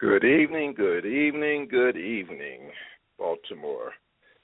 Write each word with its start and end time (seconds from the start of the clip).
Good 0.00 0.24
evening, 0.24 0.74
good 0.76 1.04
evening, 1.04 1.66
good 1.68 1.96
evening, 1.96 2.70
Baltimore. 3.18 3.90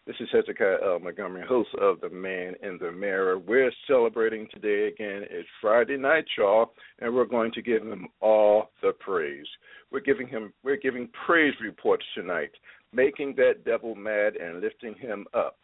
This 0.04 0.16
is 0.18 0.28
Hezekiah 0.32 0.78
L. 0.84 0.98
Montgomery, 0.98 1.46
host 1.46 1.68
of 1.80 2.00
The 2.00 2.10
Man 2.10 2.54
in 2.60 2.76
the 2.80 2.90
Mirror. 2.90 3.38
We're 3.38 3.70
celebrating 3.86 4.48
today 4.52 4.88
again. 4.88 5.22
It's 5.30 5.48
Friday 5.60 5.96
night, 5.96 6.24
y'all, 6.36 6.72
and 6.98 7.14
we're 7.14 7.24
going 7.24 7.52
to 7.52 7.62
give 7.62 7.82
him 7.82 8.08
all 8.20 8.72
the 8.82 8.94
praise. 8.98 9.46
We're 9.92 10.00
giving 10.00 10.26
him 10.26 10.52
we're 10.64 10.74
giving 10.74 11.08
praise 11.24 11.54
reports 11.62 12.04
tonight, 12.16 12.50
making 12.92 13.36
that 13.36 13.64
devil 13.64 13.94
mad 13.94 14.34
and 14.34 14.60
lifting 14.60 14.94
him 14.94 15.24
up. 15.34 15.58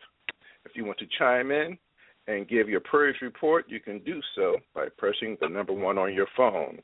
If 0.64 0.76
you 0.76 0.84
want 0.84 0.98
to 0.98 1.06
chime 1.18 1.50
in 1.50 1.76
and 2.28 2.46
give 2.46 2.68
your 2.68 2.78
praise 2.78 3.16
report, 3.20 3.64
you 3.68 3.80
can 3.80 3.98
do 4.04 4.20
so 4.36 4.58
by 4.72 4.86
pressing 4.98 5.36
the 5.40 5.48
number 5.48 5.72
one 5.72 5.98
on 5.98 6.14
your 6.14 6.28
phone. 6.36 6.78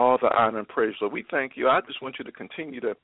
all 0.00 0.18
the 0.20 0.34
honor 0.34 0.60
and 0.60 0.68
praise, 0.68 0.94
Lord. 1.00 1.12
We 1.12 1.24
thank 1.30 1.52
you. 1.56 1.68
I 1.68 1.80
just 1.86 2.02
want 2.02 2.16
you 2.18 2.24
to 2.24 2.32
continue 2.32 2.80
to 2.80 2.94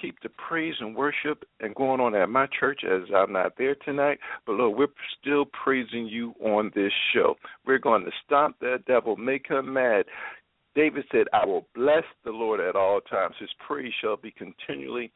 keep 0.00 0.16
the 0.22 0.28
praise 0.30 0.74
and 0.80 0.94
worship 0.94 1.44
and 1.60 1.74
going 1.74 2.00
on 2.00 2.14
at 2.14 2.28
my 2.28 2.46
church 2.58 2.82
as 2.84 3.02
I'm 3.14 3.32
not 3.32 3.52
there 3.58 3.74
tonight. 3.84 4.18
But 4.46 4.54
Lord, 4.54 4.78
we're 4.78 4.86
still 5.20 5.44
praising 5.46 6.06
you 6.06 6.34
on 6.40 6.70
this 6.74 6.92
show. 7.12 7.34
We're 7.66 7.78
going 7.78 8.04
to 8.04 8.10
stomp 8.24 8.56
that 8.60 8.84
devil, 8.86 9.16
make 9.16 9.48
him 9.48 9.72
mad. 9.72 10.04
David 10.74 11.04
said, 11.10 11.26
I 11.32 11.44
will 11.44 11.66
bless 11.74 12.04
the 12.24 12.30
Lord 12.30 12.60
at 12.60 12.76
all 12.76 13.00
times. 13.00 13.34
His 13.40 13.50
praise 13.66 13.92
shall 14.00 14.16
be 14.16 14.30
continually 14.30 15.10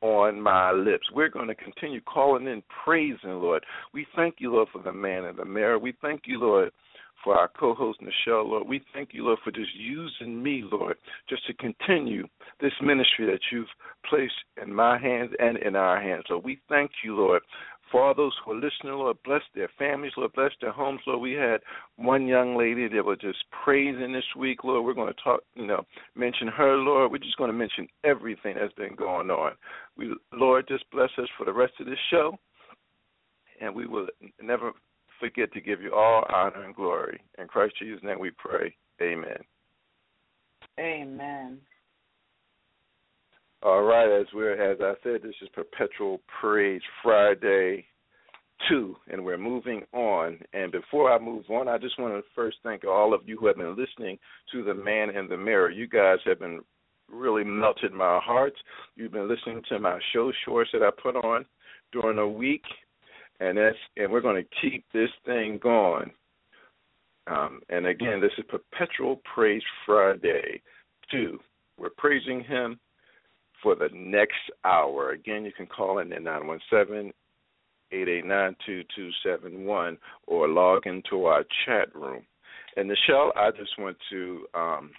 on 0.00 0.40
my 0.40 0.70
lips. 0.70 1.08
We're 1.12 1.28
going 1.28 1.48
to 1.48 1.54
continue 1.56 2.00
calling 2.02 2.46
in 2.46 2.62
praising, 2.84 3.40
Lord. 3.40 3.64
We 3.92 4.06
thank 4.14 4.36
you, 4.38 4.52
Lord, 4.52 4.68
for 4.72 4.82
the 4.82 4.92
man 4.92 5.24
in 5.24 5.36
the 5.36 5.44
mirror. 5.44 5.78
We 5.78 5.94
thank 6.00 6.22
you, 6.26 6.38
Lord, 6.38 6.70
for 7.22 7.36
our 7.36 7.48
co-host 7.48 8.00
Nichelle, 8.00 8.48
Lord. 8.48 8.68
We 8.68 8.80
thank 8.94 9.10
you, 9.12 9.24
Lord, 9.24 9.38
for 9.44 9.50
just 9.50 9.74
using 9.74 10.42
me, 10.42 10.64
Lord, 10.70 10.96
just 11.28 11.46
to 11.46 11.54
continue 11.54 12.26
this 12.60 12.72
ministry 12.82 13.26
that 13.26 13.40
you've 13.50 13.68
placed 14.08 14.34
in 14.62 14.72
my 14.72 14.98
hands 14.98 15.32
and 15.38 15.58
in 15.58 15.76
our 15.76 16.00
hands. 16.00 16.24
So 16.28 16.38
we 16.38 16.60
thank 16.68 16.90
you, 17.04 17.16
Lord, 17.16 17.42
for 17.90 18.02
all 18.02 18.14
those 18.14 18.32
who 18.44 18.52
are 18.52 18.54
listening, 18.54 18.92
Lord, 18.92 19.16
bless 19.24 19.42
their 19.54 19.70
families, 19.78 20.12
Lord, 20.16 20.32
bless 20.34 20.52
their 20.60 20.72
homes, 20.72 21.00
Lord. 21.06 21.20
We 21.20 21.32
had 21.32 21.60
one 21.96 22.26
young 22.26 22.56
lady 22.56 22.86
that 22.88 23.04
was 23.04 23.18
just 23.20 23.38
praising 23.64 24.12
this 24.12 24.24
week, 24.36 24.62
Lord. 24.64 24.84
We're 24.84 24.94
going 24.94 25.12
to 25.12 25.22
talk, 25.22 25.40
you 25.54 25.66
know, 25.66 25.84
mention 26.14 26.48
her, 26.48 26.76
Lord. 26.76 27.10
We're 27.10 27.18
just 27.18 27.38
going 27.38 27.50
to 27.50 27.56
mention 27.56 27.88
everything 28.04 28.56
that's 28.60 28.74
been 28.74 28.94
going 28.94 29.30
on. 29.30 29.52
We, 29.96 30.14
Lord, 30.32 30.66
just 30.68 30.84
bless 30.92 31.10
us 31.18 31.28
for 31.36 31.44
the 31.44 31.52
rest 31.52 31.74
of 31.80 31.86
this 31.86 31.98
show, 32.10 32.36
and 33.60 33.74
we 33.74 33.86
will 33.86 34.06
never 34.42 34.72
forget 35.20 35.52
to 35.52 35.60
give 35.60 35.80
you 35.80 35.94
all 35.94 36.24
honor 36.32 36.64
and 36.64 36.74
glory. 36.74 37.20
In 37.38 37.46
Christ 37.46 37.74
Jesus' 37.78 38.02
name 38.02 38.18
we 38.18 38.30
pray. 38.30 38.74
Amen. 39.00 39.38
Amen. 40.78 41.58
All 43.62 43.82
right, 43.82 44.20
as 44.20 44.26
we're 44.32 44.52
as 44.52 44.78
I 44.80 44.94
said, 45.02 45.22
this 45.22 45.34
is 45.42 45.48
Perpetual 45.52 46.20
Praise 46.40 46.82
Friday 47.02 47.84
two, 48.68 48.96
and 49.08 49.24
we're 49.24 49.38
moving 49.38 49.82
on. 49.92 50.38
And 50.52 50.72
before 50.72 51.12
I 51.12 51.18
move 51.18 51.44
on, 51.50 51.68
I 51.68 51.78
just 51.78 51.98
want 51.98 52.14
to 52.14 52.22
first 52.34 52.58
thank 52.62 52.84
all 52.84 53.14
of 53.14 53.22
you 53.26 53.36
who 53.38 53.46
have 53.46 53.56
been 53.56 53.76
listening 53.76 54.18
to 54.52 54.64
the 54.64 54.74
Man 54.74 55.10
in 55.10 55.28
the 55.28 55.36
Mirror. 55.36 55.70
You 55.70 55.88
guys 55.88 56.18
have 56.24 56.40
been 56.40 56.60
really 57.10 57.44
melted 57.44 57.92
my 57.92 58.20
heart. 58.22 58.54
You've 58.96 59.12
been 59.12 59.28
listening 59.28 59.62
to 59.68 59.78
my 59.78 59.98
show 60.12 60.32
shorts 60.44 60.70
that 60.72 60.82
I 60.82 60.90
put 61.02 61.16
on 61.16 61.44
during 61.92 62.16
the 62.16 62.26
week, 62.26 62.62
and 63.40 63.56
that's 63.56 63.76
and 63.96 64.10
we're 64.10 64.20
going 64.20 64.42
to 64.42 64.48
keep 64.60 64.84
this 64.92 65.10
thing 65.24 65.58
going. 65.62 66.10
Um, 67.26 67.60
and 67.68 67.86
again, 67.86 68.20
this 68.20 68.32
is 68.38 68.44
Perpetual 68.48 69.20
Praise 69.34 69.62
Friday 69.84 70.62
two. 71.10 71.38
We're 71.78 71.90
praising 71.96 72.42
Him 72.42 72.78
for 73.62 73.74
the 73.74 73.88
next 73.92 74.38
hour. 74.64 75.10
Again, 75.10 75.44
you 75.44 75.52
can 75.52 75.66
call 75.66 75.98
in 75.98 76.12
at 76.12 76.22
nine 76.22 76.46
one 76.46 76.60
seven 76.70 77.12
eight 77.92 78.08
eight 78.08 78.24
nine 78.24 78.56
two 78.64 78.82
two 78.94 79.10
seven 79.22 79.64
one 79.64 79.98
or 80.26 80.48
log 80.48 80.86
into 80.86 81.26
our 81.26 81.44
chat 81.66 81.94
room. 81.94 82.22
And 82.76 82.90
Nichelle, 82.90 83.36
I 83.36 83.50
just 83.50 83.78
want 83.78 83.96
to 84.10 84.46
um, 84.54 84.90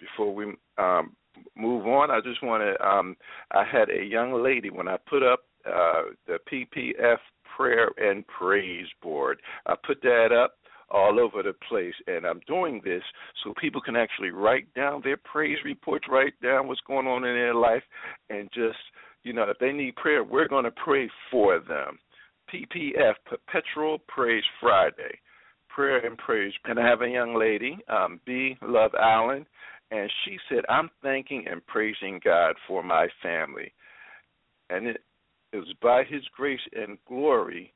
before 0.00 0.34
we 0.34 0.46
um, 0.78 1.14
move 1.56 1.86
on, 1.86 2.10
I 2.10 2.20
just 2.20 2.42
want 2.42 2.62
to. 2.62 2.86
Um, 2.86 3.16
I 3.52 3.64
had 3.64 3.88
a 3.90 4.04
young 4.04 4.42
lady 4.42 4.70
when 4.70 4.88
I 4.88 4.96
put 5.08 5.22
up 5.22 5.40
uh, 5.66 6.02
the 6.26 6.38
PPF 6.50 7.18
prayer 7.56 7.90
and 7.98 8.26
praise 8.26 8.86
board. 9.02 9.40
I 9.66 9.74
put 9.86 10.02
that 10.02 10.28
up 10.32 10.54
all 10.90 11.18
over 11.18 11.42
the 11.42 11.54
place, 11.68 11.94
and 12.06 12.26
I'm 12.26 12.40
doing 12.46 12.80
this 12.84 13.02
so 13.42 13.54
people 13.60 13.80
can 13.80 13.96
actually 13.96 14.30
write 14.30 14.72
down 14.74 15.00
their 15.02 15.16
praise 15.16 15.58
reports, 15.64 16.04
write 16.10 16.34
down 16.42 16.68
what's 16.68 16.80
going 16.86 17.06
on 17.06 17.24
in 17.24 17.34
their 17.34 17.54
life, 17.54 17.82
and 18.30 18.48
just 18.52 18.78
you 19.22 19.32
know 19.32 19.44
if 19.44 19.58
they 19.58 19.72
need 19.72 19.96
prayer, 19.96 20.22
we're 20.22 20.48
going 20.48 20.64
to 20.64 20.72
pray 20.84 21.10
for 21.30 21.58
them. 21.60 21.98
PPF 22.52 23.14
Perpetual 23.24 23.98
Praise 24.08 24.44
Friday, 24.60 25.18
prayer 25.74 26.04
and 26.04 26.18
praise. 26.18 26.52
And 26.64 26.78
I 26.78 26.86
have 26.86 27.00
a 27.00 27.08
young 27.08 27.34
lady, 27.34 27.78
um, 27.88 28.20
B. 28.26 28.58
Love 28.60 28.92
Allen, 29.00 29.46
and 29.90 30.10
she 30.24 30.38
said, 30.48 30.64
"I'm 30.68 30.90
thanking 31.02 31.46
and 31.48 31.66
praising 31.66 32.20
God 32.22 32.56
for 32.66 32.82
my 32.82 33.08
family." 33.22 33.72
And 34.68 34.88
it, 34.88 35.02
it 35.52 35.56
was 35.56 35.74
by 35.82 36.04
His 36.04 36.22
grace 36.34 36.60
and 36.74 36.98
glory, 37.06 37.72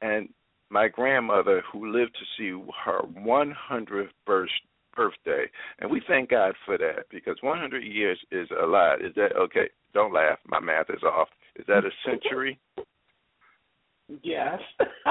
and 0.00 0.28
my 0.70 0.88
grandmother 0.88 1.62
who 1.70 1.92
lived 1.92 2.14
to 2.14 2.24
see 2.38 2.70
her 2.84 3.02
100th 3.02 4.08
birth, 4.26 4.48
birthday, 4.96 5.44
and 5.80 5.90
we 5.90 6.02
thank 6.08 6.30
God 6.30 6.54
for 6.64 6.78
that 6.78 7.04
because 7.10 7.36
100 7.42 7.80
years 7.80 8.18
is 8.30 8.48
a 8.62 8.66
lot. 8.66 9.04
Is 9.04 9.14
that 9.16 9.36
okay? 9.36 9.68
Don't 9.92 10.14
laugh. 10.14 10.38
My 10.46 10.60
math 10.60 10.88
is 10.88 11.02
off. 11.02 11.28
Is 11.56 11.66
that 11.68 11.84
a 11.84 11.90
century? 12.08 12.58
Yes. 14.22 14.60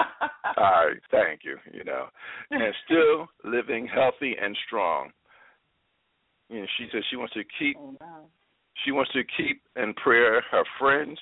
All 0.58 0.88
right, 0.88 0.98
thank 1.12 1.42
you. 1.44 1.58
You 1.72 1.84
know, 1.84 2.06
and 2.50 2.74
still 2.86 3.28
living 3.44 3.88
healthy 3.88 4.36
and 4.42 4.58
strong. 4.68 5.12
You 6.50 6.62
know, 6.62 6.68
she 6.78 6.88
says 6.92 7.04
she 7.10 7.16
wants 7.16 7.34
to 7.34 7.44
keep. 7.60 7.78
Oh, 7.80 7.96
wow. 8.02 8.26
She 8.86 8.92
wants 8.92 9.12
to 9.14 9.22
keep 9.38 9.62
in 9.76 9.94
prayer 9.94 10.42
her 10.50 10.64
friends 10.80 11.20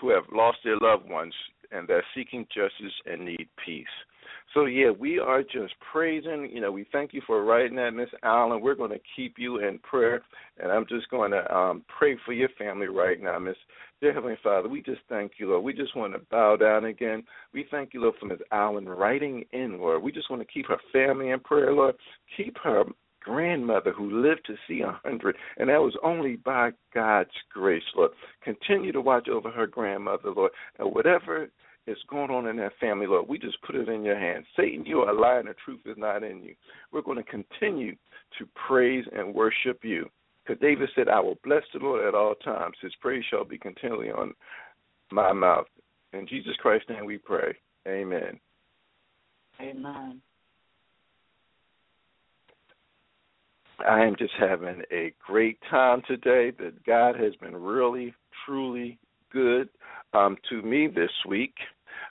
who 0.00 0.10
have 0.10 0.24
lost 0.32 0.58
their 0.64 0.78
loved 0.80 1.08
ones 1.08 1.34
and 1.70 1.86
they're 1.86 2.04
seeking 2.14 2.46
justice 2.54 2.94
and 3.06 3.24
need 3.24 3.48
peace. 3.64 3.86
So 4.54 4.64
yeah, 4.64 4.90
we 4.90 5.18
are 5.18 5.42
just 5.42 5.74
praising. 5.92 6.48
You 6.50 6.60
know, 6.60 6.72
we 6.72 6.86
thank 6.90 7.12
you 7.12 7.20
for 7.26 7.44
writing 7.44 7.76
that, 7.76 7.90
Miss 7.90 8.08
Allen. 8.22 8.62
We're 8.62 8.74
going 8.74 8.90
to 8.90 9.00
keep 9.14 9.34
you 9.36 9.58
in 9.58 9.78
prayer, 9.80 10.22
and 10.58 10.72
I'm 10.72 10.86
just 10.88 11.10
going 11.10 11.32
to 11.32 11.54
um, 11.54 11.84
pray 11.86 12.16
for 12.24 12.32
your 12.32 12.48
family 12.58 12.86
right 12.86 13.20
now, 13.22 13.38
Miss. 13.38 13.56
Dear 14.00 14.14
Heavenly 14.14 14.38
Father, 14.42 14.68
we 14.68 14.80
just 14.80 15.00
thank 15.08 15.32
you, 15.38 15.50
Lord. 15.50 15.64
We 15.64 15.72
just 15.74 15.96
want 15.96 16.12
to 16.14 16.20
bow 16.30 16.56
down 16.56 16.86
again. 16.86 17.24
We 17.52 17.66
thank 17.70 17.92
you, 17.92 18.00
Lord, 18.00 18.14
for 18.18 18.26
Miss 18.26 18.38
Allen 18.52 18.88
writing 18.88 19.44
in, 19.52 19.78
Lord. 19.78 20.02
We 20.02 20.12
just 20.12 20.30
want 20.30 20.40
to 20.40 20.46
keep 20.46 20.66
her 20.68 20.78
family 20.92 21.30
in 21.30 21.40
prayer, 21.40 21.72
Lord. 21.72 21.96
Keep 22.36 22.56
her 22.62 22.84
grandmother 23.28 23.92
who 23.92 24.22
lived 24.22 24.46
to 24.46 24.54
see 24.66 24.80
a 24.80 24.98
hundred, 25.04 25.36
and 25.56 25.68
that 25.68 25.80
was 25.80 25.96
only 26.02 26.36
by 26.36 26.70
God's 26.94 27.30
grace, 27.52 27.82
Lord. 27.96 28.12
Continue 28.42 28.92
to 28.92 29.00
watch 29.00 29.28
over 29.28 29.50
her 29.50 29.66
grandmother, 29.66 30.30
Lord, 30.30 30.52
and 30.78 30.92
whatever 30.94 31.48
is 31.86 31.96
going 32.08 32.30
on 32.30 32.46
in 32.46 32.56
that 32.56 32.72
family, 32.80 33.06
Lord, 33.06 33.28
we 33.28 33.38
just 33.38 33.60
put 33.62 33.74
it 33.74 33.88
in 33.88 34.04
your 34.04 34.18
hands. 34.18 34.46
Satan, 34.56 34.84
you 34.84 35.00
are 35.00 35.14
lie 35.14 35.40
the 35.42 35.54
truth 35.64 35.80
is 35.86 35.96
not 35.96 36.22
in 36.22 36.42
you. 36.42 36.54
We're 36.92 37.02
going 37.02 37.16
to 37.16 37.24
continue 37.24 37.96
to 38.38 38.46
praise 38.66 39.04
and 39.12 39.34
worship 39.34 39.80
you. 39.82 40.08
Because 40.44 40.60
David 40.60 40.88
said, 40.94 41.08
I 41.08 41.20
will 41.20 41.38
bless 41.44 41.62
the 41.72 41.80
Lord 41.80 42.06
at 42.06 42.14
all 42.14 42.34
times. 42.34 42.76
His 42.80 42.92
praise 43.00 43.24
shall 43.30 43.44
be 43.44 43.58
continually 43.58 44.10
on 44.10 44.34
my 45.10 45.32
mouth. 45.32 45.66
In 46.12 46.26
Jesus 46.26 46.56
Christ's 46.60 46.88
name 46.88 47.04
we 47.04 47.18
pray. 47.18 47.54
Amen. 47.86 48.38
Amen. 49.60 50.20
I 53.86 54.04
am 54.04 54.16
just 54.18 54.34
having 54.38 54.82
a 54.92 55.12
great 55.24 55.58
time 55.70 56.02
today. 56.06 56.52
That 56.58 56.84
God 56.84 57.16
has 57.16 57.34
been 57.36 57.56
really, 57.56 58.14
truly 58.44 58.98
good 59.32 59.68
um, 60.12 60.36
to 60.50 60.62
me 60.62 60.88
this 60.88 61.10
week. 61.28 61.54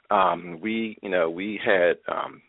Um, 0.10 0.60
we, 0.62 0.98
you 1.02 1.10
know, 1.10 1.30
we 1.30 1.60
had 1.64 1.98
um, 2.08 2.42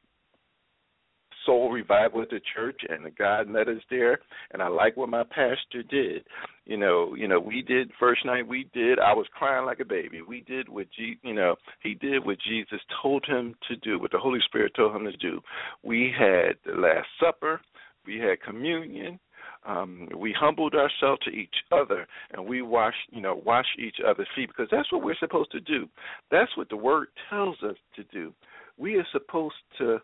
soul 1.49 1.71
revival 1.71 2.23
at 2.23 2.31
the 2.31 2.41
church, 2.55 2.81
and 2.89 3.15
God 3.17 3.49
met 3.49 3.69
us 3.69 3.83
there. 3.91 4.19
And 4.53 4.63
I 4.63 4.69
like 4.69 4.97
what 4.97 5.09
my 5.09 5.25
pastor 5.25 5.83
did. 5.89 6.25
You 6.67 6.77
know, 6.77 7.15
you 7.17 7.27
know, 7.27 7.41
we 7.41 7.63
did 7.63 7.91
first 7.99 8.25
night. 8.27 8.47
We 8.47 8.69
did. 8.75 8.99
I 8.99 9.15
was 9.15 9.27
crying 9.33 9.65
like 9.65 9.81
a 9.81 9.85
baby. 9.85 10.21
We 10.21 10.43
did 10.43 10.69
what 10.69 10.87
G, 10.97 11.17
you 11.23 11.35
know, 11.35 11.57
he 11.83 11.95
did 11.95 12.25
what 12.25 12.39
Jesus 12.47 12.81
told 13.03 13.25
him 13.27 13.55
to 13.69 13.77
do, 13.77 13.99
what 13.99 14.13
the 14.13 14.19
Holy 14.19 14.41
Spirit 14.45 14.73
told 14.77 14.95
him 14.95 15.05
to 15.05 15.17
do. 15.17 15.41
We 15.83 16.13
had 16.17 16.57
the 16.67 16.79
Last 16.79 17.09
Supper. 17.19 17.61
We 18.09 18.19
had 18.19 18.41
communion. 18.41 19.21
Um, 19.67 20.09
we 20.17 20.33
humbled 20.33 20.75
ourselves 20.75 21.21
to 21.27 21.31
each 21.31 21.55
other, 21.71 22.07
and 22.33 22.47
we 22.47 22.63
wash, 22.63 22.95
you 23.11 23.21
know, 23.21 23.43
wash 23.45 23.67
each 23.79 23.97
other's 24.07 24.27
feet 24.35 24.49
because 24.49 24.69
that's 24.71 24.91
what 24.91 25.03
we're 25.05 25.15
supposed 25.21 25.53
to 25.53 25.61
do. 25.61 25.87
That's 26.31 26.51
what 26.57 26.71
the 26.71 26.77
Word 26.77 27.09
tells 27.29 27.57
us 27.63 27.77
to 27.97 28.05
do. 28.05 28.33
We 28.79 28.97
are 28.97 29.07
supposed 29.13 29.57
to, 29.77 29.99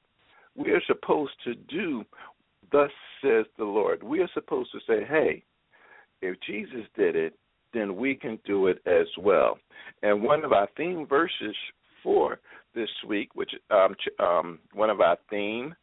we 0.54 0.72
are 0.72 0.82
supposed 0.86 1.32
to 1.44 1.54
do. 1.54 2.04
Thus 2.70 2.90
says 3.22 3.46
the 3.56 3.64
Lord. 3.64 4.02
We 4.02 4.20
are 4.20 4.30
supposed 4.34 4.70
to 4.72 4.80
say, 4.86 5.04
"Hey, 5.04 5.42
if 6.20 6.38
Jesus 6.46 6.86
did 6.94 7.16
it, 7.16 7.34
then 7.72 7.96
we 7.96 8.14
can 8.14 8.38
do 8.44 8.66
it 8.66 8.82
as 8.86 9.06
well." 9.16 9.58
And 10.02 10.22
one 10.22 10.44
of 10.44 10.52
our 10.52 10.68
theme 10.76 11.06
verses 11.06 11.56
for 12.02 12.38
this 12.74 12.90
week, 13.08 13.30
which 13.34 13.52
um, 13.70 13.96
um, 14.18 14.58
one 14.74 14.90
of 14.90 15.00
our 15.00 15.16
theme 15.30 15.74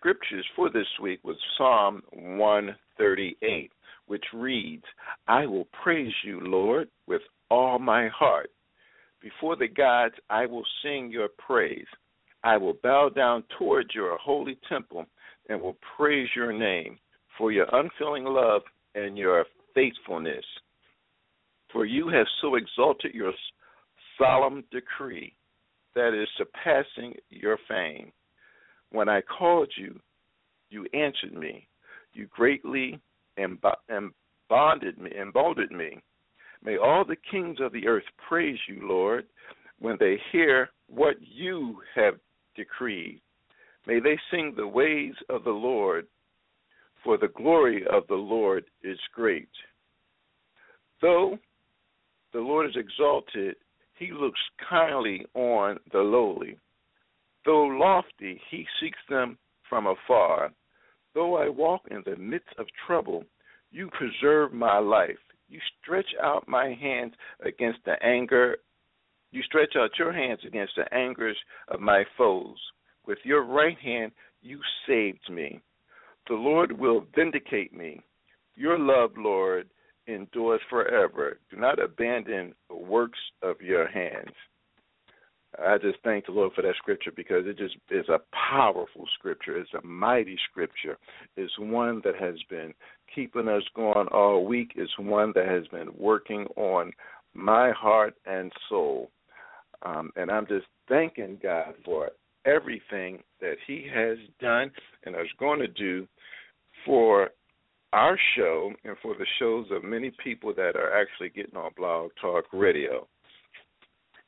scriptures 0.00 0.46
for 0.56 0.70
this 0.70 0.86
week 1.02 1.20
was 1.22 1.36
Psalm 1.58 2.02
138, 2.12 3.70
which 4.06 4.24
reads, 4.32 4.84
I 5.28 5.44
will 5.44 5.68
praise 5.82 6.12
you, 6.24 6.40
Lord, 6.40 6.88
with 7.06 7.20
all 7.50 7.78
my 7.78 8.08
heart. 8.08 8.50
Before 9.20 9.56
the 9.56 9.68
gods, 9.68 10.14
I 10.30 10.46
will 10.46 10.64
sing 10.82 11.10
your 11.10 11.28
praise. 11.46 11.86
I 12.42 12.56
will 12.56 12.78
bow 12.82 13.10
down 13.14 13.44
towards 13.58 13.94
your 13.94 14.16
holy 14.16 14.58
temple 14.70 15.04
and 15.50 15.60
will 15.60 15.76
praise 15.98 16.28
your 16.34 16.52
name 16.52 16.98
for 17.36 17.52
your 17.52 17.66
unfailing 17.70 18.24
love 18.24 18.62
and 18.94 19.18
your 19.18 19.44
faithfulness. 19.74 20.44
For 21.74 21.84
you 21.84 22.08
have 22.08 22.26
so 22.40 22.54
exalted 22.54 23.12
your 23.12 23.32
solemn 24.16 24.64
decree 24.72 25.34
that 25.94 26.18
is 26.18 26.28
surpassing 26.38 27.14
your 27.28 27.58
fame. 27.68 28.12
When 28.92 29.08
I 29.08 29.20
called 29.22 29.72
you, 29.76 29.98
you 30.70 30.86
answered 30.92 31.34
me. 31.34 31.66
You 32.12 32.26
greatly 32.26 33.00
me, 33.38 35.10
emboldened 35.18 35.70
me. 35.70 36.02
May 36.62 36.76
all 36.76 37.04
the 37.04 37.16
kings 37.30 37.58
of 37.60 37.72
the 37.72 37.86
earth 37.86 38.04
praise 38.28 38.58
you, 38.68 38.86
Lord, 38.86 39.26
when 39.78 39.96
they 39.98 40.18
hear 40.30 40.70
what 40.88 41.16
you 41.20 41.80
have 41.94 42.14
decreed. 42.56 43.20
May 43.86 44.00
they 44.00 44.18
sing 44.30 44.52
the 44.56 44.66
ways 44.66 45.14
of 45.28 45.44
the 45.44 45.50
Lord, 45.50 46.06
for 47.02 47.16
the 47.16 47.28
glory 47.28 47.84
of 47.90 48.06
the 48.08 48.14
Lord 48.14 48.64
is 48.82 48.98
great. 49.14 49.48
Though 51.00 51.38
the 52.32 52.40
Lord 52.40 52.68
is 52.68 52.76
exalted, 52.76 53.56
he 53.98 54.12
looks 54.12 54.40
kindly 54.68 55.24
on 55.34 55.78
the 55.92 55.98
lowly. 55.98 56.58
Though 57.44 57.64
lofty, 57.64 58.40
he 58.50 58.66
seeks 58.80 58.98
them 59.08 59.38
from 59.68 59.86
afar. 59.86 60.52
Though 61.14 61.36
I 61.36 61.48
walk 61.48 61.82
in 61.90 62.02
the 62.04 62.16
midst 62.16 62.50
of 62.58 62.66
trouble, 62.86 63.24
you 63.70 63.88
preserve 63.90 64.52
my 64.52 64.78
life. 64.78 65.18
You 65.48 65.58
stretch 65.80 66.14
out 66.22 66.46
my 66.46 66.74
hands 66.80 67.14
against 67.44 67.80
the 67.84 68.02
anger. 68.04 68.58
You 69.32 69.42
stretch 69.42 69.74
out 69.76 69.98
your 69.98 70.12
hands 70.12 70.40
against 70.46 70.74
the 70.76 70.92
angers 70.94 71.36
of 71.68 71.80
my 71.80 72.04
foes. 72.16 72.58
With 73.06 73.18
your 73.24 73.44
right 73.44 73.78
hand, 73.78 74.12
you 74.42 74.60
saved 74.86 75.28
me. 75.30 75.60
The 76.28 76.34
Lord 76.34 76.72
will 76.72 77.06
vindicate 77.14 77.72
me. 77.72 78.00
Your 78.54 78.78
love, 78.78 79.10
Lord, 79.16 79.68
endures 80.06 80.60
forever. 80.68 81.38
Do 81.50 81.56
not 81.56 81.82
abandon 81.82 82.54
the 82.68 82.76
works 82.76 83.18
of 83.42 83.60
your 83.60 83.88
hands. 83.88 84.34
I 85.58 85.78
just 85.78 85.98
thank 86.04 86.26
the 86.26 86.32
Lord 86.32 86.52
for 86.54 86.62
that 86.62 86.76
scripture 86.76 87.12
because 87.14 87.46
it 87.46 87.58
just 87.58 87.74
is 87.90 88.08
a 88.08 88.20
powerful 88.50 89.04
scripture. 89.18 89.58
It's 89.58 89.70
a 89.74 89.84
mighty 89.84 90.36
scripture. 90.50 90.96
It's 91.36 91.58
one 91.58 92.00
that 92.04 92.14
has 92.20 92.36
been 92.48 92.72
keeping 93.14 93.48
us 93.48 93.62
going 93.74 94.06
all 94.08 94.46
week. 94.46 94.72
It's 94.76 94.96
one 94.98 95.32
that 95.34 95.46
has 95.46 95.66
been 95.68 95.88
working 95.98 96.46
on 96.56 96.92
my 97.34 97.72
heart 97.72 98.14
and 98.26 98.52
soul. 98.68 99.10
Um, 99.82 100.10
and 100.16 100.30
I'm 100.30 100.46
just 100.46 100.66
thanking 100.88 101.38
God 101.42 101.74
for 101.84 102.10
everything 102.44 103.22
that 103.40 103.56
He 103.66 103.86
has 103.92 104.18
done 104.40 104.70
and 105.04 105.16
is 105.16 105.26
going 105.38 105.58
to 105.60 105.68
do 105.68 106.06
for 106.86 107.30
our 107.92 108.16
show 108.36 108.72
and 108.84 108.96
for 109.02 109.14
the 109.14 109.26
shows 109.38 109.66
of 109.72 109.82
many 109.82 110.12
people 110.22 110.54
that 110.54 110.76
are 110.76 110.96
actually 110.98 111.30
getting 111.30 111.56
on 111.56 111.72
Blog 111.76 112.10
Talk 112.20 112.44
Radio. 112.52 113.08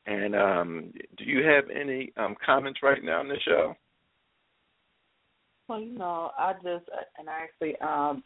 And 0.07 0.35
um, 0.35 0.93
do 1.17 1.25
you 1.25 1.45
have 1.47 1.65
any 1.71 2.13
um, 2.17 2.35
comments 2.45 2.81
right 2.83 3.03
now 3.03 3.21
on 3.21 3.29
the 3.29 3.39
show? 3.47 3.75
Well, 5.69 5.81
you 5.81 5.97
know, 5.97 6.31
I 6.39 6.55
just 6.55 6.87
and 7.19 7.29
I 7.29 7.45
actually 7.45 7.77
um, 7.81 8.25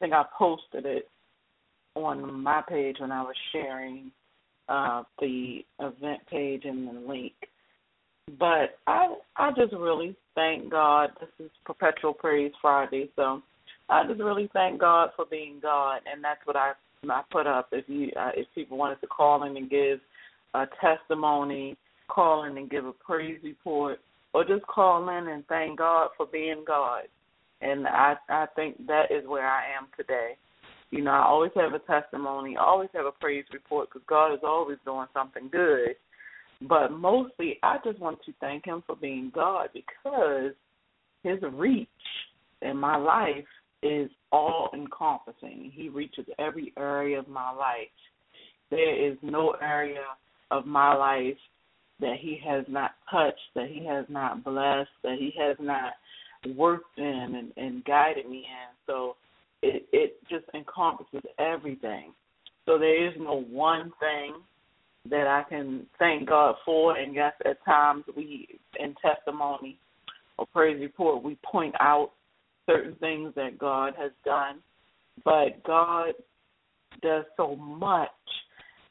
think 0.00 0.12
I 0.12 0.24
posted 0.36 0.84
it 0.84 1.08
on 1.94 2.42
my 2.42 2.62
page 2.68 2.96
when 2.98 3.12
I 3.12 3.22
was 3.22 3.36
sharing 3.52 4.10
uh, 4.68 5.04
the 5.20 5.60
event 5.78 6.20
page 6.30 6.62
and 6.64 6.88
the 6.88 7.00
link. 7.08 7.34
But 8.38 8.78
I 8.86 9.14
I 9.36 9.50
just 9.56 9.72
really 9.72 10.16
thank 10.34 10.70
God. 10.70 11.10
This 11.20 11.46
is 11.46 11.50
Perpetual 11.64 12.14
Praise 12.14 12.52
Friday, 12.60 13.10
so 13.14 13.42
I 13.88 14.06
just 14.06 14.20
really 14.20 14.50
thank 14.52 14.80
God 14.80 15.10
for 15.14 15.24
being 15.26 15.60
God, 15.62 16.00
and 16.12 16.22
that's 16.22 16.44
what 16.44 16.56
I 16.56 16.72
I 17.08 17.22
put 17.30 17.46
up. 17.46 17.68
If 17.72 17.88
you 17.88 18.10
uh, 18.18 18.30
if 18.34 18.46
people 18.54 18.76
wanted 18.76 19.00
to 19.00 19.06
call 19.06 19.44
in 19.44 19.56
and 19.56 19.70
give 19.70 20.00
a 20.54 20.66
testimony, 20.80 21.76
call 22.08 22.44
in 22.44 22.56
and 22.58 22.70
give 22.70 22.86
a 22.86 22.92
praise 22.92 23.38
report, 23.42 24.00
or 24.34 24.44
just 24.44 24.66
call 24.66 25.08
in 25.08 25.28
and 25.28 25.46
thank 25.46 25.78
God 25.78 26.08
for 26.16 26.26
being 26.26 26.64
God. 26.66 27.02
And 27.60 27.86
I 27.86 28.14
I 28.28 28.46
think 28.56 28.86
that 28.86 29.10
is 29.10 29.26
where 29.26 29.46
I 29.46 29.62
am 29.76 29.86
today. 29.96 30.36
You 30.90 31.02
know, 31.02 31.12
I 31.12 31.24
always 31.24 31.52
have 31.56 31.72
a 31.72 31.78
testimony, 31.78 32.56
I 32.56 32.62
always 32.62 32.90
have 32.94 33.06
a 33.06 33.12
praise 33.12 33.44
report 33.52 33.88
because 33.88 34.02
God 34.06 34.34
is 34.34 34.40
always 34.42 34.78
doing 34.84 35.06
something 35.14 35.48
good. 35.50 35.96
But 36.68 36.92
mostly, 36.92 37.58
I 37.62 37.78
just 37.84 37.98
want 37.98 38.18
to 38.24 38.32
thank 38.40 38.66
Him 38.66 38.82
for 38.86 38.96
being 38.96 39.32
God 39.34 39.70
because 39.72 40.52
His 41.22 41.38
reach 41.54 41.88
in 42.60 42.76
my 42.76 42.96
life 42.96 43.44
is 43.82 44.10
all 44.30 44.70
encompassing. 44.74 45.72
He 45.74 45.88
reaches 45.88 46.26
every 46.38 46.72
area 46.78 47.18
of 47.18 47.28
my 47.28 47.50
life. 47.50 47.88
There 48.70 49.10
is 49.10 49.18
no 49.22 49.56
area 49.60 50.02
of 50.52 50.66
my 50.66 50.94
life 50.94 51.38
that 52.00 52.16
he 52.20 52.38
has 52.46 52.64
not 52.68 52.92
touched, 53.10 53.40
that 53.54 53.68
he 53.68 53.84
has 53.86 54.04
not 54.08 54.44
blessed, 54.44 54.90
that 55.02 55.16
he 55.18 55.32
has 55.38 55.56
not 55.58 55.92
worked 56.56 56.98
in 56.98 57.34
and, 57.36 57.52
and 57.56 57.84
guided 57.84 58.28
me 58.28 58.38
in. 58.38 58.76
So 58.86 59.16
it 59.62 59.86
it 59.92 60.16
just 60.28 60.44
encompasses 60.54 61.22
everything. 61.38 62.12
So 62.66 62.78
there 62.78 63.08
is 63.08 63.14
no 63.18 63.42
one 63.42 63.92
thing 63.98 64.34
that 65.10 65.26
I 65.26 65.48
can 65.48 65.86
thank 65.98 66.28
God 66.28 66.56
for 66.64 66.96
and 66.96 67.14
yes 67.14 67.32
at 67.44 67.64
times 67.64 68.04
we 68.16 68.48
in 68.78 68.94
testimony 69.02 69.78
or 70.38 70.46
praise 70.46 70.80
report, 70.80 71.22
we 71.22 71.36
point 71.44 71.74
out 71.80 72.10
certain 72.66 72.94
things 72.96 73.32
that 73.36 73.58
God 73.58 73.94
has 73.98 74.12
done, 74.24 74.60
but 75.24 75.62
God 75.64 76.12
does 77.02 77.24
so 77.36 77.56
much, 77.56 78.10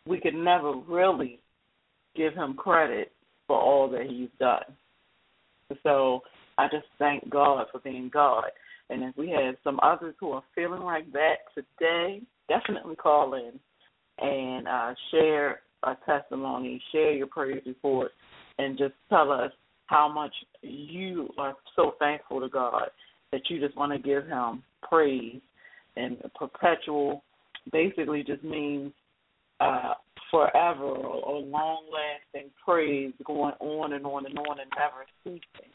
we 0.06 0.20
can 0.20 0.44
never 0.44 0.74
really 0.88 1.40
give 2.16 2.34
him 2.34 2.54
credit 2.54 3.12
for 3.48 3.60
all 3.60 3.90
that 3.90 4.08
he's 4.08 4.30
done. 4.40 4.64
So 5.84 6.22
I 6.58 6.68
just 6.68 6.86
thank 7.00 7.30
God 7.30 7.66
for 7.72 7.80
being 7.80 8.10
God. 8.14 8.46
And 8.90 9.04
if 9.04 9.16
we 9.16 9.30
have 9.30 9.56
some 9.64 9.80
others 9.82 10.16
who 10.20 10.32
are 10.32 10.44
feeling 10.54 10.82
like 10.82 11.12
that 11.14 11.36
today, 11.56 12.22
definitely 12.50 12.96
call 12.96 13.36
in 13.36 13.54
and 14.20 14.68
uh, 14.68 14.94
share 15.12 15.62
a 15.84 15.96
testimony, 16.06 16.82
share 16.92 17.14
your 17.14 17.28
praise 17.28 17.62
report, 17.66 18.12
and 18.58 18.78
just 18.78 18.94
tell 19.10 19.32
us 19.32 19.52
how 19.88 20.12
much 20.12 20.34
you 20.62 21.30
are 21.38 21.56
so 21.76 21.94
thankful 22.00 22.42
to 22.42 22.50
God 22.50 22.90
that 23.32 23.42
you 23.50 23.60
just 23.60 23.78
want 23.78 23.92
to 23.92 23.98
give 23.98 24.28
Him 24.28 24.64
praise. 24.88 25.42
And 25.96 26.18
perpetual 26.36 27.24
basically 27.72 28.24
just 28.24 28.44
means 28.44 28.92
uh, 29.60 29.94
forever 30.32 30.84
or 30.84 31.40
long 31.42 31.84
lasting 31.92 32.50
praise 32.66 33.14
going 33.26 33.54
on 33.60 33.94
and 33.94 34.06
on 34.06 34.26
and 34.26 34.38
on 34.40 34.60
and 34.60 34.72
never 34.78 35.06
ceasing. 35.24 35.72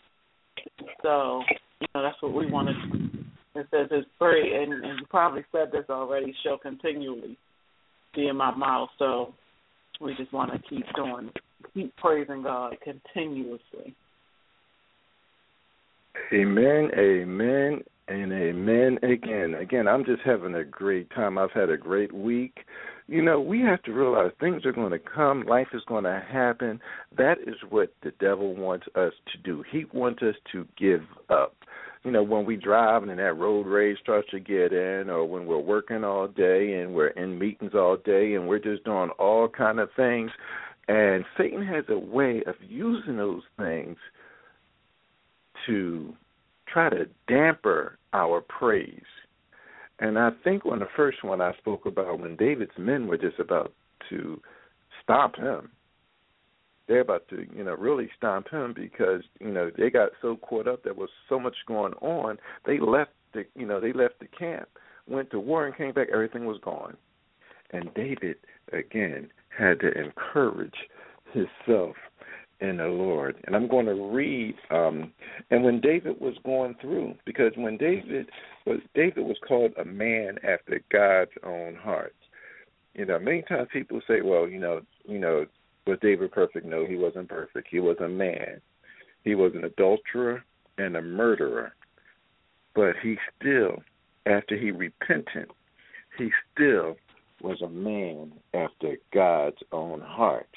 So, 1.02 1.42
you 1.80 1.86
know, 1.94 2.02
that's 2.02 2.20
what 2.20 2.32
we 2.32 2.50
want 2.50 2.68
to 2.68 2.98
do. 2.98 3.04
It 3.54 3.66
says 3.70 3.88
it's 3.90 4.08
pray 4.18 4.62
and, 4.62 4.72
and 4.72 4.98
you 4.98 5.06
probably 5.08 5.44
said 5.52 5.70
this 5.72 5.84
already, 5.88 6.34
shall 6.42 6.58
continually 6.58 7.38
be 8.14 8.28
in 8.28 8.36
my 8.36 8.54
mouth. 8.54 8.88
So 8.98 9.34
we 10.00 10.14
just 10.16 10.32
want 10.32 10.52
to 10.52 10.58
keep 10.68 10.84
doing 10.94 11.30
keep 11.74 11.94
praising 11.96 12.42
God 12.42 12.76
continuously. 12.82 13.94
Amen, 16.32 16.90
amen, 16.98 17.80
and 18.08 18.32
amen 18.32 18.98
again. 19.02 19.54
Again, 19.54 19.86
I'm 19.86 20.04
just 20.04 20.22
having 20.24 20.54
a 20.54 20.64
great 20.64 21.10
time. 21.10 21.38
I've 21.38 21.52
had 21.52 21.70
a 21.70 21.76
great 21.76 22.12
week. 22.12 22.56
You 23.08 23.22
know, 23.22 23.40
we 23.40 23.60
have 23.60 23.82
to 23.84 23.92
realize 23.92 24.32
things 24.40 24.66
are 24.66 24.72
going 24.72 24.90
to 24.90 24.98
come, 24.98 25.42
life 25.42 25.68
is 25.72 25.82
going 25.86 26.04
to 26.04 26.24
happen. 26.28 26.80
That 27.16 27.38
is 27.46 27.54
what 27.70 27.92
the 28.02 28.12
devil 28.18 28.54
wants 28.54 28.86
us 28.96 29.12
to 29.32 29.38
do. 29.44 29.62
He 29.70 29.84
wants 29.92 30.22
us 30.22 30.34
to 30.52 30.66
give 30.76 31.02
up. 31.30 31.54
You 32.02 32.10
know, 32.10 32.22
when 32.22 32.44
we 32.44 32.56
drive 32.56 33.04
and 33.04 33.18
that 33.18 33.34
road 33.34 33.66
rage 33.66 33.98
starts 34.02 34.28
to 34.30 34.40
get 34.40 34.72
in, 34.72 35.08
or 35.08 35.24
when 35.24 35.46
we're 35.46 35.58
working 35.58 36.04
all 36.04 36.28
day 36.28 36.80
and 36.80 36.94
we're 36.94 37.08
in 37.08 37.38
meetings 37.38 37.72
all 37.74 37.96
day 37.96 38.34
and 38.34 38.48
we're 38.48 38.58
just 38.58 38.84
doing 38.84 39.10
all 39.18 39.48
kind 39.48 39.78
of 39.78 39.88
things, 39.96 40.30
and 40.88 41.24
Satan 41.36 41.64
has 41.66 41.84
a 41.88 41.98
way 41.98 42.42
of 42.46 42.54
using 42.60 43.16
those 43.16 43.42
things 43.56 43.96
to 45.66 46.14
try 46.72 46.90
to 46.90 47.06
damper 47.28 47.98
our 48.12 48.40
praise. 48.40 49.02
And 49.98 50.18
I 50.18 50.30
think 50.44 50.66
on 50.66 50.80
the 50.80 50.88
first 50.94 51.24
one 51.24 51.40
I 51.40 51.52
spoke 51.58 51.86
about 51.86 52.20
when 52.20 52.36
David's 52.36 52.78
men 52.78 53.06
were 53.06 53.16
just 53.16 53.38
about 53.38 53.72
to 54.10 54.40
stop 55.02 55.36
him. 55.36 55.70
They're 56.86 57.00
about 57.00 57.26
to, 57.28 57.46
you 57.54 57.64
know, 57.64 57.74
really 57.74 58.08
stomp 58.16 58.50
him 58.50 58.72
because, 58.74 59.22
you 59.40 59.50
know, 59.50 59.70
they 59.76 59.90
got 59.90 60.10
so 60.22 60.36
caught 60.36 60.68
up 60.68 60.84
there 60.84 60.94
was 60.94 61.08
so 61.28 61.40
much 61.40 61.56
going 61.66 61.94
on, 61.94 62.38
they 62.64 62.78
left 62.78 63.10
the 63.32 63.44
you 63.56 63.66
know, 63.66 63.80
they 63.80 63.92
left 63.92 64.20
the 64.20 64.26
camp, 64.26 64.68
went 65.08 65.30
to 65.30 65.40
war 65.40 65.66
and 65.66 65.76
came 65.76 65.92
back, 65.92 66.08
everything 66.12 66.44
was 66.44 66.58
gone. 66.62 66.96
And 67.72 67.92
David 67.94 68.36
again 68.72 69.30
had 69.56 69.80
to 69.80 69.90
encourage 69.92 70.76
himself 71.32 71.96
in 72.60 72.78
the 72.78 72.86
Lord. 72.86 73.36
And 73.46 73.54
I'm 73.54 73.68
going 73.68 73.86
to 73.86 73.94
read 73.94 74.54
um 74.70 75.12
and 75.50 75.64
when 75.64 75.80
David 75.80 76.20
was 76.20 76.34
going 76.44 76.74
through 76.80 77.14
because 77.24 77.52
when 77.56 77.76
David 77.76 78.28
was 78.66 78.80
David 78.94 79.24
was 79.24 79.38
called 79.46 79.72
a 79.80 79.84
man 79.84 80.38
after 80.42 80.80
God's 80.90 81.32
own 81.44 81.74
heart. 81.74 82.14
You 82.94 83.04
know, 83.04 83.18
many 83.18 83.42
times 83.42 83.68
people 83.72 84.00
say, 84.08 84.22
Well, 84.22 84.48
you 84.48 84.58
know, 84.58 84.80
you 85.04 85.18
know, 85.18 85.46
was 85.86 85.98
David 86.00 86.32
perfect? 86.32 86.66
No, 86.66 86.86
he 86.86 86.96
wasn't 86.96 87.28
perfect. 87.28 87.68
He 87.70 87.80
was 87.80 87.96
a 88.00 88.08
man. 88.08 88.60
He 89.22 89.34
was 89.34 89.52
an 89.54 89.64
adulterer 89.64 90.44
and 90.78 90.96
a 90.96 91.02
murderer. 91.02 91.74
But 92.74 92.94
he 93.02 93.16
still, 93.38 93.82
after 94.26 94.56
he 94.56 94.70
repented, 94.70 95.50
he 96.18 96.30
still 96.52 96.96
was 97.40 97.60
a 97.62 97.68
man 97.68 98.32
after 98.54 98.96
God's 99.12 99.62
own 99.72 100.00
heart. 100.00 100.48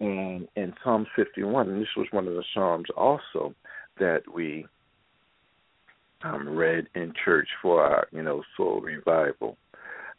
And 0.00 0.46
in 0.54 0.74
Psalm 0.84 1.06
51, 1.16 1.68
and 1.68 1.82
this 1.82 1.88
was 1.96 2.06
one 2.12 2.28
of 2.28 2.34
the 2.34 2.44
Psalms 2.54 2.86
also 2.96 3.54
that 3.98 4.22
we 4.32 4.66
um, 6.22 6.48
read 6.48 6.88
in 6.94 7.12
church 7.24 7.48
for 7.60 7.82
our, 7.82 8.06
you 8.12 8.22
know, 8.22 8.42
soul 8.56 8.80
revival. 8.80 9.56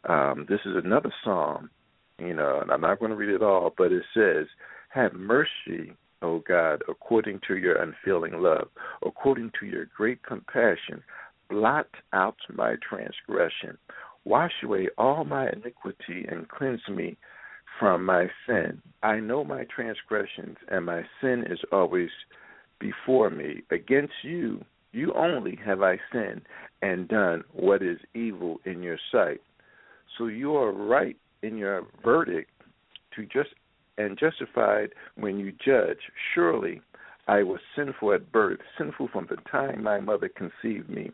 Um, 0.08 0.46
this 0.48 0.60
is 0.64 0.76
another 0.82 1.12
Psalm, 1.24 1.70
you 2.18 2.34
know, 2.34 2.60
and 2.60 2.70
I'm 2.70 2.80
not 2.80 2.98
going 2.98 3.10
to 3.10 3.16
read 3.16 3.34
it 3.34 3.42
all, 3.42 3.72
but 3.76 3.92
it 3.92 4.02
says, 4.14 4.46
Have 4.90 5.12
mercy, 5.14 5.94
O 6.22 6.42
God, 6.46 6.82
according 6.88 7.40
to 7.48 7.56
your 7.56 7.82
unfailing 7.82 8.40
love, 8.40 8.68
according 9.04 9.52
to 9.60 9.66
your 9.66 9.86
great 9.96 10.22
compassion, 10.22 11.02
blot 11.48 11.88
out 12.12 12.36
my 12.52 12.76
transgression. 12.86 13.78
Wash 14.24 14.52
away 14.62 14.88
all 14.98 15.24
my 15.24 15.48
iniquity 15.48 16.26
and 16.30 16.48
cleanse 16.48 16.86
me 16.88 17.16
from 17.80 18.04
my 18.04 18.26
sin. 18.46 18.80
I 19.02 19.18
know 19.18 19.42
my 19.42 19.64
transgressions, 19.74 20.58
and 20.68 20.84
my 20.84 21.02
sin 21.20 21.44
is 21.50 21.58
always 21.72 22.10
before 22.78 23.30
me. 23.30 23.62
Against 23.70 24.12
you, 24.22 24.62
you 24.92 25.12
only 25.14 25.58
have 25.64 25.82
I 25.82 25.98
sinned 26.12 26.42
and 26.82 27.08
done 27.08 27.42
what 27.52 27.82
is 27.82 27.98
evil 28.14 28.60
in 28.66 28.82
your 28.82 28.98
sight. 29.10 29.40
So 30.18 30.26
you 30.26 30.54
are 30.56 30.72
right 30.72 31.16
in 31.42 31.56
your 31.56 31.86
verdict 32.04 32.50
to 33.16 33.24
just 33.24 33.50
and 33.96 34.18
justified 34.18 34.90
when 35.16 35.38
you 35.38 35.52
judge. 35.64 35.98
Surely 36.34 36.82
I 37.28 37.42
was 37.42 37.60
sinful 37.76 38.12
at 38.12 38.30
birth, 38.30 38.60
sinful 38.76 39.08
from 39.08 39.26
the 39.30 39.36
time 39.50 39.82
my 39.82 40.00
mother 40.00 40.28
conceived 40.28 40.90
me. 40.90 41.12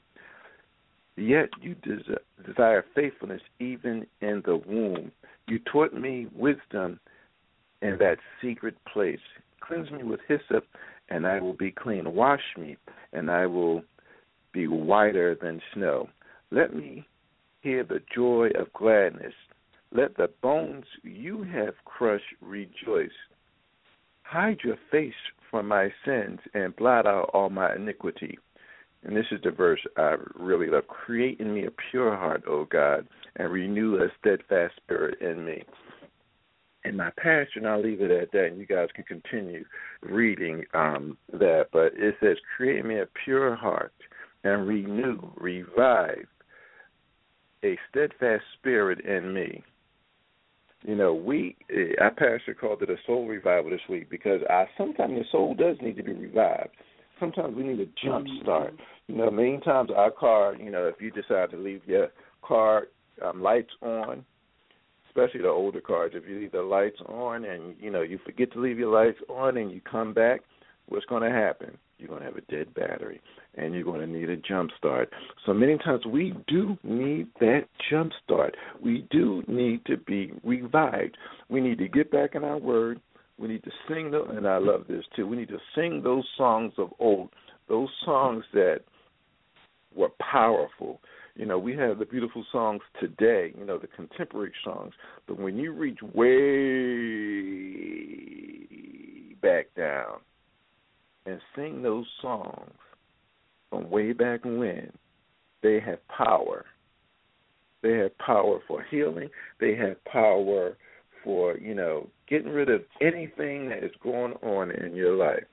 Yet 1.16 1.48
you 1.62 1.74
desire 2.44 2.84
faithfulness 2.94 3.40
even 3.58 4.06
in 4.20 4.42
the 4.44 4.56
womb. 4.56 5.12
You 5.48 5.58
taught 5.60 5.94
me 5.94 6.26
wisdom 6.34 7.00
in 7.80 7.96
that 7.98 8.18
secret 8.42 8.76
place. 8.84 9.20
Cleanse 9.60 9.90
me 9.90 10.02
with 10.02 10.20
hyssop, 10.28 10.66
and 11.08 11.26
I 11.26 11.40
will 11.40 11.54
be 11.54 11.70
clean. 11.70 12.14
Wash 12.14 12.42
me, 12.58 12.76
and 13.12 13.30
I 13.30 13.46
will 13.46 13.82
be 14.52 14.66
whiter 14.66 15.34
than 15.34 15.62
snow. 15.72 16.08
Let 16.50 16.74
me 16.74 17.06
hear 17.62 17.82
the 17.82 18.02
joy 18.14 18.50
of 18.58 18.72
gladness. 18.74 19.34
Let 19.92 20.16
the 20.16 20.30
bones 20.42 20.84
you 21.02 21.44
have 21.44 21.74
crushed 21.84 22.24
rejoice. 22.42 23.08
Hide 24.22 24.58
your 24.62 24.76
face 24.90 25.14
from 25.50 25.68
my 25.68 25.92
sins 26.04 26.40
and 26.52 26.76
blot 26.76 27.06
out 27.06 27.30
all 27.32 27.48
my 27.48 27.74
iniquity 27.74 28.38
and 29.06 29.16
this 29.16 29.26
is 29.30 29.40
the 29.44 29.52
verse 29.52 29.80
I 29.96 30.16
really 30.34 30.66
love. 30.66 30.88
Create 30.88 31.38
in 31.38 31.54
me 31.54 31.66
a 31.66 31.70
pure 31.90 32.16
heart, 32.16 32.42
O 32.48 32.64
God, 32.64 33.06
and 33.36 33.52
renew 33.52 33.96
a 33.96 34.08
steadfast 34.18 34.74
spirit 34.76 35.20
in 35.20 35.44
me. 35.44 35.62
In 36.84 36.96
my 36.96 37.10
passion, 37.16 37.66
I'll 37.66 37.82
leave 37.82 38.00
it 38.00 38.10
at 38.10 38.32
that, 38.32 38.46
and 38.46 38.58
you 38.58 38.66
guys 38.66 38.88
can 38.96 39.04
continue 39.04 39.64
reading 40.02 40.64
um, 40.74 41.16
that. 41.32 41.66
But 41.72 41.92
it 41.94 42.16
says, 42.20 42.36
Create 42.56 42.80
in 42.80 42.88
me 42.88 42.98
a 42.98 43.06
pure 43.24 43.54
heart 43.54 43.92
and 44.42 44.66
renew, 44.66 45.20
revive 45.36 46.26
a 47.64 47.78
steadfast 47.88 48.42
spirit 48.58 49.04
in 49.04 49.32
me. 49.32 49.62
You 50.82 50.96
know, 50.96 51.14
we, 51.14 51.56
our 52.00 52.10
pastor 52.10 52.54
called 52.60 52.82
it 52.82 52.90
a 52.90 52.96
soul 53.06 53.26
revival 53.26 53.70
this 53.70 53.80
week 53.88 54.10
because 54.10 54.40
I, 54.50 54.66
sometimes 54.76 55.14
the 55.14 55.24
soul 55.30 55.54
does 55.54 55.76
need 55.80 55.96
to 55.96 56.02
be 56.02 56.12
revived 56.12 56.70
sometimes 57.18 57.56
we 57.56 57.64
need 57.64 57.80
a 57.80 57.86
jump 58.04 58.26
start. 58.42 58.74
You 59.06 59.16
know, 59.16 59.30
many 59.30 59.58
times 59.58 59.90
our 59.94 60.10
car, 60.10 60.54
you 60.56 60.70
know, 60.70 60.86
if 60.86 60.96
you 61.00 61.10
decide 61.10 61.50
to 61.50 61.56
leave 61.56 61.82
your 61.86 62.08
car 62.42 62.88
um, 63.24 63.42
lights 63.42 63.70
on, 63.82 64.24
especially 65.08 65.42
the 65.42 65.48
older 65.48 65.80
cars, 65.80 66.12
if 66.14 66.28
you 66.28 66.40
leave 66.40 66.52
the 66.52 66.62
lights 66.62 67.00
on 67.06 67.44
and 67.44 67.74
you 67.80 67.90
know 67.90 68.02
you 68.02 68.18
forget 68.24 68.52
to 68.52 68.60
leave 68.60 68.78
your 68.78 68.92
lights 68.92 69.18
on 69.28 69.56
and 69.56 69.70
you 69.70 69.80
come 69.80 70.12
back, 70.12 70.40
what's 70.88 71.06
going 71.06 71.22
to 71.22 71.30
happen? 71.30 71.76
You're 71.98 72.08
going 72.08 72.20
to 72.20 72.26
have 72.26 72.36
a 72.36 72.42
dead 72.42 72.74
battery 72.74 73.22
and 73.54 73.72
you're 73.72 73.84
going 73.84 74.00
to 74.00 74.06
need 74.06 74.28
a 74.28 74.36
jump 74.36 74.70
start. 74.76 75.10
So 75.46 75.54
many 75.54 75.78
times 75.78 76.04
we 76.04 76.34
do 76.46 76.76
need 76.84 77.28
that 77.40 77.62
jump 77.90 78.12
start. 78.22 78.54
We 78.82 79.06
do 79.10 79.42
need 79.48 79.84
to 79.86 79.96
be 79.96 80.32
revived. 80.44 81.16
We 81.48 81.60
need 81.62 81.78
to 81.78 81.88
get 81.88 82.10
back 82.10 82.34
in 82.34 82.44
our 82.44 82.58
word. 82.58 83.00
We 83.38 83.48
need 83.48 83.64
to 83.64 83.70
sing 83.88 84.10
them, 84.10 84.30
and 84.36 84.46
I 84.46 84.58
love 84.58 84.84
this 84.88 85.04
too. 85.14 85.26
We 85.26 85.36
need 85.36 85.48
to 85.48 85.58
sing 85.74 86.02
those 86.02 86.24
songs 86.36 86.72
of 86.78 86.90
old, 86.98 87.30
those 87.68 87.90
songs 88.04 88.44
that 88.54 88.80
were 89.94 90.10
powerful. 90.20 91.00
You 91.34 91.44
know, 91.46 91.58
we 91.58 91.74
have 91.76 91.98
the 91.98 92.06
beautiful 92.06 92.44
songs 92.50 92.80
today, 92.98 93.52
you 93.58 93.66
know, 93.66 93.78
the 93.78 93.88
contemporary 93.88 94.52
songs. 94.64 94.94
But 95.28 95.38
when 95.38 95.56
you 95.58 95.72
reach 95.72 95.98
way 96.14 96.54
back 99.42 99.66
down, 99.76 100.20
and 101.26 101.40
sing 101.54 101.82
those 101.82 102.06
songs 102.22 102.70
from 103.68 103.90
way 103.90 104.12
back 104.12 104.44
when, 104.44 104.90
they 105.62 105.80
have 105.80 105.98
power. 106.08 106.64
They 107.82 107.94
have 107.98 108.16
power 108.18 108.60
for 108.66 108.84
healing. 108.90 109.28
They 109.60 109.74
have 109.74 110.02
power 110.04 110.76
for, 111.24 111.58
you 111.58 111.74
know, 111.74 112.08
getting 112.28 112.48
rid 112.48 112.68
of 112.68 112.82
anything 113.00 113.68
that 113.68 113.84
is 113.84 113.92
going 114.02 114.34
on 114.42 114.70
in 114.70 114.94
your 114.94 115.14
life. 115.16 115.44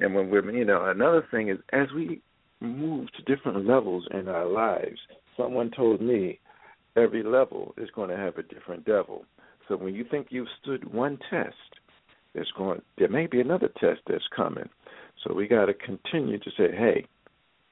And 0.00 0.14
when 0.14 0.30
we're, 0.30 0.50
you 0.50 0.64
know, 0.64 0.86
another 0.86 1.26
thing 1.30 1.48
is 1.50 1.58
as 1.72 1.88
we 1.94 2.22
move 2.60 3.08
to 3.12 3.34
different 3.34 3.66
levels 3.66 4.06
in 4.12 4.28
our 4.28 4.46
lives, 4.46 4.98
someone 5.36 5.70
told 5.70 6.00
me 6.00 6.38
every 6.96 7.22
level 7.22 7.74
is 7.76 7.88
going 7.94 8.10
to 8.10 8.16
have 8.16 8.36
a 8.38 8.42
different 8.42 8.84
devil. 8.84 9.24
So 9.68 9.76
when 9.76 9.94
you 9.94 10.04
think 10.10 10.28
you've 10.30 10.48
stood 10.62 10.92
one 10.92 11.18
test, 11.30 11.54
there's 12.34 12.52
going 12.56 12.80
there 12.98 13.08
may 13.08 13.26
be 13.26 13.40
another 13.40 13.68
test 13.80 14.00
that's 14.06 14.26
coming. 14.34 14.68
So 15.22 15.34
we 15.34 15.48
got 15.48 15.66
to 15.66 15.74
continue 15.74 16.38
to 16.38 16.50
say, 16.56 16.70
"Hey, 16.72 17.06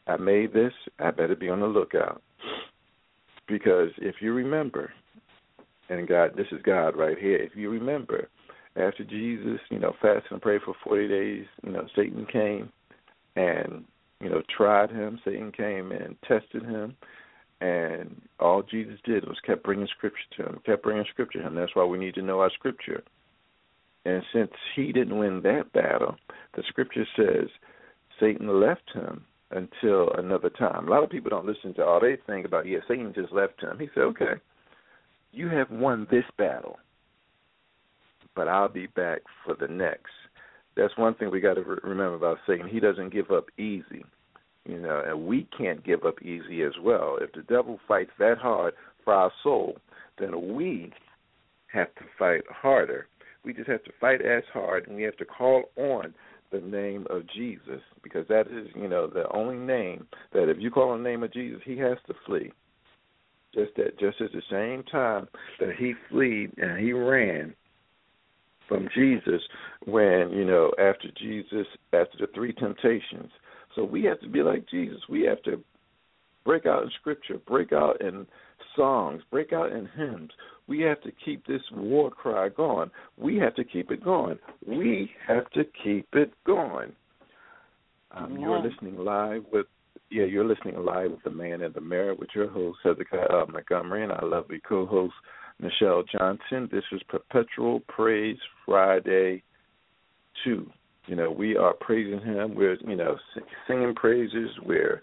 I 0.06 0.16
made 0.16 0.52
this. 0.52 0.72
I 0.98 1.10
better 1.10 1.36
be 1.36 1.48
on 1.48 1.60
the 1.60 1.66
lookout." 1.66 2.22
Because 3.46 3.90
if 3.98 4.16
you 4.20 4.32
remember, 4.34 4.92
and 5.88 6.06
God, 6.06 6.32
this 6.36 6.46
is 6.52 6.60
God 6.62 6.96
right 6.96 7.18
here. 7.18 7.36
If 7.36 7.56
you 7.56 7.70
remember, 7.70 8.28
after 8.76 9.04
Jesus, 9.04 9.60
you 9.70 9.78
know, 9.78 9.94
fasted 10.00 10.30
and 10.30 10.42
prayed 10.42 10.62
for 10.64 10.74
40 10.84 11.08
days, 11.08 11.46
you 11.64 11.72
know, 11.72 11.86
Satan 11.96 12.26
came 12.30 12.70
and, 13.36 13.84
you 14.20 14.28
know, 14.28 14.42
tried 14.54 14.90
him. 14.90 15.18
Satan 15.24 15.52
came 15.52 15.92
and 15.92 16.16
tested 16.26 16.62
him. 16.62 16.96
And 17.60 18.20
all 18.38 18.62
Jesus 18.62 18.98
did 19.04 19.26
was 19.26 19.38
kept 19.44 19.64
bringing 19.64 19.88
scripture 19.88 20.18
to 20.36 20.44
him, 20.44 20.60
kept 20.64 20.84
bringing 20.84 21.04
scripture 21.10 21.40
to 21.40 21.46
him. 21.46 21.54
That's 21.56 21.74
why 21.74 21.84
we 21.84 21.98
need 21.98 22.14
to 22.14 22.22
know 22.22 22.40
our 22.40 22.50
scripture. 22.50 23.02
And 24.04 24.22
since 24.32 24.52
he 24.76 24.92
didn't 24.92 25.18
win 25.18 25.42
that 25.42 25.72
battle, 25.72 26.16
the 26.54 26.62
scripture 26.68 27.06
says 27.16 27.48
Satan 28.20 28.60
left 28.60 28.92
him 28.94 29.24
until 29.50 30.12
another 30.12 30.50
time. 30.50 30.86
A 30.86 30.90
lot 30.90 31.02
of 31.02 31.10
people 31.10 31.30
don't 31.30 31.46
listen 31.46 31.74
to 31.74 31.84
all 31.84 32.00
they 32.00 32.16
think 32.26 32.46
about, 32.46 32.66
yeah, 32.66 32.78
Satan 32.86 33.12
just 33.14 33.32
left 33.32 33.60
him. 33.60 33.78
He 33.78 33.88
said, 33.94 34.02
okay, 34.04 34.34
you 35.32 35.48
have 35.48 35.70
won 35.70 36.06
this 36.10 36.24
battle 36.36 36.78
but 38.38 38.46
I'll 38.46 38.68
be 38.68 38.86
back 38.86 39.22
for 39.44 39.56
the 39.58 39.66
next. 39.66 40.12
That's 40.76 40.96
one 40.96 41.14
thing 41.14 41.28
we 41.32 41.40
got 41.40 41.54
to 41.54 41.62
re- 41.62 41.78
remember 41.82 42.14
about 42.14 42.38
Satan. 42.46 42.68
He 42.68 42.78
doesn't 42.78 43.12
give 43.12 43.32
up 43.32 43.46
easy, 43.58 44.04
you 44.64 44.78
know, 44.78 45.02
and 45.04 45.26
we 45.26 45.48
can't 45.58 45.84
give 45.84 46.04
up 46.04 46.22
easy 46.22 46.62
as 46.62 46.74
well. 46.80 47.18
If 47.20 47.32
the 47.32 47.42
devil 47.42 47.80
fights 47.88 48.12
that 48.20 48.38
hard 48.38 48.74
for 49.04 49.12
our 49.12 49.32
soul, 49.42 49.78
then 50.20 50.54
we 50.54 50.92
have 51.72 51.92
to 51.96 52.02
fight 52.16 52.42
harder. 52.48 53.08
We 53.44 53.52
just 53.52 53.68
have 53.68 53.82
to 53.82 53.90
fight 54.00 54.22
as 54.22 54.44
hard, 54.52 54.86
and 54.86 54.94
we 54.94 55.02
have 55.02 55.16
to 55.16 55.24
call 55.24 55.64
on 55.76 56.14
the 56.52 56.60
name 56.60 57.08
of 57.10 57.22
Jesus 57.34 57.82
because 58.04 58.26
that 58.28 58.46
is, 58.46 58.68
you 58.76 58.86
know, 58.86 59.08
the 59.08 59.24
only 59.32 59.56
name 59.56 60.06
that 60.32 60.48
if 60.48 60.58
you 60.60 60.70
call 60.70 60.90
on 60.90 61.02
the 61.02 61.08
name 61.08 61.24
of 61.24 61.32
Jesus, 61.32 61.60
he 61.64 61.76
has 61.78 61.98
to 62.06 62.14
flee. 62.24 62.52
Just 63.54 63.74
that, 63.76 63.98
just 63.98 64.20
at 64.20 64.30
the 64.32 64.42
same 64.50 64.82
time 64.84 65.26
that 65.58 65.74
he 65.78 65.94
fled 66.10 66.52
and 66.58 66.78
he 66.78 66.92
ran, 66.92 67.54
from 68.68 68.88
Jesus 68.94 69.40
when, 69.86 70.30
you 70.30 70.44
know, 70.44 70.70
after 70.78 71.08
Jesus, 71.18 71.66
after 71.92 72.18
the 72.20 72.28
three 72.34 72.52
temptations. 72.52 73.30
So 73.74 73.82
we 73.82 74.04
have 74.04 74.20
to 74.20 74.28
be 74.28 74.42
like 74.42 74.68
Jesus. 74.70 74.98
We 75.08 75.22
have 75.22 75.42
to 75.42 75.62
break 76.44 76.66
out 76.66 76.82
in 76.82 76.90
scripture, 77.00 77.38
break 77.46 77.72
out 77.72 78.00
in 78.00 78.26
songs, 78.76 79.22
break 79.30 79.52
out 79.52 79.72
in 79.72 79.88
hymns. 79.96 80.30
We 80.66 80.80
have 80.82 81.00
to 81.02 81.10
keep 81.24 81.46
this 81.46 81.62
war 81.72 82.10
cry 82.10 82.50
going. 82.50 82.90
We 83.16 83.36
have 83.38 83.54
to 83.56 83.64
keep 83.64 83.90
it 83.90 84.04
going. 84.04 84.38
We 84.66 85.10
have 85.26 85.50
to 85.50 85.64
keep 85.82 86.08
it 86.12 86.32
going. 86.46 86.92
Um, 88.10 88.32
yeah. 88.32 88.40
You're 88.40 88.62
listening 88.62 88.96
live 88.98 89.44
with 89.52 89.66
yeah, 90.10 90.24
you're 90.24 90.44
listening 90.44 90.76
live 90.84 91.10
with 91.10 91.22
the 91.22 91.30
man 91.30 91.62
in 91.62 91.72
the 91.72 91.80
mirror 91.80 92.14
with 92.14 92.30
your 92.34 92.48
host 92.48 92.78
Hezekiah 92.82 93.28
uh, 93.30 93.46
Montgomery 93.50 94.02
and 94.02 94.12
our 94.12 94.26
lovely 94.26 94.60
co-host 94.66 95.14
Nichelle 95.62 96.04
Johnson. 96.10 96.68
This 96.72 96.84
is 96.92 97.00
Perpetual 97.08 97.80
Praise 97.88 98.38
Friday 98.64 99.42
2. 100.44 100.70
You 101.06 101.16
know, 101.16 101.30
we 101.30 101.56
are 101.56 101.74
praising 101.74 102.20
Him. 102.20 102.54
We're, 102.54 102.78
you 102.86 102.96
know, 102.96 103.16
singing 103.66 103.94
praises. 103.94 104.50
We're 104.64 105.02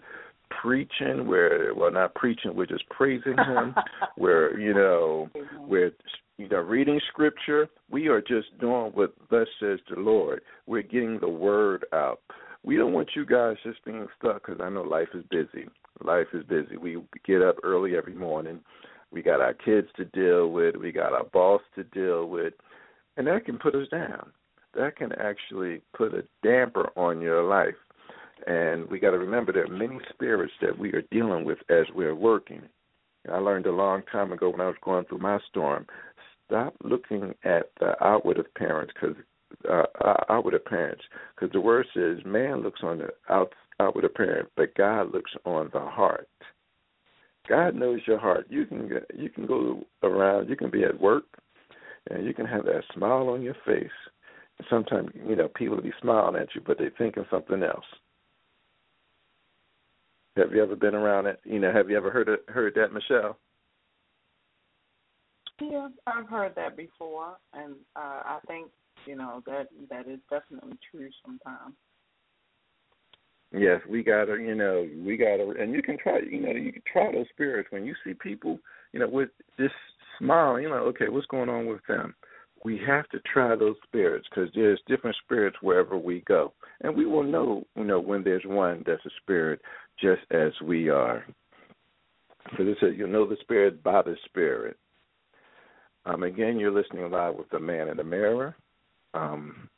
preaching. 0.62 1.26
We're, 1.26 1.74
well, 1.74 1.92
not 1.92 2.14
preaching. 2.14 2.54
We're 2.54 2.66
just 2.66 2.88
praising 2.88 3.36
Him. 3.36 3.74
we're, 4.16 4.58
you 4.58 4.74
know, 4.74 5.28
we're, 5.58 5.92
you 6.38 6.48
know, 6.48 6.60
reading 6.60 7.00
Scripture. 7.08 7.68
We 7.90 8.08
are 8.08 8.20
just 8.20 8.58
doing 8.60 8.92
what 8.94 9.14
thus 9.30 9.48
says 9.60 9.78
the 9.88 10.00
Lord. 10.00 10.42
We're 10.66 10.82
getting 10.82 11.18
the 11.20 11.28
Word 11.28 11.84
out. 11.92 12.20
We 12.66 12.76
don't 12.76 12.92
want 12.92 13.10
you 13.16 13.24
guys 13.24 13.56
just 13.64 13.82
being 13.84 14.06
stuck 14.18 14.44
because 14.44 14.60
I 14.60 14.68
know 14.68 14.82
life 14.82 15.08
is 15.14 15.24
busy. 15.30 15.66
Life 16.04 16.26
is 16.34 16.44
busy. 16.44 16.76
We 16.76 16.98
get 17.24 17.40
up 17.40 17.56
early 17.62 17.96
every 17.96 18.14
morning 18.14 18.60
we 19.10 19.22
got 19.22 19.40
our 19.40 19.54
kids 19.54 19.88
to 19.96 20.04
deal 20.04 20.50
with, 20.50 20.76
we 20.76 20.92
got 20.92 21.12
our 21.12 21.24
boss 21.24 21.62
to 21.74 21.84
deal 21.84 22.26
with, 22.26 22.54
and 23.16 23.26
that 23.26 23.44
can 23.44 23.58
put 23.58 23.74
us 23.74 23.88
down. 23.88 24.30
That 24.74 24.96
can 24.96 25.12
actually 25.12 25.80
put 25.96 26.12
a 26.12 26.24
damper 26.42 26.90
on 26.96 27.20
your 27.20 27.42
life. 27.42 27.74
And 28.46 28.86
we 28.90 29.00
got 29.00 29.12
to 29.12 29.18
remember 29.18 29.52
there 29.52 29.64
are 29.64 29.68
many 29.68 29.98
spirits 30.12 30.52
that 30.60 30.78
we 30.78 30.92
are 30.92 31.02
dealing 31.10 31.44
with 31.44 31.58
as 31.70 31.86
we're 31.94 32.14
working. 32.14 32.62
I 33.32 33.38
learned 33.38 33.66
a 33.66 33.72
long 33.72 34.02
time 34.12 34.32
ago 34.32 34.50
when 34.50 34.60
I 34.60 34.66
was 34.66 34.76
going 34.84 35.06
through 35.06 35.18
my 35.18 35.38
storm. 35.48 35.86
Stop 36.46 36.74
looking 36.84 37.34
at 37.44 37.70
the 37.80 37.94
outward 38.04 38.38
appearance 38.38 38.90
because 38.94 39.16
uh, 39.68 40.14
outward 40.28 40.54
appearance 40.54 41.00
because 41.34 41.52
the 41.52 41.60
word 41.60 41.86
says 41.94 42.18
man 42.24 42.62
looks 42.62 42.80
on 42.82 42.98
the 42.98 43.08
out, 43.28 43.52
outward 43.80 44.04
appearance, 44.04 44.48
but 44.56 44.74
God 44.74 45.12
looks 45.12 45.30
on 45.44 45.70
the 45.72 45.80
heart. 45.80 46.28
God 47.48 47.74
knows 47.74 48.00
your 48.06 48.18
heart. 48.18 48.46
You 48.48 48.66
can 48.66 48.90
you 49.14 49.30
can 49.30 49.46
go 49.46 49.84
around. 50.02 50.48
You 50.48 50.56
can 50.56 50.70
be 50.70 50.84
at 50.84 51.00
work, 51.00 51.24
and 52.10 52.26
you 52.26 52.34
can 52.34 52.46
have 52.46 52.64
that 52.64 52.82
smile 52.92 53.28
on 53.28 53.42
your 53.42 53.56
face. 53.64 53.88
Sometimes 54.68 55.10
you 55.14 55.36
know 55.36 55.48
people 55.48 55.76
will 55.76 55.82
be 55.82 55.92
smiling 56.00 56.40
at 56.40 56.54
you, 56.54 56.60
but 56.66 56.78
they're 56.78 56.92
thinking 56.98 57.24
something 57.30 57.62
else. 57.62 57.84
Have 60.36 60.52
you 60.52 60.62
ever 60.62 60.76
been 60.76 60.94
around 60.94 61.26
it? 61.26 61.40
You 61.44 61.60
know, 61.60 61.72
have 61.72 61.88
you 61.88 61.96
ever 61.96 62.10
heard 62.10 62.28
it, 62.28 62.44
heard 62.48 62.74
that, 62.74 62.90
Nichelle? 62.90 63.36
Yeah, 65.60 65.88
I've 66.06 66.28
heard 66.28 66.54
that 66.56 66.76
before, 66.76 67.36
and 67.54 67.76
uh, 67.94 68.20
I 68.24 68.38
think 68.46 68.68
you 69.06 69.16
know 69.16 69.42
that 69.46 69.68
that 69.90 70.08
is 70.08 70.20
definitely 70.30 70.78
true 70.90 71.08
sometimes. 71.24 71.74
Yes, 73.52 73.80
we 73.88 74.02
gotta, 74.02 74.36
you 74.38 74.54
know, 74.54 74.86
we 75.04 75.16
gotta, 75.16 75.54
and 75.58 75.72
you 75.72 75.80
can 75.80 75.96
try, 75.98 76.18
you 76.18 76.40
know, 76.40 76.50
you 76.50 76.72
can 76.72 76.82
try 76.90 77.10
those 77.12 77.26
spirits 77.32 77.68
when 77.70 77.86
you 77.86 77.94
see 78.04 78.12
people, 78.12 78.58
you 78.92 79.00
know, 79.00 79.08
with 79.08 79.30
this 79.56 79.70
smile, 80.18 80.60
you 80.60 80.68
know, 80.68 80.76
okay, 80.76 81.08
what's 81.08 81.26
going 81.26 81.48
on 81.48 81.66
with 81.66 81.80
them? 81.86 82.14
We 82.64 82.80
have 82.86 83.08
to 83.10 83.20
try 83.32 83.54
those 83.54 83.76
spirits 83.86 84.26
because 84.28 84.50
there's 84.54 84.80
different 84.88 85.16
spirits 85.24 85.56
wherever 85.62 85.96
we 85.96 86.22
go, 86.26 86.52
and 86.82 86.94
we 86.94 87.06
will 87.06 87.22
know, 87.22 87.64
you 87.76 87.84
know, 87.84 88.00
when 88.00 88.24
there's 88.24 88.44
one 88.44 88.82
that's 88.84 89.06
a 89.06 89.10
spirit, 89.22 89.60
just 90.00 90.22
as 90.32 90.50
we 90.62 90.88
are. 90.88 91.24
So 92.56 92.64
this 92.64 92.76
says 92.80 92.94
you'll 92.96 93.08
know 93.08 93.28
the 93.28 93.36
spirit 93.40 93.82
by 93.82 94.02
the 94.02 94.16
spirit. 94.24 94.76
Um, 96.04 96.22
again, 96.24 96.58
you're 96.58 96.72
listening 96.72 97.10
live 97.10 97.36
with 97.36 97.48
the 97.50 97.58
man 97.58 97.88
in 97.88 97.96
the 97.96 98.04
mirror. 98.04 98.56
Um, 99.16 99.68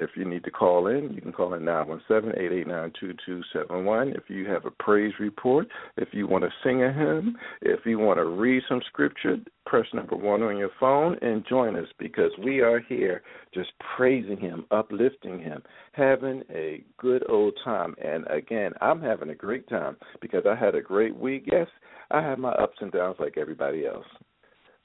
if 0.00 0.10
you 0.16 0.24
need 0.24 0.42
to 0.44 0.50
call 0.50 0.86
in, 0.86 1.12
you 1.12 1.20
can 1.20 1.32
call 1.32 1.52
in 1.54 1.62
917-889-2271. 1.62 4.16
If 4.16 4.24
you 4.28 4.48
have 4.48 4.64
a 4.64 4.70
praise 4.70 5.12
report, 5.20 5.68
if 5.98 6.08
you 6.12 6.26
want 6.26 6.44
to 6.44 6.50
sing 6.64 6.82
a 6.82 6.90
hymn, 6.92 7.36
if 7.60 7.84
you 7.84 7.98
want 7.98 8.18
to 8.18 8.24
read 8.24 8.62
some 8.66 8.80
scripture, 8.86 9.36
press 9.66 9.84
number 9.92 10.16
one 10.16 10.42
on 10.42 10.56
your 10.56 10.70
phone 10.80 11.18
and 11.20 11.46
join 11.46 11.76
us 11.76 11.88
because 11.98 12.32
we 12.42 12.60
are 12.60 12.80
here 12.80 13.20
just 13.52 13.72
praising 13.94 14.38
him, 14.38 14.64
uplifting 14.70 15.38
him, 15.38 15.62
having 15.92 16.44
a 16.50 16.82
good 16.98 17.22
old 17.28 17.52
time. 17.62 17.94
And 18.02 18.26
again, 18.30 18.72
I'm 18.80 19.02
having 19.02 19.28
a 19.28 19.34
great 19.34 19.68
time 19.68 19.98
because 20.22 20.44
I 20.48 20.54
had 20.56 20.74
a 20.74 20.80
great 20.80 21.14
week. 21.14 21.44
Yes, 21.46 21.68
I 22.10 22.22
have 22.22 22.38
my 22.38 22.52
ups 22.52 22.78
and 22.80 22.90
downs 22.90 23.16
like 23.20 23.36
everybody 23.36 23.84
else. 23.86 24.06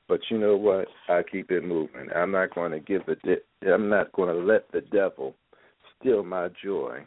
But 0.08 0.20
you 0.30 0.38
know 0.38 0.56
what? 0.56 0.88
I 1.10 1.24
keep 1.24 1.52
it 1.52 1.63
moving. 1.63 2.10
I'm 2.15 2.32
not 2.32 2.54
going 2.54 2.72
to 2.72 2.80
give 2.80 3.06
the. 3.06 3.15
De- 3.15 3.74
I'm 3.74 3.89
not 3.89 4.12
going 4.12 4.30
to 4.30 4.41
let 4.41 4.72
the 4.72 4.82
devil 4.82 5.36
steal 6.00 6.24
my 6.24 6.50
joy. 6.63 7.00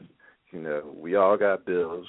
You 0.51 0.61
know, 0.61 0.95
we 0.97 1.15
all 1.15 1.37
got 1.37 1.65
bills. 1.65 2.07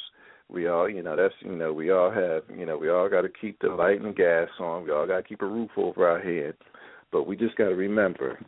We 0.50 0.68
all, 0.68 0.90
you 0.90 1.04
know, 1.04 1.16
that's 1.16 1.34
you 1.42 1.56
know, 1.56 1.72
we 1.74 1.92
all 1.92 2.10
have, 2.10 2.42
you 2.58 2.66
know, 2.66 2.76
we 2.78 2.90
all 2.90 3.08
got 3.08 3.22
to 3.22 3.30
keep 3.30 3.60
the 3.60 3.68
light 3.70 4.02
and 4.02 4.16
gas 4.16 4.48
on. 4.60 4.84
We 4.84 4.92
all 4.92 5.06
got 5.06 5.18
to 5.18 5.24
keep 5.24 5.44
a 5.44 5.46
roof 5.46 5.70
over 5.78 6.08
our 6.08 6.20
head. 6.20 6.56
But 7.12 7.28
we 7.28 7.36
just 7.36 7.56
got 7.56 7.70
to 7.70 7.76
remember, 7.76 8.40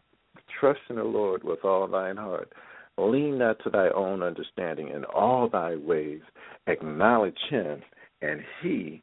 trust 0.60 0.80
in 0.90 0.96
the 0.96 1.04
Lord 1.04 1.44
with 1.44 1.64
all 1.64 1.88
thine 1.88 2.18
heart. 2.18 2.52
Lean 2.98 3.38
not 3.38 3.58
to 3.64 3.70
thy 3.70 3.90
own 3.90 4.24
understanding. 4.24 4.90
In 4.90 5.06
all 5.06 5.48
thy 5.48 5.76
ways 5.76 6.22
acknowledge 6.68 7.38
him, 7.50 7.82
and 8.22 8.42
he 8.62 9.02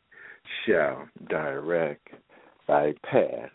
shall 0.65 1.09
direct 1.29 2.09
thy 2.69 2.93
path. 3.11 3.51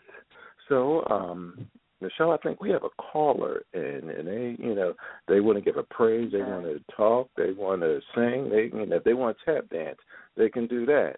So, 0.68 1.04
um, 1.10 1.66
Nichelle, 2.02 2.34
I 2.34 2.42
think 2.42 2.60
we 2.60 2.70
have 2.70 2.84
a 2.84 3.02
caller, 3.12 3.62
and 3.72 4.10
and 4.10 4.28
they, 4.28 4.62
you 4.62 4.74
know, 4.74 4.94
they 5.28 5.40
want 5.40 5.56
to 5.56 5.64
give 5.64 5.76
a 5.76 5.82
praise, 5.84 6.32
they 6.32 6.42
want 6.42 6.64
to 6.64 6.80
talk, 6.94 7.30
they 7.36 7.52
want 7.52 7.80
to 7.80 8.00
sing, 8.14 8.50
they, 8.50 8.76
you 8.76 8.86
know, 8.86 8.96
if 8.96 9.04
they 9.04 9.14
want 9.14 9.36
to 9.38 9.54
tap 9.54 9.70
dance, 9.70 9.98
they 10.36 10.48
can 10.48 10.66
do 10.66 10.84
that. 10.86 11.16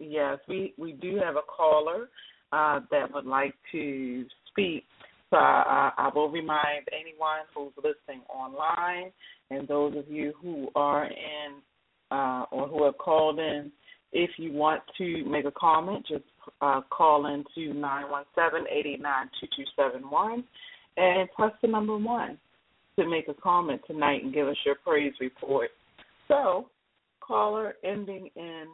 Yes, 0.00 0.38
we 0.48 0.74
we 0.78 0.92
do 0.92 1.20
have 1.22 1.36
a 1.36 1.42
caller 1.42 2.08
uh, 2.52 2.80
that 2.90 3.12
would 3.12 3.26
like 3.26 3.54
to 3.72 4.24
speak. 4.48 4.84
So 5.30 5.36
I, 5.36 5.92
I 5.96 6.10
will 6.12 6.28
remind 6.28 6.88
anyone 6.92 7.46
who's 7.54 7.72
listening 7.76 8.22
online 8.28 9.12
and 9.50 9.68
those 9.68 9.96
of 9.96 10.10
you 10.10 10.32
who 10.42 10.68
are 10.74 11.04
in 11.04 11.60
uh, 12.10 12.46
or 12.50 12.66
who 12.66 12.84
have 12.84 12.98
called 12.98 13.38
in, 13.38 13.70
if 14.12 14.30
you 14.38 14.52
want 14.52 14.82
to 14.98 15.24
make 15.24 15.44
a 15.44 15.52
comment, 15.52 16.04
just 16.06 16.24
uh, 16.60 16.80
call 16.90 17.26
in 17.26 17.44
to 17.54 17.72
917-889-2271 18.36 20.42
and 20.96 21.30
press 21.32 21.52
the 21.62 21.68
number 21.68 21.96
one 21.96 22.36
to 22.98 23.08
make 23.08 23.28
a 23.28 23.34
comment 23.34 23.80
tonight 23.86 24.24
and 24.24 24.34
give 24.34 24.48
us 24.48 24.56
your 24.66 24.74
praise 24.84 25.12
report. 25.20 25.70
So, 26.28 26.66
caller 27.20 27.74
ending 27.84 28.28
in 28.34 28.64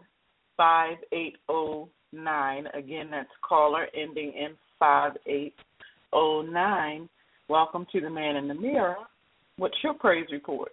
5809. 0.57 2.67
Again, 2.69 3.11
that's 3.11 3.29
caller 3.47 3.89
ending 3.95 4.33
in 4.33 4.57
5809. 4.79 7.09
Welcome 7.49 7.87
to 7.93 8.01
the 8.01 8.11
Man 8.11 8.35
in 8.37 8.49
the 8.49 8.55
Mirror. 8.55 8.97
What's 9.59 9.77
your 9.85 9.95
praise 9.95 10.27
report? 10.33 10.73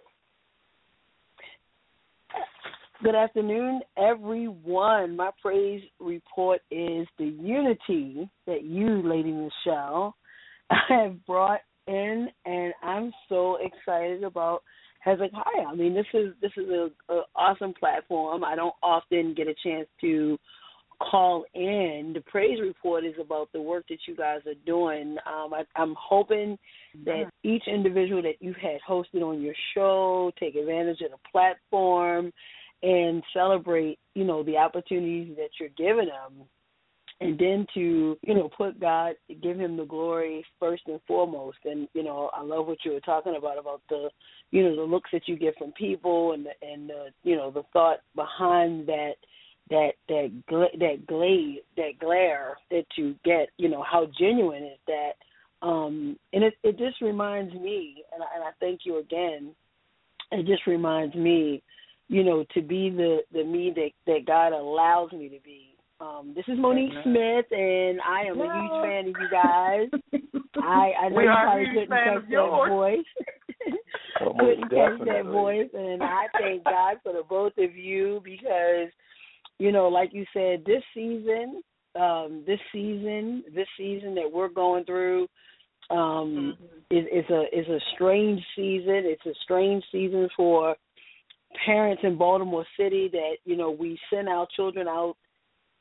Good 3.04 3.14
afternoon, 3.14 3.82
everyone. 3.98 5.14
My 5.14 5.28
praise 5.42 5.82
report 6.00 6.62
is 6.70 7.06
the 7.18 7.26
unity 7.38 8.30
that 8.46 8.64
you, 8.64 9.02
Lady 9.06 9.30
Nichelle, 9.30 10.14
have 10.88 11.14
brought 11.26 11.60
in, 11.86 12.28
and 12.46 12.72
I'm 12.82 13.12
so 13.28 13.58
excited 13.60 14.24
about 14.24 14.62
Hezekiah. 15.00 15.66
I 15.68 15.74
mean, 15.74 15.92
this 15.92 16.06
is 16.14 16.32
this 16.40 16.52
is 16.56 16.64
a, 16.70 17.12
a 17.12 17.22
awesome 17.36 17.74
platform. 17.78 18.42
I 18.42 18.56
don't 18.56 18.74
often 18.82 19.34
get 19.34 19.48
a 19.48 19.54
chance 19.62 19.86
to 20.00 20.38
call 20.98 21.44
in. 21.52 22.12
The 22.14 22.22
praise 22.22 22.58
report 22.58 23.04
is 23.04 23.14
about 23.20 23.52
the 23.52 23.60
work 23.60 23.84
that 23.90 23.98
you 24.08 24.16
guys 24.16 24.40
are 24.46 24.54
doing. 24.64 25.18
Um, 25.26 25.52
I, 25.52 25.64
I'm 25.76 25.94
hoping 25.98 26.58
that 27.04 27.24
each 27.42 27.64
individual 27.66 28.22
that 28.22 28.40
you 28.40 28.54
had 28.54 28.78
hosted 28.88 29.22
on 29.22 29.42
your 29.42 29.54
show 29.74 30.32
take 30.40 30.54
advantage 30.54 31.02
of 31.02 31.10
the 31.10 31.18
platform 31.30 32.32
and 32.84 33.22
celebrate, 33.32 33.98
you 34.14 34.24
know, 34.24 34.42
the 34.42 34.58
opportunities 34.58 35.34
that 35.36 35.48
you're 35.58 35.70
giving 35.70 36.08
them. 36.10 36.46
And 37.20 37.38
then 37.38 37.66
to, 37.74 38.18
you 38.22 38.34
know, 38.34 38.50
put 38.54 38.78
God, 38.78 39.14
give 39.40 39.58
him 39.58 39.76
the 39.76 39.86
glory 39.86 40.44
first 40.60 40.82
and 40.86 41.00
foremost. 41.06 41.58
And, 41.64 41.88
you 41.94 42.02
know, 42.02 42.28
I 42.34 42.42
love 42.42 42.66
what 42.66 42.78
you 42.84 42.92
were 42.92 43.00
talking 43.00 43.36
about, 43.38 43.56
about 43.56 43.80
the, 43.88 44.10
you 44.50 44.62
know, 44.64 44.76
the 44.76 44.82
looks 44.82 45.10
that 45.12 45.26
you 45.26 45.36
get 45.36 45.56
from 45.56 45.72
people 45.72 46.32
and, 46.32 46.44
the, 46.44 46.50
and 46.60 46.90
the, 46.90 47.06
you 47.22 47.36
know, 47.36 47.50
the 47.50 47.62
thought 47.72 48.00
behind 48.14 48.86
that, 48.88 49.14
that, 49.70 49.92
that, 50.08 50.42
gla- 50.48 50.76
that 50.78 51.06
glaze, 51.06 51.60
that 51.76 51.98
glare 51.98 52.58
that 52.70 52.84
you 52.98 53.14
get, 53.24 53.48
you 53.56 53.70
know, 53.70 53.82
how 53.82 54.06
genuine 54.18 54.64
is 54.64 54.78
that? 54.88 55.12
Um, 55.62 56.18
and 56.34 56.44
it, 56.44 56.54
it 56.62 56.76
just 56.76 57.00
reminds 57.00 57.54
me, 57.54 58.04
and 58.12 58.22
I, 58.22 58.26
and 58.34 58.44
I 58.44 58.50
thank 58.60 58.80
you 58.84 58.98
again, 58.98 59.54
it 60.32 60.46
just 60.46 60.66
reminds 60.66 61.14
me 61.14 61.62
you 62.08 62.22
know, 62.24 62.44
to 62.54 62.62
be 62.62 62.90
the 62.90 63.18
the 63.32 63.44
me 63.44 63.72
that 63.74 63.90
that 64.06 64.26
God 64.26 64.52
allows 64.52 65.12
me 65.12 65.28
to 65.28 65.38
be. 65.44 65.70
Um, 66.00 66.32
this 66.34 66.44
is 66.48 66.58
Monique 66.58 66.92
Smith, 67.04 67.46
and 67.50 68.00
I 68.00 68.24
am 68.28 68.40
a 68.40 68.44
huge 68.44 68.82
fan 68.82 69.08
of 69.08 69.14
you 69.20 69.28
guys. 69.30 69.88
I 70.62 70.92
I 71.00 71.08
know 71.08 71.16
we 71.16 71.22
you 71.22 71.30
probably 71.30 71.66
couldn't 71.66 71.88
catch 71.88 72.30
that 72.30 72.68
voice. 72.68 72.98
Almost 74.20 74.40
couldn't 74.40 74.70
catch 74.70 75.06
that 75.06 75.24
voice, 75.26 75.70
and 75.72 76.02
I 76.02 76.26
thank 76.38 76.64
God 76.64 76.96
for 77.02 77.12
the 77.12 77.22
both 77.28 77.52
of 77.58 77.76
you 77.76 78.20
because, 78.24 78.90
you 79.58 79.72
know, 79.72 79.88
like 79.88 80.12
you 80.12 80.24
said, 80.34 80.64
this 80.66 80.82
season, 80.92 81.62
um, 81.98 82.42
this 82.46 82.60
season, 82.72 83.44
this 83.54 83.68
season 83.78 84.14
that 84.16 84.30
we're 84.30 84.48
going 84.48 84.84
through, 84.84 85.28
um, 85.90 86.56
Mm-hmm. 86.90 86.96
is 86.96 87.24
is 87.24 87.30
a 87.30 87.58
is 87.58 87.68
a 87.68 87.78
strange 87.94 88.40
season. 88.56 89.02
It's 89.04 89.26
a 89.26 89.34
strange 89.42 89.84
season 89.92 90.28
for 90.36 90.74
parents 91.64 92.02
in 92.04 92.16
Baltimore 92.16 92.66
City 92.78 93.08
that 93.12 93.36
you 93.44 93.56
know 93.56 93.70
we 93.70 93.98
send 94.12 94.28
our 94.28 94.46
children 94.54 94.88
out 94.88 95.16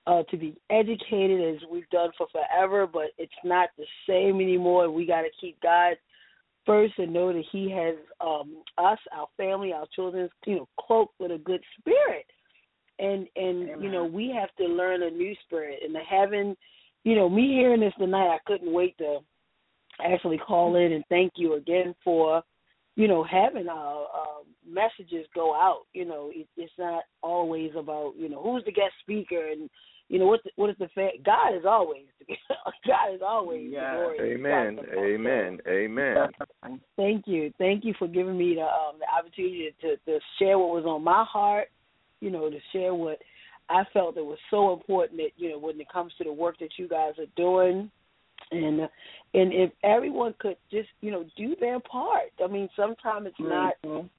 uh, 0.05 0.23
to 0.23 0.37
be 0.37 0.55
educated 0.69 1.55
as 1.55 1.61
we've 1.71 1.89
done 1.89 2.09
for 2.17 2.27
forever, 2.31 2.87
but 2.87 3.07
it's 3.17 3.31
not 3.43 3.69
the 3.77 3.85
same 4.07 4.41
anymore. 4.41 4.89
We 4.91 5.05
got 5.05 5.21
to 5.21 5.29
keep 5.39 5.59
God 5.61 5.95
first 6.65 6.93
and 6.97 7.13
know 7.13 7.31
that 7.31 7.43
He 7.51 7.71
has 7.71 7.95
um, 8.21 8.63
us, 8.77 8.99
our 9.15 9.27
family, 9.37 9.73
our 9.73 9.85
children, 9.95 10.29
you 10.45 10.55
know, 10.55 10.69
cloaked 10.79 11.15
with 11.19 11.31
a 11.31 11.37
good 11.37 11.61
spirit, 11.79 12.25
and 12.99 13.27
and 13.35 13.69
Amen. 13.69 13.81
you 13.81 13.91
know 13.91 14.05
we 14.05 14.35
have 14.37 14.53
to 14.57 14.65
learn 14.65 15.03
a 15.03 15.09
new 15.09 15.35
spirit. 15.45 15.79
And 15.83 15.95
the 15.95 16.01
having, 16.09 16.55
you 17.03 17.15
know, 17.15 17.29
me 17.29 17.49
hearing 17.49 17.81
this 17.81 17.93
tonight, 17.97 18.33
I 18.33 18.39
couldn't 18.45 18.71
wait 18.71 18.97
to 18.97 19.19
actually 20.03 20.39
call 20.39 20.75
in 20.75 20.91
and 20.91 21.03
thank 21.09 21.33
you 21.35 21.53
again 21.53 21.93
for 22.03 22.43
you 22.95 23.07
know, 23.07 23.23
having 23.23 23.67
uh, 23.67 23.73
uh, 23.73 24.43
messages 24.67 25.25
go 25.33 25.53
out. 25.53 25.81
You 25.93 26.05
know, 26.05 26.31
it, 26.33 26.47
it's 26.57 26.71
not 26.77 27.03
always 27.21 27.71
about 27.77 28.13
you 28.17 28.29
know 28.29 28.41
who's 28.41 28.63
the 28.65 28.71
guest 28.71 28.93
speaker 29.01 29.49
and 29.51 29.69
you 30.09 30.19
know 30.19 30.25
what 30.25 30.41
the, 30.43 30.51
what 30.55 30.69
is 30.69 30.75
the 30.79 30.89
fa- 30.93 31.17
God 31.25 31.55
is 31.55 31.65
always 31.65 32.05
God 32.87 33.13
is 33.13 33.21
always 33.25 33.69
Yes. 33.71 33.83
the 33.91 33.97
glory. 33.97 34.33
Amen. 34.33 34.79
Amen. 34.97 35.59
Amen. 35.67 36.29
Thank 36.95 37.27
you, 37.27 37.51
thank 37.57 37.83
you 37.83 37.93
for 37.97 38.07
giving 38.07 38.37
me 38.37 38.55
the 38.55 38.61
um, 38.61 38.99
the 38.99 39.07
opportunity 39.17 39.73
to 39.81 39.97
to 39.97 40.19
share 40.39 40.57
what 40.59 40.69
was 40.69 40.85
on 40.85 41.03
my 41.03 41.23
heart. 41.27 41.67
You 42.19 42.29
know, 42.31 42.49
to 42.49 42.59
share 42.71 42.93
what 42.93 43.19
I 43.69 43.83
felt 43.93 44.15
that 44.15 44.23
was 44.23 44.37
so 44.49 44.73
important 44.73 45.19
that 45.19 45.31
you 45.37 45.49
know 45.49 45.59
when 45.59 45.79
it 45.79 45.89
comes 45.91 46.13
to 46.17 46.23
the 46.23 46.31
work 46.33 46.57
that 46.59 46.77
you 46.77 46.87
guys 46.87 47.13
are 47.17 47.25
doing 47.35 47.89
and 48.51 48.81
uh, 48.81 48.87
and 49.33 49.53
if 49.53 49.71
everyone 49.83 50.33
could 50.39 50.57
just 50.71 50.89
you 51.01 51.11
know 51.11 51.25
do 51.37 51.55
their 51.59 51.79
part 51.79 52.29
i 52.43 52.47
mean 52.47 52.67
sometimes 52.75 53.27
it's 53.27 53.35
not 53.39 53.73
Mhm. 53.85 54.09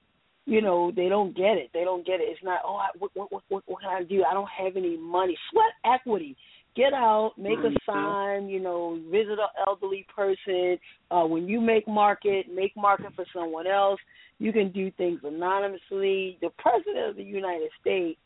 You 0.45 0.61
know 0.61 0.91
they 0.95 1.09
don't 1.09 1.35
get 1.35 1.57
it. 1.57 1.69
They 1.73 1.83
don't 1.83 2.05
get 2.05 2.19
it. 2.19 2.27
It's 2.29 2.43
not 2.43 2.61
oh 2.65 2.75
I, 2.75 2.87
what, 2.97 3.11
what 3.13 3.31
what 3.31 3.63
what 3.65 3.81
can 3.81 3.89
i 3.89 4.03
do? 4.03 4.23
I 4.23 4.33
don't 4.33 4.49
have 4.49 4.77
any 4.77 4.97
money. 4.97 5.37
Sweat 5.51 5.73
equity. 5.85 6.35
Get 6.75 6.93
out. 6.93 7.33
Make 7.37 7.59
a 7.59 7.71
sign 7.85 8.47
you 8.49 8.59
know 8.59 8.99
visit 9.11 9.39
an 9.39 9.65
elderly 9.67 10.05
person. 10.15 10.77
Uh 11.09 11.25
when 11.25 11.47
you 11.47 11.59
make 11.61 11.87
market 11.87 12.47
make 12.53 12.75
market 12.75 13.13
for 13.15 13.25
someone 13.33 13.67
else. 13.67 13.99
You 14.37 14.51
can 14.51 14.71
do 14.71 14.91
things 14.91 15.21
anonymously. 15.23 16.37
The 16.41 16.49
president 16.59 17.09
of 17.09 17.15
the 17.15 17.23
united 17.23 17.69
states 17.81 18.19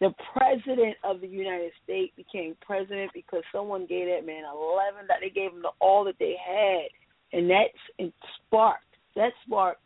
the 0.00 0.12
president 0.36 0.96
of 1.04 1.22
the 1.22 1.26
United 1.26 1.72
States 1.82 2.12
became 2.16 2.54
president 2.60 3.10
because 3.14 3.42
someone 3.50 3.86
gave 3.86 4.06
that 4.08 4.26
man 4.26 4.42
eleven 4.44 5.06
that 5.08 5.18
they 5.22 5.30
gave 5.30 5.52
him 5.52 5.62
the, 5.62 5.70
all 5.80 6.04
that 6.04 6.16
they 6.18 6.34
had, 6.36 6.88
and 7.32 7.48
that's 7.48 7.72
it 7.98 8.12
sparked 8.46 8.84
that 9.14 9.32
sparked 9.46 9.80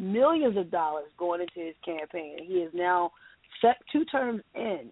millions 0.00 0.56
of 0.56 0.70
dollars 0.70 1.10
going 1.18 1.40
into 1.40 1.66
his 1.66 1.74
campaign. 1.84 2.38
He 2.42 2.54
is 2.54 2.72
now 2.74 3.12
set 3.60 3.76
two 3.92 4.04
terms 4.06 4.42
in, 4.54 4.90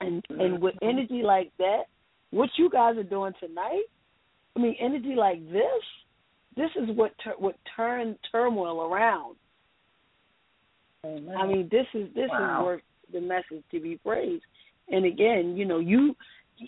and 0.00 0.22
mm-hmm. 0.30 0.40
and 0.40 0.62
with 0.62 0.74
energy 0.82 1.22
like 1.22 1.50
that, 1.58 1.84
what 2.30 2.50
you 2.56 2.68
guys 2.70 2.96
are 2.96 3.02
doing 3.02 3.32
tonight, 3.40 3.84
I 4.56 4.60
mean, 4.60 4.76
energy 4.80 5.14
like 5.16 5.44
this, 5.50 5.82
this 6.56 6.70
is 6.76 6.96
what 6.96 7.12
tur- 7.22 7.36
what 7.38 7.56
turned 7.76 8.16
turmoil 8.30 8.82
around. 8.82 9.36
I 11.04 11.46
mean, 11.46 11.68
this 11.70 11.86
is 11.94 12.12
this 12.14 12.30
Wow. 12.30 12.60
is 12.60 12.64
worth 12.64 12.82
the 13.12 13.20
message 13.20 13.62
to 13.70 13.80
be 13.80 13.98
praised. 13.98 14.44
And 14.88 15.04
again, 15.04 15.56
you 15.56 15.64
know, 15.64 15.78
you 15.78 16.16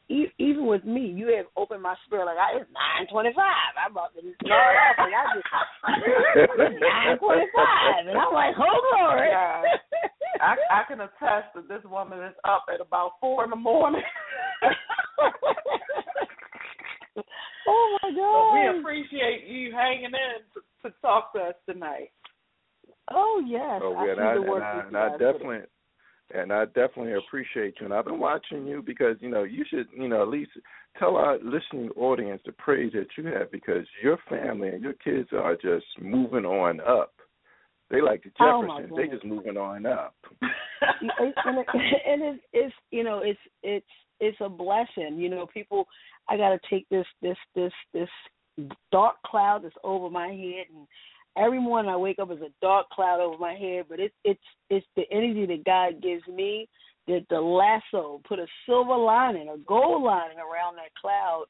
e- 0.09 0.33
even 0.39 0.67
with 0.67 0.85
me, 0.85 1.07
you 1.07 1.29
have 1.37 1.47
opened 1.57 1.83
my 1.83 1.95
spirit. 2.07 2.27
Like 2.27 2.39
I, 2.39 2.57
it's 2.61 2.71
nine 2.73 3.07
twenty-five. 3.11 3.73
I'm 3.85 3.93
about 3.93 4.15
to 4.15 4.21
start 4.45 4.77
off, 4.77 4.97
and 4.99 5.15
I 5.15 5.25
just 5.35 6.81
nine 6.81 7.19
twenty-five, 7.19 8.07
and 8.09 8.19
I'm 8.19 8.33
like, 8.35 8.55
oh 8.59 8.81
glory. 8.97 9.29
Yeah. 9.29 9.63
I 10.41 10.57
I 10.71 10.83
can 10.89 11.01
attest 11.01 11.55
that 11.55 11.69
this 11.69 11.83
woman 11.85 12.23
is 12.23 12.35
up 12.45 12.65
at 12.73 12.81
about 12.81 13.13
four 13.21 13.45
in 13.45 13.51
the 13.51 13.57
morning. 13.57 14.03
oh 17.67 17.99
my 18.03 18.11
But 18.11 18.17
god. 18.17 18.53
we 18.55 18.79
appreciate 18.81 19.47
you 19.47 19.73
hanging 19.73 20.05
in 20.07 20.43
to, 20.55 20.61
to 20.89 20.95
talk 21.01 21.33
to 21.35 21.41
us 21.41 21.55
tonight. 21.69 22.11
oh 23.13 23.43
yes, 23.47 23.81
Oh, 23.83 23.95
I 23.97 24.07
yeah, 24.07 24.15
see 24.15 24.21
and 24.21 24.29
I, 24.29 24.35
and 24.35 24.63
I, 24.63 24.85
and 24.89 24.97
I 24.97 25.09
guys 25.09 25.19
put 25.19 25.21
in. 25.27 25.33
definitely, 25.33 25.59
and 26.35 26.53
I 26.53 26.65
definitely 26.67 27.15
appreciate 27.15 27.75
you. 27.81 27.87
And 27.87 27.95
I've 27.95 28.05
been 28.05 28.19
watching 28.19 28.67
you 28.67 28.83
because 28.83 29.17
you 29.21 29.29
know 29.29 29.45
you 29.45 29.65
should, 29.69 29.87
you 29.97 30.09
know, 30.09 30.23
at 30.23 30.29
least 30.29 30.51
tell 30.99 31.17
our 31.17 31.39
listening 31.39 31.91
audience 31.97 32.43
the 32.45 32.53
praise 32.53 32.93
that 32.95 33.09
you 33.17 33.27
have 33.27 33.51
because 33.53 33.87
your 34.03 34.19
family 34.29 34.69
and 34.69 34.83
your 34.83 34.95
kids 34.95 35.29
are 35.33 35.55
just 35.55 35.87
moving 36.01 36.45
on 36.45 36.81
up. 36.81 37.13
They 37.91 38.01
like 38.01 38.25
the 38.25 38.31
Oh, 38.41 38.81
they 38.97 39.07
just 39.07 39.25
moving 39.25 39.57
on 39.57 39.87
up. 39.87 40.17
and, 40.43 41.11
it, 41.21 41.35
and 42.07 42.23
it's, 42.23 42.43
it's 42.53 42.75
you 42.91 43.05
know 43.05 43.21
it's 43.21 43.39
it's 43.63 43.87
it's 44.21 44.39
a 44.41 44.49
blessing. 44.49 45.19
You 45.19 45.29
know, 45.29 45.47
people. 45.47 45.87
I 46.29 46.37
got 46.37 46.49
to 46.49 46.59
take 46.69 46.89
this 46.89 47.07
this 47.23 47.37
this 47.55 47.73
this 47.95 48.09
dark 48.91 49.17
cloud 49.25 49.63
that's 49.63 49.75
over 49.85 50.11
my 50.11 50.29
head, 50.29 50.67
and 50.75 50.87
every 51.37 51.61
morning 51.61 51.91
I 51.91 51.97
wake 51.97 52.19
up 52.19 52.31
as 52.31 52.41
a 52.41 52.53
dark 52.61 52.89
cloud 52.91 53.21
over 53.21 53.39
my 53.39 53.55
head. 53.55 53.87
But 53.89 54.01
it's 54.01 54.15
it's 54.25 54.41
it's 54.71 54.87
the 54.97 55.05
energy 55.11 55.47
that 55.47 55.65
God 55.65 56.03
gives 56.03 56.27
me 56.27 56.69
that 57.07 57.25
the 57.31 57.41
lasso 57.41 58.21
put 58.27 58.39
a 58.39 58.47
silver 58.67 58.97
lining, 58.97 59.49
a 59.49 59.59
gold 59.59 60.03
lining 60.03 60.39
around 60.39 60.77
that 60.77 60.95
cloud, 61.01 61.45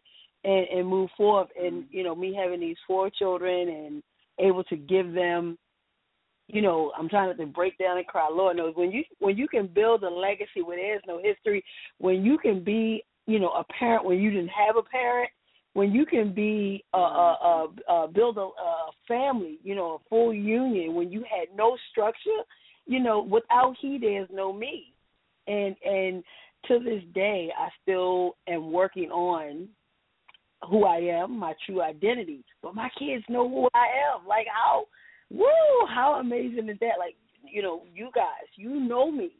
and 0.45 0.67
and 0.69 0.89
move 0.89 1.11
forward. 1.17 1.49
And 1.61 1.85
mm. 1.85 1.87
you 1.91 2.05
know, 2.05 2.15
me 2.15 2.35
having 2.35 2.61
these 2.61 2.77
four 2.87 3.11
children 3.11 3.69
and 3.69 4.03
able 4.39 4.65
to 4.65 4.77
give 4.77 5.13
them 5.13 5.59
you 6.49 6.63
know, 6.63 6.93
I'm 6.97 7.09
trying 7.09 7.37
to 7.37 7.47
break 7.47 7.77
down 7.79 7.99
and 7.99 8.07
cry. 8.07 8.29
Lord 8.31 8.57
knows 8.57 8.75
when 8.77 8.93
you 8.93 9.03
when 9.19 9.37
you 9.37 9.49
can 9.49 9.67
build 9.67 10.03
a 10.05 10.09
legacy 10.09 10.63
where 10.65 10.77
there's 10.77 11.03
no 11.07 11.21
history, 11.23 11.65
when 11.99 12.25
you 12.25 12.39
can 12.39 12.63
be, 12.63 13.05
you 13.27 13.41
know, 13.41 13.51
a 13.51 13.65
parent 13.65 14.05
when 14.05 14.21
you 14.21 14.31
didn't 14.31 14.51
have 14.51 14.77
a 14.77 14.83
parent, 14.83 15.31
when 15.77 15.93
you 15.93 16.07
can 16.07 16.33
be 16.33 16.85
a, 16.95 16.99
a, 16.99 17.69
a 17.89 18.09
build 18.09 18.39
a, 18.39 18.41
a 18.41 18.91
family, 19.07 19.59
you 19.63 19.75
know, 19.75 19.95
a 19.95 20.09
full 20.09 20.33
union 20.33 20.95
when 20.95 21.13
you 21.13 21.21
had 21.21 21.55
no 21.57 21.77
structure, 21.91 22.43
you 22.87 23.01
know, 23.01 23.21
without 23.23 23.75
he 23.81 23.99
there's 23.99 24.29
no 24.33 24.53
me, 24.53 24.93
and 25.47 25.77
and 25.85 26.25
to 26.69 26.79
this 26.79 27.03
day 27.15 27.51
I 27.57 27.69
still 27.83 28.37
am 28.49 28.73
working 28.73 29.11
on 29.11 29.69
who 30.69 30.85
I 30.85 30.97
am, 30.97 31.39
my 31.39 31.55
true 31.67 31.83
identity. 31.83 32.43
But 32.63 32.75
my 32.75 32.89
kids 32.99 33.25
know 33.29 33.49
who 33.49 33.69
I 33.75 33.87
am. 34.15 34.27
Like 34.27 34.47
how 34.51 34.87
Woo! 35.31 35.47
How 35.93 36.19
amazing 36.21 36.69
is 36.69 36.79
that? 36.81 36.99
Like, 36.99 37.17
you 37.43 37.63
know, 37.63 37.83
you 37.95 38.11
guys, 38.15 38.47
you 38.57 38.81
know 38.81 39.11
me. 39.11 39.31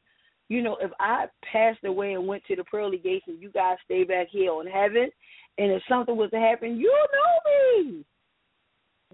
You 0.49 0.63
know, 0.63 0.77
if 0.81 0.91
I 1.01 1.27
passed 1.51 1.83
away 1.85 2.13
and 2.13 2.27
went 2.27 2.45
to 2.45 2.57
the 2.57 2.65
pearly 2.65 2.99
gates 2.99 3.25
and 3.27 3.41
you 3.41 3.51
guys 3.51 3.77
stay 3.85 4.05
back 4.05 4.29
here 4.31 4.53
on 4.53 4.67
heaven, 4.67 5.11
and 5.59 5.73
if 5.73 5.83
something 5.89 6.17
was 6.17 6.31
to 6.31 6.39
happen, 6.39 6.77
you 6.77 6.93
know 6.93 7.93
me. 7.93 8.05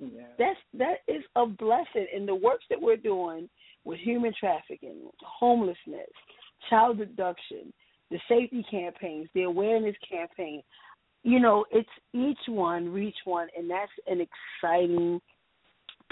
Yeah. 0.01 0.23
That's 0.39 0.59
that 0.75 0.97
is 1.07 1.23
a 1.37 1.47
blessing 1.47 2.07
in 2.15 2.27
the 2.27 2.35
works 2.35 2.65
that 2.71 2.81
we're 2.81 2.97
doing 2.97 3.49
with 3.85 3.99
human 4.01 4.33
trafficking, 4.39 5.09
homelessness, 5.23 6.11
child 6.71 7.01
abduction, 7.01 7.73
the 8.11 8.19
safety 8.29 8.65
campaigns, 8.71 9.29
the 9.35 9.43
awareness 9.43 9.97
campaign. 10.11 10.63
You 11.23 11.41
know, 11.41 11.65
it's 11.71 11.89
each 12.13 12.39
one 12.49 12.89
reach 12.89 13.17
one, 13.25 13.49
and 13.57 13.71
that's 13.71 13.93
an 14.07 14.27
exciting 14.63 15.21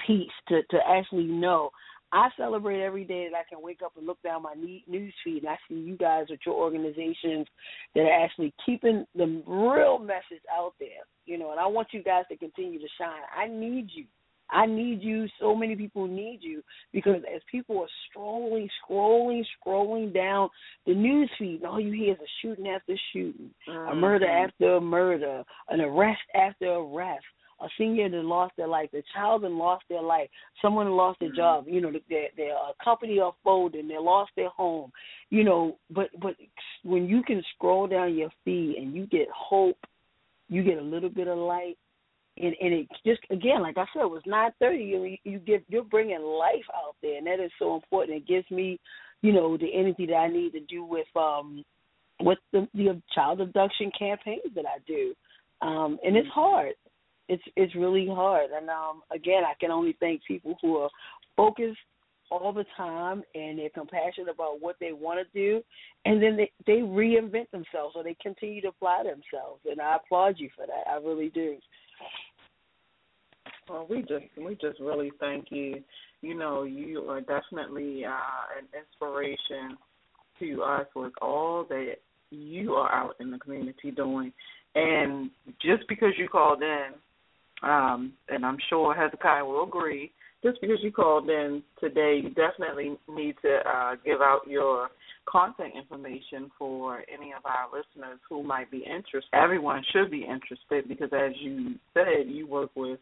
piece 0.06 0.30
to 0.48 0.62
to 0.70 0.78
actually 0.86 1.24
know. 1.24 1.70
I 2.12 2.28
celebrate 2.36 2.82
every 2.82 3.04
day 3.04 3.28
that 3.30 3.36
I 3.36 3.48
can 3.48 3.62
wake 3.62 3.80
up 3.84 3.92
and 3.96 4.06
look 4.06 4.20
down 4.22 4.42
my 4.42 4.54
news 4.54 5.14
feed 5.24 5.42
and 5.42 5.48
I 5.48 5.56
see 5.68 5.76
you 5.76 5.96
guys 5.96 6.26
with 6.28 6.40
your 6.44 6.56
organizations 6.56 7.46
that 7.94 8.00
are 8.00 8.24
actually 8.24 8.52
keeping 8.66 9.06
the 9.14 9.42
real 9.46 9.98
message 9.98 10.42
out 10.52 10.74
there. 10.80 11.06
You 11.26 11.38
know, 11.38 11.52
and 11.52 11.60
I 11.60 11.66
want 11.66 11.88
you 11.92 12.02
guys 12.02 12.24
to 12.30 12.36
continue 12.36 12.80
to 12.80 12.88
shine. 12.98 13.22
I 13.36 13.46
need 13.46 13.90
you. 13.94 14.06
I 14.52 14.66
need 14.66 15.02
you. 15.02 15.26
So 15.38 15.54
many 15.54 15.76
people 15.76 16.06
need 16.06 16.40
you 16.42 16.62
because 16.92 17.22
as 17.32 17.40
people 17.50 17.80
are 17.80 18.18
scrolling, 18.18 18.68
scrolling, 18.84 19.44
scrolling 19.64 20.12
down 20.12 20.48
the 20.86 20.94
news 20.94 21.30
feed, 21.38 21.64
all 21.64 21.80
you 21.80 21.92
hear 21.92 22.14
is 22.14 22.18
a 22.18 22.30
shooting 22.42 22.68
after 22.68 22.94
shooting, 23.12 23.50
mm-hmm. 23.68 23.92
a 23.92 23.94
murder 23.94 24.26
after 24.26 24.74
a 24.74 24.80
murder, 24.80 25.44
an 25.68 25.80
arrest 25.80 26.20
after 26.34 26.66
arrest 26.66 27.24
a 27.60 27.68
senior 27.76 28.08
that 28.08 28.24
lost 28.24 28.52
their 28.56 28.68
life, 28.68 28.88
a 28.94 29.02
child 29.14 29.42
that 29.42 29.50
lost 29.50 29.84
their 29.88 30.02
life, 30.02 30.28
someone 30.62 30.86
that 30.86 30.92
lost 30.92 31.20
their 31.20 31.28
mm-hmm. 31.28 31.36
job, 31.36 31.64
you 31.68 31.80
know, 31.80 31.92
their 32.08 32.28
their 32.36 32.54
uh, 32.54 32.72
company 32.82 33.18
are 33.20 33.34
folding, 33.44 33.88
they 33.88 33.98
lost 33.98 34.30
their 34.36 34.48
home, 34.48 34.90
you 35.30 35.44
know. 35.44 35.76
But 35.90 36.08
but 36.20 36.36
when 36.82 37.06
you 37.06 37.22
can 37.22 37.42
scroll 37.54 37.86
down 37.86 38.16
your 38.16 38.30
feed 38.44 38.76
and 38.76 38.94
you 38.94 39.06
get 39.06 39.28
hope, 39.34 39.78
you 40.48 40.62
get 40.62 40.78
a 40.78 40.82
little 40.82 41.10
bit 41.10 41.28
of 41.28 41.38
light, 41.38 41.76
and 42.36 42.54
and 42.60 42.72
it 42.72 42.88
just 43.06 43.20
again, 43.30 43.62
like 43.62 43.78
I 43.78 43.84
said, 43.92 44.02
it 44.02 44.10
was 44.10 44.22
nine 44.26 44.50
thirty. 44.58 44.84
You 44.84 45.16
you 45.24 45.38
get 45.38 45.64
you're 45.68 45.84
bringing 45.84 46.22
life 46.22 46.66
out 46.74 46.96
there, 47.02 47.18
and 47.18 47.26
that 47.26 47.40
is 47.40 47.52
so 47.58 47.74
important. 47.74 48.16
It 48.16 48.26
gives 48.26 48.50
me, 48.50 48.78
you 49.22 49.32
know, 49.32 49.56
the 49.56 49.72
energy 49.74 50.06
that 50.06 50.14
I 50.14 50.28
need 50.28 50.52
to 50.52 50.60
do 50.60 50.84
with 50.84 51.08
um 51.14 51.64
with 52.20 52.38
the 52.52 52.66
the 52.74 53.00
child 53.14 53.40
abduction 53.40 53.90
campaigns 53.98 54.54
that 54.54 54.64
I 54.66 54.78
do. 54.86 55.14
Um, 55.62 55.98
and 56.02 56.16
it's 56.16 56.26
mm-hmm. 56.28 56.40
hard 56.40 56.72
it's 57.30 57.42
it's 57.56 57.74
really 57.76 58.08
hard. 58.08 58.50
And 58.50 58.68
um, 58.68 59.02
again, 59.14 59.44
I 59.44 59.54
can 59.60 59.70
only 59.70 59.96
thank 60.00 60.24
people 60.26 60.56
who 60.60 60.78
are 60.78 60.90
focused 61.36 61.78
all 62.30 62.52
the 62.52 62.64
time 62.76 63.22
and 63.34 63.58
they're 63.58 63.70
compassionate 63.70 64.28
about 64.28 64.60
what 64.60 64.76
they 64.80 64.92
want 64.92 65.20
to 65.20 65.38
do, 65.38 65.62
and 66.04 66.20
then 66.20 66.36
they 66.36 66.50
they 66.66 66.80
reinvent 66.80 67.50
themselves 67.50 67.94
or 67.94 68.02
they 68.02 68.16
continue 68.20 68.60
to 68.62 68.68
apply 68.68 69.04
themselves. 69.04 69.60
And 69.64 69.80
I 69.80 69.96
applaud 69.96 70.34
you 70.38 70.50
for 70.56 70.66
that. 70.66 70.90
I 70.90 70.96
really 70.96 71.28
do. 71.28 71.56
Well, 73.68 73.86
we 73.88 74.00
just 74.00 74.24
we 74.36 74.56
just 74.56 74.80
really 74.80 75.12
thank 75.20 75.46
you. 75.50 75.82
You 76.22 76.34
know, 76.34 76.64
you 76.64 77.08
are 77.08 77.20
definitely 77.20 78.04
uh, 78.04 78.58
an 78.58 78.66
inspiration 78.76 79.78
to 80.40 80.62
us 80.62 80.86
with 80.96 81.12
all 81.22 81.64
that 81.68 81.94
you 82.30 82.72
are 82.74 82.92
out 82.92 83.14
in 83.20 83.30
the 83.30 83.38
community 83.38 83.92
doing. 83.92 84.32
And 84.74 85.30
just 85.60 85.86
because 85.88 86.12
you 86.16 86.28
called 86.28 86.62
in 86.62 86.90
um, 87.62 88.12
and 88.28 88.44
I'm 88.44 88.58
sure 88.68 88.94
Hezekiah 88.94 89.44
will 89.44 89.64
agree. 89.64 90.12
Just 90.42 90.60
because 90.62 90.78
you 90.82 90.90
called 90.90 91.28
in 91.28 91.62
today, 91.78 92.20
you 92.22 92.30
definitely 92.30 92.96
need 93.14 93.34
to 93.42 93.58
uh, 93.68 93.96
give 94.04 94.22
out 94.22 94.40
your 94.46 94.88
contact 95.28 95.76
information 95.76 96.50
for 96.58 97.02
any 97.12 97.32
of 97.32 97.44
our 97.44 97.66
listeners 97.66 98.18
who 98.26 98.42
might 98.42 98.70
be 98.70 98.78
interested. 98.78 99.28
Everyone 99.34 99.82
should 99.92 100.10
be 100.10 100.24
interested 100.24 100.88
because, 100.88 101.10
as 101.12 101.32
you 101.40 101.74
said, 101.92 102.26
you 102.26 102.46
work 102.46 102.70
with 102.74 102.98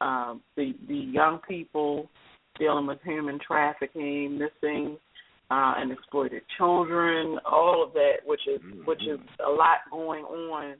um, 0.00 0.42
the 0.56 0.74
the 0.88 0.94
young 0.94 1.40
people 1.48 2.08
dealing 2.58 2.86
with 2.86 2.98
human 3.04 3.40
trafficking, 3.44 4.38
missing 4.38 4.96
uh, 5.50 5.74
and 5.76 5.90
exploited 5.90 6.42
children, 6.56 7.38
all 7.50 7.82
of 7.84 7.92
that, 7.94 8.18
which 8.24 8.46
is 8.46 8.60
mm-hmm. 8.60 8.84
which 8.84 9.02
is 9.02 9.18
a 9.44 9.50
lot 9.50 9.78
going 9.90 10.24
on 10.24 10.76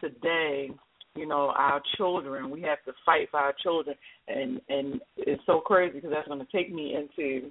today 0.00 0.70
you 1.14 1.26
know 1.26 1.52
our 1.56 1.80
children. 1.96 2.50
We 2.50 2.62
have 2.62 2.82
to 2.86 2.92
fight 3.04 3.28
for 3.30 3.40
our 3.40 3.54
children. 3.62 3.96
And 4.28 4.60
and 4.68 5.00
it's 5.16 5.42
so 5.46 5.60
crazy 5.60 5.94
because 5.94 6.10
that's 6.10 6.28
going 6.28 6.40
to 6.40 6.52
take 6.52 6.72
me 6.72 6.96
into 6.96 7.50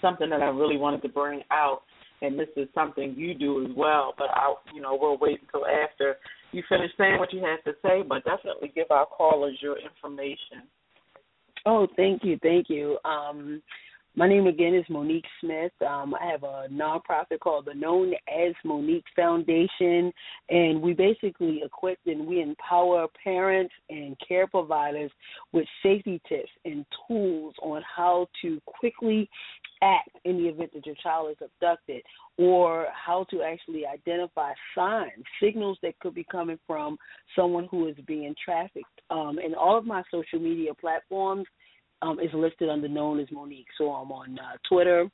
something 0.00 0.30
that 0.30 0.42
I 0.42 0.48
really 0.48 0.76
wanted 0.76 1.02
to 1.02 1.08
bring 1.08 1.42
out. 1.50 1.82
And 2.22 2.38
this 2.38 2.48
is 2.56 2.68
something 2.72 3.14
you 3.16 3.34
do 3.34 3.64
as 3.64 3.70
well 3.76 4.14
but 4.16 4.28
I 4.30 4.54
you 4.74 4.80
know 4.80 4.96
we'll 5.00 5.18
wait 5.18 5.40
until 5.42 5.66
after 5.66 6.16
you 6.52 6.62
finish 6.68 6.90
saying 6.96 7.18
what 7.18 7.32
you 7.32 7.40
have 7.40 7.64
to 7.64 7.72
say 7.82 8.02
but 8.08 8.24
definitely 8.24 8.70
give 8.74 8.90
our 8.90 9.06
callers 9.06 9.58
your 9.60 9.76
information. 9.78 10.68
Oh 11.66 11.88
thank 11.96 12.22
you 12.24 12.38
thank 12.42 12.70
you. 12.70 12.98
Um 13.04 13.60
my 14.14 14.28
name 14.28 14.46
again 14.46 14.74
is 14.74 14.84
Monique 14.90 15.24
Smith. 15.40 15.72
Um, 15.86 16.14
I 16.14 16.26
have 16.26 16.42
a 16.42 16.66
nonprofit 16.70 17.40
called 17.40 17.64
the 17.64 17.74
Known 17.74 18.12
as 18.28 18.54
Monique 18.62 19.06
Foundation, 19.16 20.12
and 20.50 20.82
we 20.82 20.92
basically 20.92 21.62
equip 21.64 21.98
and 22.04 22.26
we 22.26 22.42
empower 22.42 23.06
parents 23.24 23.72
and 23.88 24.14
care 24.26 24.46
providers 24.46 25.10
with 25.52 25.66
safety 25.82 26.20
tips 26.28 26.50
and 26.66 26.84
tools 27.08 27.54
on 27.62 27.82
how 27.96 28.28
to 28.42 28.60
quickly 28.66 29.30
act 29.82 30.10
in 30.24 30.36
the 30.36 30.48
event 30.48 30.72
that 30.74 30.84
your 30.84 30.94
child 31.02 31.30
is 31.30 31.36
abducted 31.40 32.02
or 32.36 32.86
how 32.92 33.24
to 33.30 33.42
actually 33.42 33.84
identify 33.86 34.52
signs, 34.74 35.24
signals 35.42 35.78
that 35.82 35.98
could 36.00 36.14
be 36.14 36.24
coming 36.30 36.58
from 36.66 36.98
someone 37.34 37.66
who 37.70 37.88
is 37.88 37.96
being 38.06 38.34
trafficked. 38.44 39.00
Um, 39.10 39.38
and 39.38 39.54
all 39.54 39.76
of 39.76 39.86
my 39.86 40.02
social 40.10 40.38
media 40.38 40.74
platforms 40.74 41.46
um, 42.02 42.20
is 42.20 42.30
listed 42.34 42.68
under 42.68 42.88
known 42.88 43.20
as 43.20 43.28
Monique. 43.30 43.66
So 43.78 43.90
I'm 43.90 44.12
on 44.12 44.38
uh, 44.38 44.56
Twitter, 44.68 45.08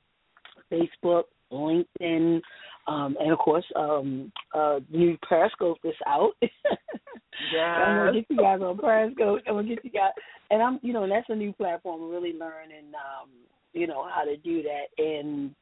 Facebook, 0.72 1.24
LinkedIn, 1.53 2.40
um, 2.87 3.16
and 3.20 3.33
of 3.33 3.38
course, 3.38 3.64
um, 3.77 4.33
uh, 4.55 4.81
new 4.90 5.16
Periscope 5.29 5.79
is 5.85 5.94
out. 6.07 6.33
yeah, 7.55 7.61
I'm 7.61 7.96
gonna 7.98 8.20
get 8.20 8.31
you 8.31 8.37
guys 8.37 8.61
on 8.62 8.79
Periscope. 8.79 9.40
I'm 9.46 9.55
gonna 9.55 9.68
get 9.68 9.85
you 9.85 9.90
guys, 9.90 10.12
and 10.51 10.62
I'm, 10.62 10.81
you 10.83 10.92
know, 10.92 11.03
and 11.03 11.12
that's 11.12 11.29
a 11.29 11.35
new 11.35 11.53
platform. 11.53 12.03
I'm 12.03 12.11
really 12.11 12.33
learning, 12.33 12.92
um, 12.94 13.31
you 13.74 13.87
know, 13.87 14.09
how 14.12 14.24
to 14.24 14.37
do 14.38 14.62
that. 14.62 15.03
And 15.03 15.55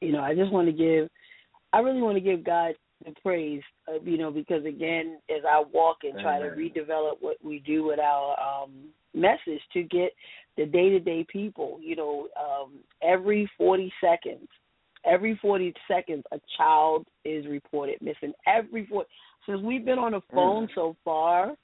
you 0.00 0.12
know, 0.12 0.20
I 0.20 0.34
just 0.34 0.50
want 0.50 0.66
to 0.66 0.72
give, 0.72 1.08
I 1.72 1.78
really 1.78 2.02
want 2.02 2.16
to 2.16 2.20
give 2.20 2.44
God 2.44 2.74
the 3.04 3.12
praise, 3.22 3.62
uh, 3.88 4.00
you 4.04 4.18
know, 4.18 4.30
because 4.30 4.64
again, 4.64 5.18
as 5.30 5.42
I 5.48 5.62
walk 5.72 5.98
and 6.02 6.18
try 6.20 6.38
to 6.38 6.46
redevelop 6.46 7.14
what 7.20 7.36
we 7.42 7.60
do 7.60 7.84
with 7.84 7.98
our 7.98 8.36
um, 8.40 8.70
message 9.14 9.60
to 9.72 9.82
get 9.82 10.12
the 10.56 10.66
day 10.66 10.90
to 10.90 11.00
day 11.00 11.26
people. 11.30 11.78
You 11.82 11.96
know, 11.96 12.28
um, 12.38 12.72
every 13.02 13.50
40 13.58 13.92
seconds, 14.00 14.48
every 15.04 15.38
40 15.40 15.74
seconds, 15.88 16.24
a 16.32 16.40
child 16.56 17.06
is 17.24 17.46
reported 17.46 18.00
missing. 18.00 18.32
Every 18.46 18.86
40, 18.86 19.08
since 19.46 19.62
we've 19.62 19.84
been 19.84 19.98
on 19.98 20.12
the 20.12 20.20
phone 20.32 20.66
mm. 20.66 20.74
so 20.74 20.96
far, 21.04 21.48
mm. 21.48 21.54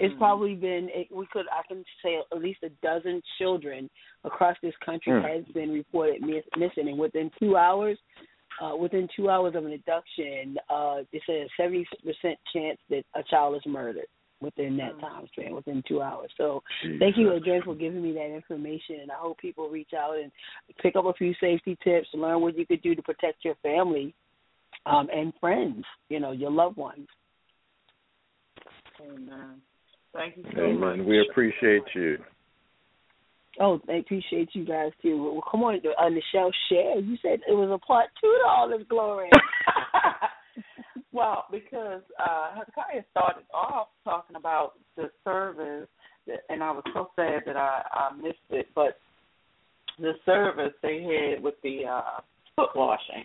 it's 0.00 0.14
probably 0.18 0.54
been 0.54 0.88
we 1.10 1.26
could 1.32 1.46
I 1.50 1.66
can 1.66 1.84
say 2.02 2.18
at 2.30 2.38
least 2.38 2.60
a 2.62 2.70
dozen 2.82 3.22
children 3.38 3.88
across 4.24 4.56
this 4.62 4.74
country 4.84 5.12
mm. 5.12 5.36
has 5.36 5.44
been 5.54 5.70
reported 5.70 6.20
miss, 6.20 6.44
missing, 6.56 6.88
and 6.88 6.98
within 6.98 7.30
two 7.38 7.56
hours. 7.56 7.98
Uh, 8.60 8.76
within 8.76 9.08
two 9.16 9.30
hours 9.30 9.54
of 9.54 9.64
an 9.64 9.72
abduction, 9.72 10.54
uh, 10.68 10.96
it's 11.12 11.24
a 11.30 11.48
seventy 11.56 11.86
percent 12.04 12.38
chance 12.52 12.76
that 12.90 13.02
a 13.16 13.22
child 13.30 13.56
is 13.56 13.62
murdered. 13.64 14.04
Within 14.40 14.76
that 14.78 14.96
Mm. 14.96 15.00
time 15.00 15.26
span, 15.28 15.54
within 15.54 15.82
two 15.82 16.02
hours. 16.02 16.30
So 16.36 16.62
thank 16.98 17.16
you, 17.16 17.32
Adrian, 17.32 17.62
for 17.62 17.74
giving 17.74 18.02
me 18.02 18.12
that 18.12 18.30
information. 18.30 19.00
And 19.00 19.10
I 19.10 19.16
hope 19.16 19.38
people 19.38 19.68
reach 19.68 19.92
out 19.92 20.16
and 20.16 20.32
pick 20.78 20.96
up 20.96 21.04
a 21.04 21.12
few 21.14 21.34
safety 21.34 21.76
tips, 21.82 22.08
learn 22.14 22.40
what 22.40 22.56
you 22.56 22.66
could 22.66 22.82
do 22.82 22.94
to 22.94 23.02
protect 23.02 23.44
your 23.44 23.56
family 23.56 24.14
um, 24.86 25.08
and 25.12 25.32
friends, 25.40 25.84
you 26.08 26.20
know, 26.20 26.32
your 26.32 26.50
loved 26.50 26.76
ones. 26.76 27.06
Amen. 29.00 29.60
Thank 30.12 30.36
you 30.36 30.44
so 30.54 30.72
much. 30.72 30.94
Amen. 30.94 31.06
We 31.06 31.20
appreciate 31.20 31.84
you. 31.94 32.18
Oh, 33.58 33.80
I 33.88 33.94
appreciate 33.94 34.50
you 34.54 34.64
guys 34.64 34.92
too. 35.02 35.22
Well, 35.22 35.42
come 35.50 35.64
on, 35.64 35.74
uh, 35.76 36.04
Nichelle, 36.04 36.52
share. 36.68 36.98
You 37.00 37.16
said 37.20 37.40
it 37.48 37.52
was 37.52 37.70
a 37.70 37.84
part 37.84 38.06
two 38.20 38.38
to 38.42 38.48
all 38.48 38.68
this 38.68 38.86
glory. 38.88 39.28
well, 41.12 41.46
because 41.50 42.02
uh, 42.18 42.50
Hezekiah 42.56 43.02
started 43.10 43.44
off 43.52 43.88
talking 44.04 44.36
about 44.36 44.74
the 44.96 45.10
service, 45.24 45.88
and 46.48 46.62
I 46.62 46.70
was 46.70 46.84
so 46.94 47.08
sad 47.16 47.42
that 47.46 47.56
I, 47.56 47.82
I 47.92 48.16
missed 48.16 48.38
it. 48.50 48.68
But 48.74 48.98
the 49.98 50.12
service 50.24 50.72
they 50.82 51.02
had 51.02 51.42
with 51.42 51.54
the 51.62 51.82
uh, 51.90 52.20
foot 52.54 52.70
washing, 52.76 53.24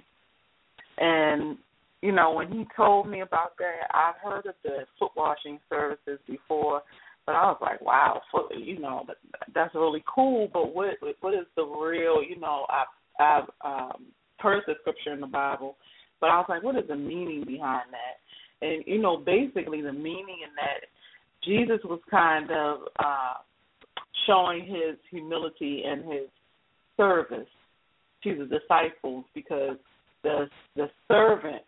and 0.98 1.58
you 2.02 2.12
know 2.12 2.34
when 2.34 2.52
he 2.52 2.66
told 2.76 3.08
me 3.08 3.22
about 3.22 3.58
that, 3.60 3.88
I've 3.94 4.16
heard 4.24 4.48
of 4.48 4.56
the 4.64 4.86
foot 5.00 5.12
washing 5.16 5.60
services 5.70 6.20
before, 6.28 6.82
but 7.28 7.36
I 7.36 7.46
was 7.46 7.58
like, 7.62 7.82
wow, 7.82 8.22
foot, 8.32 8.52
you 8.58 8.80
know, 8.80 9.06
that's 9.54 9.76
really 9.76 10.04
cool. 10.14 10.50
But 10.52 10.74
what 10.74 10.96
what 11.22 11.34
is 11.36 11.46
the 11.56 11.64
real? 11.64 12.24
You 12.28 12.40
know, 12.40 12.66
I've 12.70 12.88
I've 13.20 13.50
um, 13.64 14.06
heard 14.40 14.64
the 14.66 14.74
scripture 14.82 15.14
in 15.14 15.22
the 15.22 15.28
Bible 15.28 15.76
but 16.22 16.30
I 16.30 16.38
was 16.38 16.46
like, 16.50 16.64
what 16.64 16.76
is 16.76 16.88
the 16.88 16.96
meaning 16.96 17.44
behind 17.46 17.90
that? 17.92 18.66
And 18.66 18.84
you 18.88 19.02
know, 19.02 19.18
basically 19.18 19.82
the 19.82 19.94
meaning 19.94 20.40
in 20.44 20.54
that 20.56 20.88
Jesus 21.44 21.80
was 21.84 22.00
kind 22.10 22.50
of 22.52 22.80
uh 23.00 23.34
showing 24.28 24.66
his 24.66 24.98
humility 25.12 25.84
and 25.86 26.04
his 26.06 26.28
service 26.98 27.48
to 28.24 28.36
the 28.36 28.60
disciples 28.60 29.26
because 29.34 29.78
the 30.24 30.48
the 30.76 30.90
servants, 31.08 31.66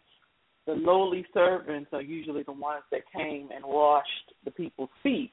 the 0.65 0.73
lowly 0.73 1.25
servants 1.33 1.89
are 1.93 2.01
usually 2.01 2.43
the 2.43 2.51
ones 2.51 2.83
that 2.91 3.01
came 3.15 3.49
and 3.53 3.63
washed 3.63 4.33
the 4.45 4.51
people's 4.51 4.89
feet 5.03 5.31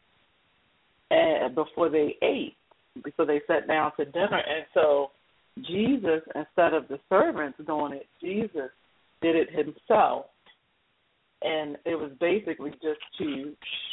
and 1.10 1.54
before 1.54 1.88
they 1.90 2.16
ate, 2.22 2.56
before 3.02 3.26
they 3.26 3.40
sat 3.46 3.68
down 3.68 3.92
to 3.98 4.04
dinner. 4.04 4.38
And 4.38 4.66
so 4.72 5.10
Jesus, 5.58 6.22
instead 6.34 6.74
of 6.74 6.88
the 6.88 6.98
servants 7.08 7.58
doing 7.66 7.94
it, 7.94 8.06
Jesus 8.20 8.70
did 9.22 9.36
it 9.36 9.50
himself. 9.50 10.26
And 11.42 11.76
it 11.84 11.94
was 11.94 12.10
basically 12.20 12.70
just 12.70 13.00
to 13.18 13.52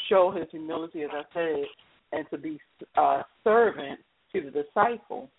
show 0.09 0.31
his 0.31 0.47
humility, 0.51 1.03
as 1.03 1.09
I 1.13 1.23
said, 1.33 1.65
and 2.13 2.25
to 2.31 2.37
be 2.37 2.59
a 2.95 3.21
servant 3.43 3.99
to 4.33 4.41
the 4.41 4.63
disciple. 4.63 5.29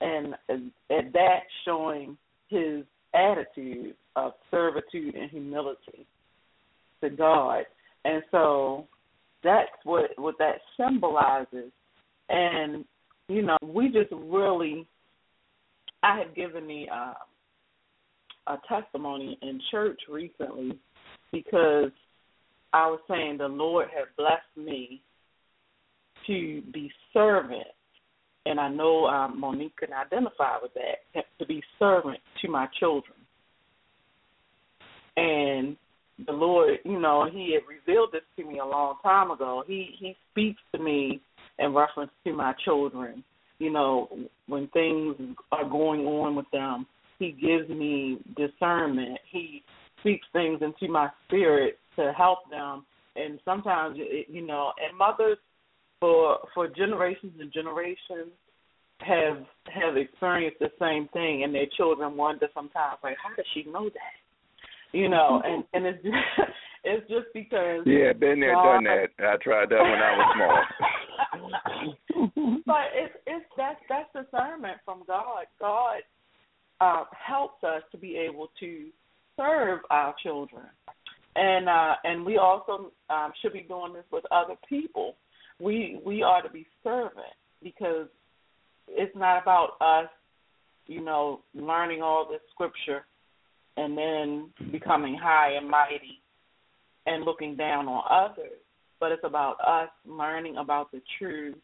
And 0.00 0.34
at 0.48 1.12
that, 1.12 1.40
showing 1.64 2.16
his 2.48 2.84
attitude 3.14 3.94
of 4.16 4.32
servitude 4.50 5.14
and 5.14 5.30
humility 5.30 6.06
to 7.02 7.10
God. 7.10 7.64
And 8.04 8.22
so 8.30 8.86
that's 9.42 9.68
what 9.84 10.10
what 10.16 10.36
that 10.38 10.56
symbolizes. 10.76 11.70
And 12.28 12.84
you 13.28 13.42
know, 13.42 13.58
we 13.62 13.88
just 13.88 14.10
really, 14.12 14.86
I 16.02 16.18
had 16.18 16.34
given 16.34 16.66
the 16.66 16.86
uh, 16.92 17.14
a 18.54 18.60
testimony 18.68 19.38
in 19.42 19.60
church 19.70 20.00
recently 20.08 20.78
because 21.32 21.90
I 22.72 22.86
was 22.88 23.00
saying 23.08 23.38
the 23.38 23.48
Lord 23.48 23.88
had 23.94 24.06
blessed 24.16 24.56
me 24.56 25.02
to 26.26 26.62
be 26.72 26.90
servant, 27.12 27.66
and 28.46 28.60
I 28.60 28.68
know 28.68 29.06
um, 29.06 29.40
Monique 29.40 29.76
can 29.76 29.92
identify 29.92 30.56
with 30.60 30.72
that 30.74 31.24
to 31.38 31.46
be 31.46 31.62
servant 31.78 32.18
to 32.42 32.48
my 32.48 32.66
children. 32.78 33.16
And 35.16 35.76
the 36.26 36.32
Lord, 36.32 36.78
you 36.84 37.00
know, 37.00 37.28
He 37.30 37.54
had 37.54 37.62
revealed 37.68 38.10
this 38.12 38.22
to 38.36 38.44
me 38.44 38.58
a 38.58 38.66
long 38.66 38.96
time 39.02 39.30
ago. 39.30 39.64
He 39.66 39.94
He 39.98 40.16
speaks 40.30 40.60
to 40.74 40.82
me 40.82 41.20
in 41.58 41.74
reference 41.74 42.12
to 42.24 42.32
my 42.32 42.54
children. 42.64 43.24
You 43.58 43.70
know, 43.70 44.08
when 44.46 44.68
things 44.68 45.16
are 45.52 45.68
going 45.68 46.06
on 46.06 46.34
with 46.34 46.46
them, 46.52 46.86
He 47.20 47.32
gives 47.32 47.68
me 47.68 48.18
discernment. 48.34 49.18
He 49.30 49.62
speaks 50.00 50.26
things 50.32 50.60
into 50.62 50.90
my 50.90 51.10
spirit 51.26 51.78
to 51.96 52.12
help 52.16 52.50
them. 52.50 52.84
And 53.14 53.38
sometimes, 53.44 53.96
it, 53.98 54.26
you 54.30 54.44
know, 54.44 54.72
and 54.82 54.96
mothers 54.96 55.36
for 56.00 56.38
for 56.54 56.66
generations 56.66 57.34
and 57.38 57.52
generations 57.52 58.32
have 59.00 59.44
have 59.66 59.96
experienced 59.98 60.58
the 60.60 60.70
same 60.80 61.08
thing, 61.12 61.44
and 61.44 61.54
their 61.54 61.66
children 61.76 62.16
wonder 62.16 62.48
sometimes, 62.54 62.98
like, 63.04 63.16
how 63.22 63.34
does 63.36 63.44
she 63.52 63.64
know 63.70 63.84
that? 63.90 64.16
You 64.92 65.10
know, 65.10 65.42
mm-hmm. 65.44 65.52
and 65.52 65.64
and 65.74 65.94
it's 65.94 66.02
just, 66.02 66.16
it's 66.84 67.08
just 67.08 67.26
because 67.34 67.82
Yeah, 67.84 68.14
been 68.14 68.40
there, 68.40 68.54
God- 68.54 68.82
done 68.82 68.84
that. 68.84 69.10
I 69.18 69.36
tried 69.42 69.68
that 69.68 69.82
when 69.82 70.00
I 70.00 70.16
was 70.16 70.26
small. 70.36 70.64
but 72.66 72.86
it's 72.94 73.14
it's 73.26 73.46
that's 73.56 73.80
that's 73.88 74.08
discernment 74.14 74.78
from 74.86 75.02
God. 75.06 75.44
God 75.60 76.00
uh, 76.80 77.04
helps 77.10 77.62
us 77.64 77.82
to 77.92 77.98
be 77.98 78.16
able 78.16 78.50
to 78.60 78.86
serve 79.36 79.80
our 79.90 80.14
children, 80.22 80.66
and 81.36 81.68
uh, 81.68 81.94
and 82.04 82.24
we 82.24 82.38
also 82.38 82.92
um, 83.08 83.32
should 83.40 83.52
be 83.52 83.62
doing 83.62 83.92
this 83.92 84.04
with 84.10 84.24
other 84.30 84.54
people. 84.68 85.16
We 85.60 86.00
we 86.04 86.22
are 86.22 86.42
to 86.42 86.50
be 86.50 86.66
servant 86.82 87.34
because 87.62 88.06
it's 88.88 89.14
not 89.16 89.42
about 89.42 89.76
us, 89.80 90.10
you 90.86 91.02
know, 91.02 91.40
learning 91.54 92.02
all 92.02 92.26
this 92.30 92.40
scripture 92.52 93.04
and 93.76 93.96
then 93.96 94.50
becoming 94.72 95.16
high 95.20 95.52
and 95.56 95.68
mighty 95.68 96.20
and 97.06 97.24
looking 97.24 97.56
down 97.56 97.88
on 97.88 98.02
others, 98.10 98.58
but 98.98 99.12
it's 99.12 99.24
about 99.24 99.56
us 99.66 99.88
learning 100.06 100.56
about 100.56 100.90
the 100.92 101.00
true 101.18 101.54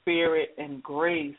spirit 0.00 0.50
and 0.58 0.82
grace 0.82 1.34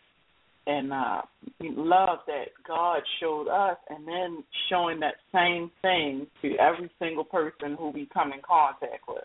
and 0.65 0.93
uh, 0.93 1.21
love 1.61 2.19
that 2.27 2.47
God 2.67 3.01
showed 3.19 3.47
us, 3.47 3.77
and 3.89 4.07
then 4.07 4.43
showing 4.69 4.99
that 5.01 5.15
same 5.33 5.71
thing 5.81 6.27
to 6.41 6.55
every 6.57 6.89
single 6.99 7.23
person 7.23 7.75
who 7.77 7.89
we 7.89 8.07
come 8.13 8.31
in 8.31 8.39
contact 8.41 9.03
with. 9.07 9.23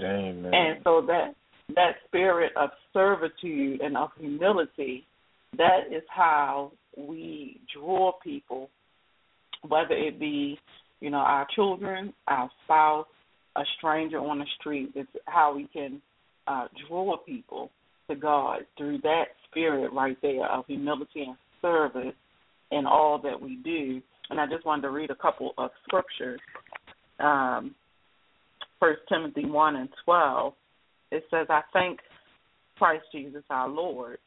Amen. 0.00 0.52
And 0.52 0.80
so 0.84 1.02
that 1.06 1.34
that 1.74 1.96
spirit 2.06 2.52
of 2.56 2.70
servitude 2.92 3.80
and 3.80 3.96
of 3.96 4.10
humility, 4.18 5.06
that 5.56 5.92
is 5.92 6.02
how 6.08 6.72
we 6.96 7.60
draw 7.74 8.12
people, 8.24 8.70
whether 9.66 9.94
it 9.94 10.18
be, 10.18 10.58
you 11.00 11.10
know, 11.10 11.18
our 11.18 11.46
children, 11.54 12.12
our 12.26 12.50
spouse, 12.64 13.06
a 13.56 13.62
stranger 13.76 14.18
on 14.18 14.38
the 14.38 14.46
street. 14.58 14.92
It's 14.94 15.10
how 15.26 15.54
we 15.54 15.68
can 15.72 16.00
uh, 16.46 16.68
draw 16.88 17.16
people 17.18 17.70
to 18.08 18.16
God 18.16 18.60
through 18.76 18.98
that 19.02 19.24
spirit 19.48 19.92
right 19.92 20.16
there 20.22 20.46
of 20.46 20.66
humility 20.66 21.22
and 21.22 21.36
service 21.62 22.14
in 22.70 22.86
all 22.86 23.20
that 23.22 23.40
we 23.40 23.56
do. 23.64 24.00
And 24.30 24.40
I 24.40 24.46
just 24.46 24.66
wanted 24.66 24.82
to 24.82 24.90
read 24.90 25.10
a 25.10 25.14
couple 25.14 25.52
of 25.58 25.70
scriptures. 25.84 26.40
Um, 27.20 27.74
First 28.80 29.00
Timothy 29.08 29.44
one 29.44 29.76
and 29.76 29.88
twelve. 30.04 30.54
It 31.10 31.24
says, 31.30 31.46
"I 31.50 31.62
thank 31.72 31.98
Christ 32.76 33.04
Jesus 33.12 33.42
our 33.50 33.68
Lord." 33.68 34.18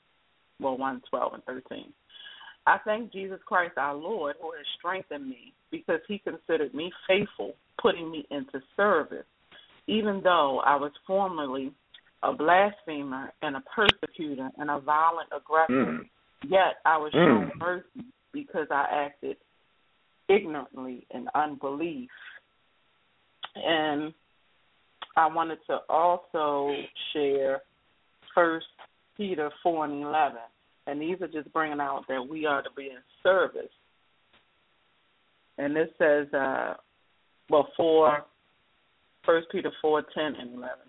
Well, 0.59 0.77
one 0.77 1.01
twelve 1.09 1.33
and 1.33 1.43
thirteen. 1.45 1.93
I 2.67 2.77
thank 2.85 3.11
Jesus 3.11 3.39
Christ 3.45 3.77
our 3.77 3.95
Lord 3.95 4.35
who 4.41 4.51
has 4.51 4.65
strengthened 4.77 5.27
me 5.27 5.53
because 5.71 5.99
he 6.07 6.19
considered 6.19 6.73
me 6.73 6.91
faithful, 7.07 7.55
putting 7.81 8.11
me 8.11 8.25
into 8.29 8.61
service, 8.75 9.25
even 9.87 10.21
though 10.23 10.59
I 10.59 10.75
was 10.75 10.91
formerly 11.07 11.71
a 12.23 12.33
blasphemer 12.33 13.33
and 13.41 13.55
a 13.55 13.63
persecutor 13.75 14.49
and 14.57 14.69
a 14.69 14.79
violent 14.79 15.29
aggressor. 15.35 15.73
Mm. 15.73 16.09
Yet 16.47 16.77
I 16.85 16.97
was 16.97 17.11
shown 17.13 17.51
Mm. 17.51 17.59
mercy 17.59 18.05
because 18.31 18.67
I 18.71 18.83
acted 19.05 19.37
ignorantly 20.27 21.05
in 21.11 21.27
unbelief. 21.35 22.09
And 23.55 24.13
I 25.17 25.27
wanted 25.27 25.59
to 25.67 25.81
also 25.89 26.73
share 27.11 27.61
First 28.33 28.67
Peter 29.17 29.51
four 29.61 29.85
and 29.85 30.01
eleven, 30.01 30.41
and 30.87 31.01
these 31.01 31.21
are 31.21 31.27
just 31.27 31.51
bringing 31.51 31.81
out 31.81 32.07
that 32.07 32.25
we 32.25 32.45
are 32.45 32.61
to 32.61 32.69
be 32.77 32.85
in 32.85 33.01
service. 33.21 33.73
And 35.57 35.75
this 35.75 35.89
says, 35.97 36.33
uh, 36.33 36.75
well, 37.49 37.67
four, 37.75 38.25
First 39.25 39.49
Peter 39.51 39.71
four 39.81 40.01
ten 40.13 40.35
and 40.35 40.55
eleven. 40.55 40.87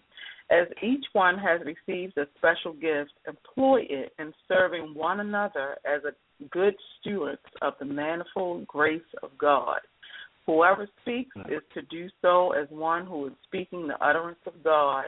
As 0.50 0.66
each 0.82 1.04
one 1.12 1.38
has 1.38 1.60
received 1.64 2.18
a 2.18 2.26
special 2.36 2.72
gift, 2.72 3.12
employ 3.26 3.86
it 3.88 4.12
in 4.18 4.32
serving 4.48 4.94
one 4.94 5.20
another 5.20 5.76
as 5.86 6.02
a 6.04 6.44
good 6.50 6.74
stewards 7.00 7.40
of 7.62 7.74
the 7.78 7.84
manifold 7.84 8.66
grace 8.66 9.00
of 9.22 9.30
God. 9.38 9.80
Whoever 10.46 10.88
speaks 11.00 11.36
mm. 11.36 11.50
is 11.50 11.62
to 11.74 11.82
do 11.82 12.08
so 12.20 12.52
as 12.52 12.68
one 12.70 13.06
who 13.06 13.28
is 13.28 13.32
speaking 13.46 13.86
the 13.86 14.04
utterance 14.04 14.40
of 14.46 14.62
God, 14.62 15.06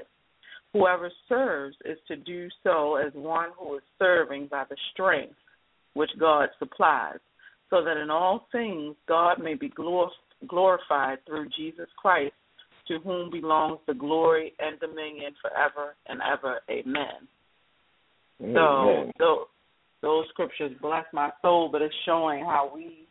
Whoever 0.75 1.11
serves 1.29 1.77
is 1.85 1.99
to 2.09 2.17
do 2.17 2.49
so 2.65 2.97
as 2.97 3.13
one 3.15 3.51
who 3.57 3.77
is 3.77 3.83
serving 3.97 4.49
by 4.49 4.65
the 4.69 4.77
strength 4.93 5.37
which 5.95 6.11
God 6.19 6.49
supplies, 6.59 7.21
so 7.71 7.85
that 7.85 7.97
in 7.97 8.11
all 8.11 8.49
things 8.51 8.97
God 9.07 9.41
may 9.41 9.55
be 9.55 9.73
glorified 10.49 11.19
through 11.25 11.49
Jesus 11.57 11.87
Christ, 11.97 12.35
to 12.89 12.99
whom 13.01 13.31
belongs 13.31 13.79
the 13.87 13.95
glory 13.95 14.53
and 14.59 14.79
dominion 14.81 15.35
forever 15.41 15.95
and 16.09 16.21
ever. 16.21 16.61
Amen. 16.71 17.29
Amen. 18.43 19.13
So, 19.19 19.49
those 20.03 20.25
scriptures 20.31 20.73
bless 20.83 21.05
my 21.13 21.31
soul, 21.41 21.71
but 21.73 21.81
it's 21.81 21.95
showing 22.05 22.45
how 22.45 22.71
we 22.75 23.07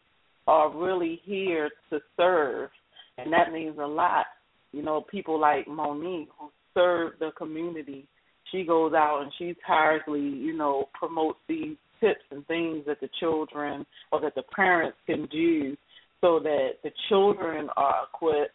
are 0.47 0.76
really 0.76 1.21
here 1.24 1.69
to 1.89 1.99
serve, 2.17 2.69
and 3.17 3.34
that 3.34 3.51
means 3.51 3.78
a 3.82 3.88
lot. 3.88 4.26
You 4.71 4.84
know, 4.84 5.01
people 5.09 5.39
like 5.39 5.67
Monique 5.67 6.30
who 6.39 6.49
serve 6.74 7.13
the 7.19 7.32
community. 7.38 8.07
She 8.51 8.63
goes 8.63 8.93
out 8.93 9.21
and 9.24 9.32
she 9.38 9.55
tirelessly, 9.65 10.19
you 10.19 10.55
know, 10.55 10.89
promotes 10.93 11.39
these 11.47 11.78
tips 11.99 12.21
and 12.32 12.45
things 12.47 12.84
that 12.86 12.99
the 12.99 13.09
children 13.19 13.86
or 14.11 14.21
that 14.21 14.36
the 14.36 14.43
parents 14.55 14.97
can 15.05 15.28
do 15.32 15.76
so 16.21 16.39
that 16.39 16.71
the 16.84 16.91
children 17.09 17.69
are 17.76 18.07
equipped 18.13 18.51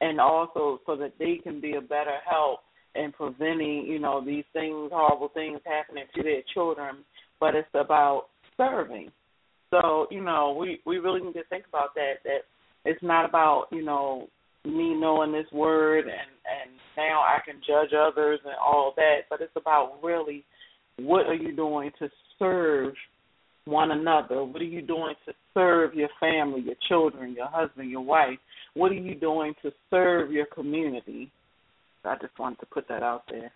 and 0.00 0.20
also 0.20 0.80
so 0.86 0.96
that 0.96 1.14
they 1.18 1.40
can 1.42 1.60
be 1.60 1.74
a 1.76 1.80
better 1.80 2.16
help 2.28 2.60
in 2.94 3.12
preventing, 3.12 3.86
you 3.86 3.98
know, 3.98 4.24
these 4.24 4.44
things, 4.52 4.90
horrible 4.92 5.30
things 5.34 5.60
happening 5.64 6.04
to 6.14 6.22
their 6.22 6.42
children. 6.54 6.98
But 7.38 7.54
it's 7.54 7.68
about 7.74 8.26
serving. 8.56 9.10
So, 9.70 10.06
you 10.10 10.22
know, 10.22 10.56
we 10.58 10.80
we 10.86 10.98
really 10.98 11.20
need 11.20 11.34
to 11.34 11.44
think 11.50 11.64
about 11.68 11.94
that. 11.94 12.14
That 12.24 12.40
it's 12.84 13.02
not 13.02 13.28
about, 13.28 13.66
you 13.72 13.84
know, 13.84 14.28
me 14.64 14.94
knowing 14.94 15.32
this 15.32 15.50
word 15.52 16.04
and 16.04 16.10
and 16.10 16.70
now 16.96 17.20
I 17.20 17.38
can 17.44 17.60
judge 17.66 17.92
others 17.92 18.40
and 18.44 18.54
all 18.54 18.92
that, 18.96 19.22
but 19.28 19.40
it's 19.40 19.52
about 19.56 19.98
really 20.02 20.44
what 20.98 21.26
are 21.26 21.34
you 21.34 21.54
doing 21.54 21.90
to 21.98 22.08
serve 22.38 22.94
one 23.66 23.90
another? 23.90 24.42
What 24.44 24.62
are 24.62 24.64
you 24.64 24.80
doing 24.80 25.14
to 25.26 25.32
serve 25.52 25.94
your 25.94 26.08
family, 26.20 26.62
your 26.62 26.76
children, 26.88 27.34
your 27.34 27.48
husband, 27.48 27.90
your 27.90 28.00
wife? 28.00 28.38
What 28.76 28.92
are 28.92 28.96
you 28.96 29.14
doing 29.14 29.54
to 29.62 29.72
serve 29.88 30.30
your 30.30 30.44
community? 30.44 31.32
I 32.04 32.14
just 32.20 32.38
wanted 32.38 32.60
to 32.60 32.66
put 32.66 32.86
that 32.88 33.02
out 33.02 33.22
there. 33.30 33.50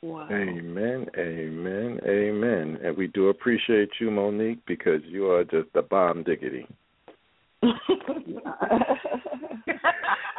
Wow. 0.00 0.26
Amen, 0.30 1.04
amen, 1.18 2.00
amen. 2.08 2.78
And 2.82 2.96
we 2.96 3.08
do 3.08 3.28
appreciate 3.28 3.90
you, 4.00 4.10
Monique, 4.10 4.60
because 4.66 5.02
you 5.06 5.30
are 5.30 5.44
just 5.44 5.70
the 5.74 5.82
bomb 5.82 6.22
diggity. 6.22 6.66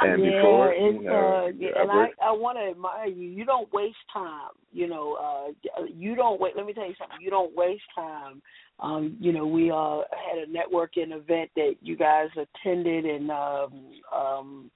and 0.01 0.23
yeah, 0.23 0.31
before 0.31 0.73
it's, 0.73 0.95
you 0.95 1.03
know, 1.03 1.45
uh, 1.45 1.81
and 1.81 1.91
I 1.91 2.07
I 2.21 2.31
want 2.31 2.57
to 2.57 2.69
admire 2.69 3.07
you. 3.07 3.27
You 3.27 3.45
don't 3.45 3.71
waste 3.73 3.97
time. 4.11 4.51
You 4.71 4.87
know, 4.87 5.53
uh, 5.77 5.83
you 5.93 6.15
don't 6.15 6.39
wait. 6.39 6.53
Let 6.55 6.65
me 6.65 6.73
tell 6.73 6.87
you 6.87 6.95
something. 6.97 7.17
You 7.19 7.29
don't 7.29 7.55
waste 7.55 7.83
time. 7.95 8.41
Um, 8.79 9.17
you 9.19 9.31
know, 9.31 9.45
we 9.45 9.69
uh 9.71 10.01
had 10.11 10.39
a 10.39 10.47
networking 10.47 11.15
event 11.15 11.51
that 11.55 11.75
you 11.81 11.95
guys 11.95 12.29
attended, 12.35 13.05
and 13.05 13.29
um, 13.29 13.73
um, 14.13 14.71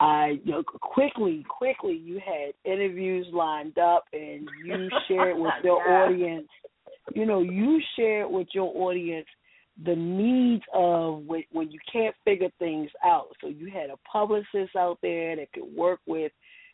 I 0.00 0.38
you 0.44 0.52
know 0.52 0.62
quickly, 0.62 1.44
quickly 1.48 1.94
you 1.94 2.20
had 2.24 2.52
interviews 2.70 3.26
lined 3.32 3.78
up, 3.78 4.04
and 4.12 4.48
you 4.64 4.88
shared 5.08 5.38
with 5.38 5.52
your 5.64 5.80
audience. 5.88 6.48
You 7.14 7.24
know, 7.24 7.40
you 7.40 7.80
shared 7.96 8.30
with 8.30 8.48
your 8.52 8.72
audience 8.76 9.26
the 9.84 9.94
needs 9.94 10.64
of 10.72 11.22
when, 11.26 11.44
when 11.52 11.70
you 11.70 11.78
can't 11.90 12.14
figure 12.24 12.50
things 12.58 12.90
out. 13.04 13.28
So 13.40 13.48
you 13.48 13.70
had 13.70 13.90
a 13.90 13.98
publicist 14.10 14.74
out 14.76 14.98
there 15.02 15.36
that 15.36 15.52
could 15.52 15.74
work 15.76 16.00
with, 16.06 16.32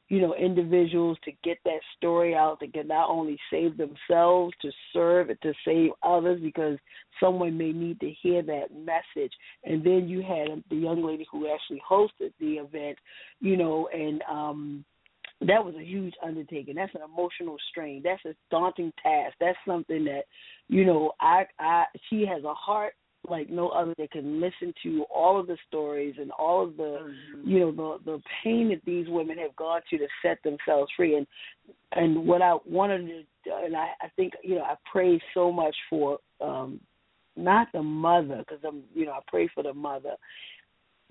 you 0.08 0.20
know, 0.20 0.34
individuals 0.34 1.18
to 1.24 1.32
get 1.42 1.58
that 1.64 1.80
story 1.96 2.34
out, 2.34 2.60
to 2.60 2.66
get 2.66 2.86
not 2.86 3.08
only 3.08 3.38
save 3.50 3.76
themselves, 3.76 4.54
to 4.62 4.70
serve 4.92 5.28
to 5.28 5.52
save 5.64 5.90
others 6.02 6.40
because 6.40 6.78
someone 7.18 7.56
may 7.56 7.72
need 7.72 7.98
to 8.00 8.10
hear 8.22 8.42
that 8.42 8.66
message. 8.72 9.32
And 9.64 9.82
then 9.82 10.08
you 10.08 10.22
had 10.22 10.62
the 10.70 10.76
young 10.76 11.04
lady 11.04 11.26
who 11.30 11.48
actually 11.48 11.82
hosted 11.88 12.32
the 12.38 12.54
event, 12.54 12.98
you 13.40 13.56
know, 13.56 13.88
and 13.92 14.22
um 14.30 14.84
that 15.46 15.64
was 15.64 15.74
a 15.76 15.84
huge 15.84 16.14
undertaking. 16.24 16.74
That's 16.74 16.94
an 16.94 17.00
emotional 17.02 17.56
strain. 17.70 18.02
That's 18.04 18.24
a 18.24 18.34
daunting 18.50 18.92
task. 19.02 19.34
That's 19.40 19.58
something 19.66 20.04
that, 20.04 20.24
you 20.68 20.84
know, 20.84 21.12
I 21.20 21.44
I 21.58 21.84
she 22.08 22.24
has 22.26 22.44
a 22.44 22.54
heart 22.54 22.94
like 23.28 23.48
no 23.48 23.68
other 23.68 23.94
that 23.98 24.10
can 24.10 24.40
listen 24.40 24.74
to 24.82 25.04
all 25.14 25.38
of 25.38 25.46
the 25.46 25.56
stories 25.68 26.16
and 26.18 26.30
all 26.32 26.64
of 26.64 26.76
the 26.76 26.82
mm-hmm. 26.82 27.48
you 27.48 27.60
know 27.60 27.70
the 27.70 27.98
the 28.04 28.22
pain 28.42 28.68
that 28.70 28.84
these 28.84 29.06
women 29.08 29.38
have 29.38 29.54
gone 29.56 29.80
to 29.88 29.98
to 29.98 30.06
set 30.22 30.38
themselves 30.42 30.90
free 30.96 31.16
and 31.16 31.26
and 31.92 32.26
what 32.26 32.42
I 32.42 32.56
wanted 32.66 33.06
to 33.44 33.54
and 33.64 33.76
I 33.76 33.90
I 34.00 34.08
think 34.16 34.32
you 34.42 34.56
know 34.56 34.62
I 34.62 34.74
pray 34.90 35.20
so 35.34 35.52
much 35.52 35.76
for 35.88 36.18
um 36.40 36.80
not 37.36 37.68
the 37.72 37.82
mother 37.82 38.38
because 38.38 38.62
I'm 38.66 38.82
you 38.92 39.06
know 39.06 39.12
I 39.12 39.20
pray 39.28 39.48
for 39.54 39.62
the 39.62 39.74
mother 39.74 40.16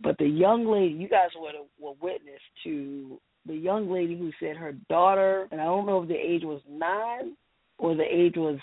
but 0.01 0.17
the 0.17 0.27
young 0.27 0.69
lady 0.69 0.93
you 0.93 1.07
guys 1.07 1.29
were 1.39 1.51
were 1.79 1.95
witness 2.01 2.41
to 2.65 3.19
the 3.45 3.55
young 3.55 3.91
lady 3.91 4.17
who 4.17 4.31
said 4.39 4.55
her 4.57 4.73
daughter, 4.89 5.47
and 5.51 5.59
I 5.59 5.65
don't 5.65 5.85
know 5.85 6.03
if 6.03 6.07
the 6.07 6.15
age 6.15 6.43
was 6.43 6.61
nine 6.69 7.35
or 7.77 7.95
the 7.95 8.03
age 8.03 8.35
was 8.35 8.59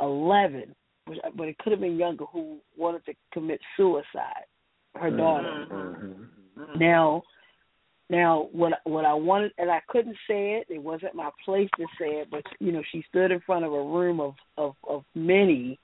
eleven, 0.00 0.74
but 1.06 1.48
it 1.48 1.58
could 1.58 1.72
have 1.72 1.80
been 1.80 1.98
younger, 1.98 2.24
who 2.26 2.58
wanted 2.76 3.04
to 3.06 3.14
commit 3.32 3.60
suicide. 3.76 4.46
Her 4.94 5.10
daughter. 5.10 5.66
Mm-hmm. 5.70 6.78
Now, 6.78 7.22
now 8.10 8.48
what 8.52 8.80
what 8.84 9.04
I 9.04 9.14
wanted, 9.14 9.52
and 9.58 9.70
I 9.70 9.80
couldn't 9.88 10.16
say 10.26 10.54
it. 10.54 10.66
It 10.68 10.82
wasn't 10.82 11.14
my 11.14 11.30
place 11.44 11.68
to 11.76 11.86
say 12.00 12.16
it, 12.16 12.30
but 12.30 12.42
you 12.58 12.72
know, 12.72 12.82
she 12.90 13.04
stood 13.08 13.30
in 13.30 13.40
front 13.40 13.64
of 13.64 13.72
a 13.72 13.82
room 13.82 14.18
of 14.18 14.34
of 14.56 14.74
of 14.88 15.04
many, 15.14 15.78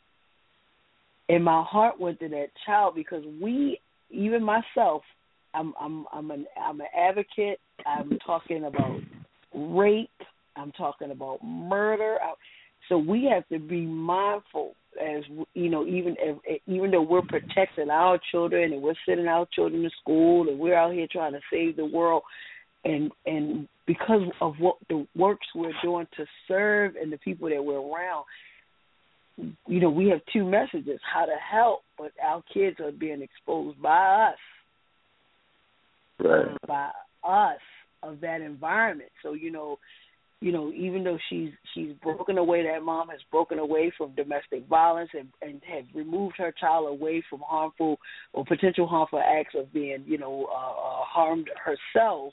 and 1.29 1.45
my 1.45 1.63
heart 1.63 2.01
went 2.01 2.19
to 2.21 2.29
that 2.31 2.49
child 2.67 2.95
because 2.95 3.23
we, 3.41 3.79
even 4.11 4.43
myself, 4.43 5.03
I'm 5.55 5.73
I'm 5.81 6.07
I'm 6.13 6.31
an 6.31 6.47
I'm 6.61 6.81
an 6.81 6.87
advocate. 6.97 7.61
I'm 7.87 8.19
talking 8.27 8.65
about 8.65 9.01
rape. 9.55 10.11
I'm 10.57 10.73
talking 10.73 11.11
about 11.11 11.45
murder. 11.45 12.19
So 12.89 12.99
we 12.99 13.29
have 13.33 13.49
to 13.49 13.59
be 13.59 13.87
mindful 13.87 14.75
as 15.01 15.25
you 15.55 15.71
know, 15.71 15.87
even 15.87 16.17
if, 16.19 16.61
even 16.67 16.91
though 16.91 17.03
we're 17.03 17.23
protecting 17.23 17.91
our 17.91 18.19
children 18.31 18.73
and 18.73 18.83
we're 18.83 18.95
sending 19.07 19.27
our 19.27 19.47
children 19.53 19.83
to 19.83 19.91
school 20.01 20.49
and 20.49 20.59
we're 20.59 20.77
out 20.77 20.93
here 20.93 21.07
trying 21.11 21.33
to 21.33 21.41
save 21.53 21.77
the 21.77 21.87
world, 21.87 22.23
and 22.85 23.11
and 23.27 23.69
because 23.87 24.23
of 24.41 24.55
what 24.59 24.77
the 24.89 25.07
works 25.17 25.47
we're 25.55 25.73
doing 25.83 26.07
to 26.17 26.25
serve 26.49 26.95
and 27.01 27.13
the 27.13 27.19
people 27.19 27.49
that 27.49 27.65
we're 27.65 27.81
around, 27.81 28.25
you 29.67 29.81
know, 29.81 29.91
we 29.91 30.09
have 30.09 30.21
two 30.33 30.45
messages: 30.45 31.01
how 31.13 31.25
to 31.25 31.37
help, 31.37 31.81
but 31.99 32.13
our 32.25 32.43
kids 32.53 32.79
are 32.81 32.93
being 32.93 33.23
exposed 33.23 33.81
by 33.81 34.31
us 34.31 34.39
right. 36.19 36.57
by 36.67 36.91
us 37.23 37.61
of 38.03 38.21
that 38.21 38.41
environment. 38.41 39.11
So 39.23 39.33
you 39.33 39.51
know, 39.51 39.79
you 40.41 40.53
know, 40.53 40.71
even 40.73 41.05
though 41.05 41.19
she's 41.31 41.51
she's 41.73 41.93
broken 42.03 42.37
away, 42.39 42.65
that 42.65 42.83
mom 42.83 43.09
has 43.09 43.21
broken 43.31 43.59
away 43.59 43.93
from 43.97 44.15
domestic 44.15 44.67
violence 44.69 45.11
and 45.15 45.29
and 45.41 45.61
has 45.67 45.85
removed 45.95 46.35
her 46.39 46.53
child 46.61 46.89
away 46.89 47.25
from 47.31 47.41
harmful 47.41 47.99
or 48.33 48.45
potential 48.45 48.87
harmful 48.87 49.21
acts 49.21 49.55
of 49.59 49.73
being, 49.73 50.05
you 50.07 50.19
know, 50.19 50.47
uh, 50.51 50.55
uh, 50.55 51.05
harmed 51.05 51.49
herself. 51.65 52.33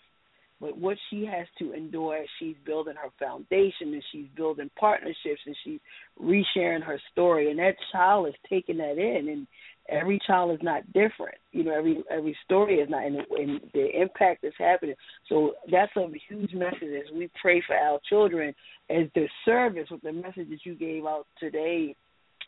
But 0.60 0.78
what 0.78 0.98
she 1.10 1.26
has 1.26 1.48
to 1.58 1.74
endure 1.74 2.18
as 2.18 2.28
she's 2.38 2.56
building 2.66 2.94
her 2.96 3.10
foundation 3.18 3.94
and 3.94 4.04
she's 4.12 4.28
building 4.36 4.70
partnerships 4.80 5.42
and 5.48 5.56
she's 5.64 5.80
resharing 6.22 6.84
her 6.84 7.02
story, 7.12 7.50
and 7.50 7.58
that 7.60 7.76
child 7.92 8.28
is 8.28 8.36
taking 8.48 8.78
that 8.78 9.00
in 9.00 9.30
and 9.30 9.48
every 9.92 10.20
child 10.26 10.52
is 10.52 10.60
not 10.64 10.86
different. 10.94 11.38
You 11.52 11.64
know, 11.66 11.78
every 11.78 12.02
every 12.10 12.36
story 12.46 12.76
is 12.76 12.90
not, 12.90 13.06
and, 13.06 13.18
and 13.18 13.62
the 13.74 14.02
impact 14.02 14.44
is 14.44 14.54
happening. 14.58 14.96
So 15.30 15.54
that's 15.72 15.92
a 15.98 16.08
huge 16.28 16.54
message 16.54 16.82
as 16.84 17.14
we 17.14 17.30
pray 17.40 17.62
for 17.68 17.76
our 17.76 18.00
children 18.10 18.56
as 18.90 19.06
the 19.14 19.28
service 19.46 19.88
with 19.92 20.02
the 20.02 20.14
message 20.14 20.50
that 20.50 20.66
you 20.66 20.76
gave 20.76 21.06
out 21.06 21.28
today. 21.40 21.96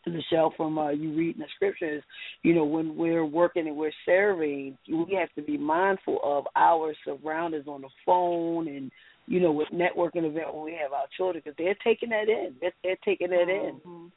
Nichelle, 0.06 0.54
from 0.58 0.78
uh, 0.78 0.89
you 0.89 1.16
reading 1.16 1.39
the 1.39 1.48
scriptures, 1.56 2.04
you 2.41 2.54
know, 2.54 2.66
when 2.66 2.98
we're 2.98 3.24
working 3.24 3.68
and 3.68 3.78
we're 3.78 3.89
serving, 4.06 4.78
we 4.89 5.18
have 5.18 5.34
to 5.36 5.41
be 5.41 5.58
mindful 5.58 6.20
of 6.22 6.46
our 6.58 6.94
surroundings 7.06 7.68
on 7.70 7.80
the 7.80 7.88
phone 8.06 8.68
and, 8.68 8.91
you 9.28 9.39
know, 9.39 9.54
with 9.54 9.70
networking 9.70 10.26
event 10.26 10.54
when 10.54 10.66
we 10.66 10.74
have 10.74 10.91
our 10.91 11.06
children, 11.16 11.41
because 11.41 11.56
they're 11.58 11.78
taking 11.86 12.10
that 12.10 12.28
in. 12.28 12.54
They're, 12.60 12.74
they're 12.84 12.98
taking 13.06 13.30
that 13.30 13.48
in. 13.48 13.80
Mm-hmm. 13.88 14.08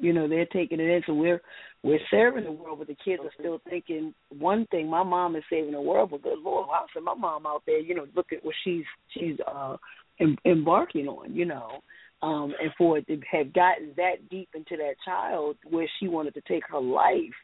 You 0.00 0.12
know, 0.12 0.26
they're 0.26 0.46
taking 0.46 0.80
it 0.80 0.90
in. 0.90 1.02
So 1.06 1.14
we're 1.14 1.40
we're 1.82 1.98
serving 2.10 2.44
the 2.44 2.52
world, 2.52 2.78
but 2.78 2.86
the 2.86 2.96
kids 3.04 3.22
are 3.24 3.32
still 3.38 3.60
thinking 3.68 4.14
one 4.38 4.66
thing. 4.70 4.88
My 4.88 5.02
mom 5.02 5.34
is 5.34 5.42
saving 5.50 5.72
the 5.72 5.80
world, 5.80 6.10
but 6.10 6.22
good 6.22 6.38
Lord, 6.38 6.68
I 6.72 6.84
said 6.94 7.02
my 7.02 7.14
mom 7.14 7.44
out 7.46 7.62
there. 7.66 7.80
You 7.80 7.94
know, 7.94 8.06
look 8.14 8.32
at 8.32 8.44
what 8.44 8.54
she's 8.62 8.84
she's 9.10 9.36
uh 9.52 9.76
em- 10.20 10.38
embarking 10.44 11.08
on. 11.08 11.34
You 11.34 11.46
know, 11.46 11.80
um, 12.22 12.54
and 12.62 12.70
for 12.78 12.98
it 12.98 13.06
to 13.08 13.20
have 13.30 13.52
gotten 13.52 13.92
that 13.96 14.28
deep 14.30 14.48
into 14.54 14.76
that 14.76 14.94
child 15.04 15.56
where 15.68 15.88
she 15.98 16.06
wanted 16.06 16.34
to 16.34 16.42
take 16.42 16.62
her 16.68 16.80
life, 16.80 17.34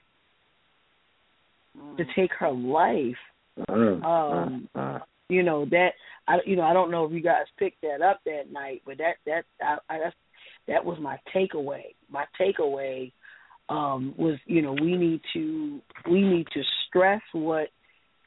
mm. 1.77 1.97
to 1.97 2.05
take 2.15 2.31
her 2.39 2.53
life. 2.53 3.17
Mm, 3.69 4.05
Um, 4.05 4.69
mm, 4.77 5.03
you 5.29 5.43
know 5.43 5.65
that 5.65 5.95
I 6.29 6.37
you 6.47 6.55
know 6.55 6.63
I 6.63 6.73
don't 6.73 6.93
know 6.93 7.05
if 7.05 7.13
you 7.13 7.21
guys 7.21 7.47
picked 7.59 7.83
that 7.83 8.03
up 8.03 8.21
that 8.25 8.53
night, 8.53 8.83
but 8.87 8.99
that 8.99 9.15
that 9.27 9.45
I, 9.61 9.79
I 9.93 9.99
that's 9.99 10.17
that 10.69 10.85
was 10.85 10.99
my 11.01 11.19
takeaway. 11.35 11.95
My 12.09 12.25
takeaway 12.41 13.11
um, 13.69 14.15
was 14.17 14.39
you 14.47 14.63
know 14.63 14.73
we 14.73 14.97
need 14.97 15.21
to 15.35 15.81
we 16.11 16.23
need 16.23 16.47
to 16.55 16.63
stress 16.87 17.23
what 17.33 17.69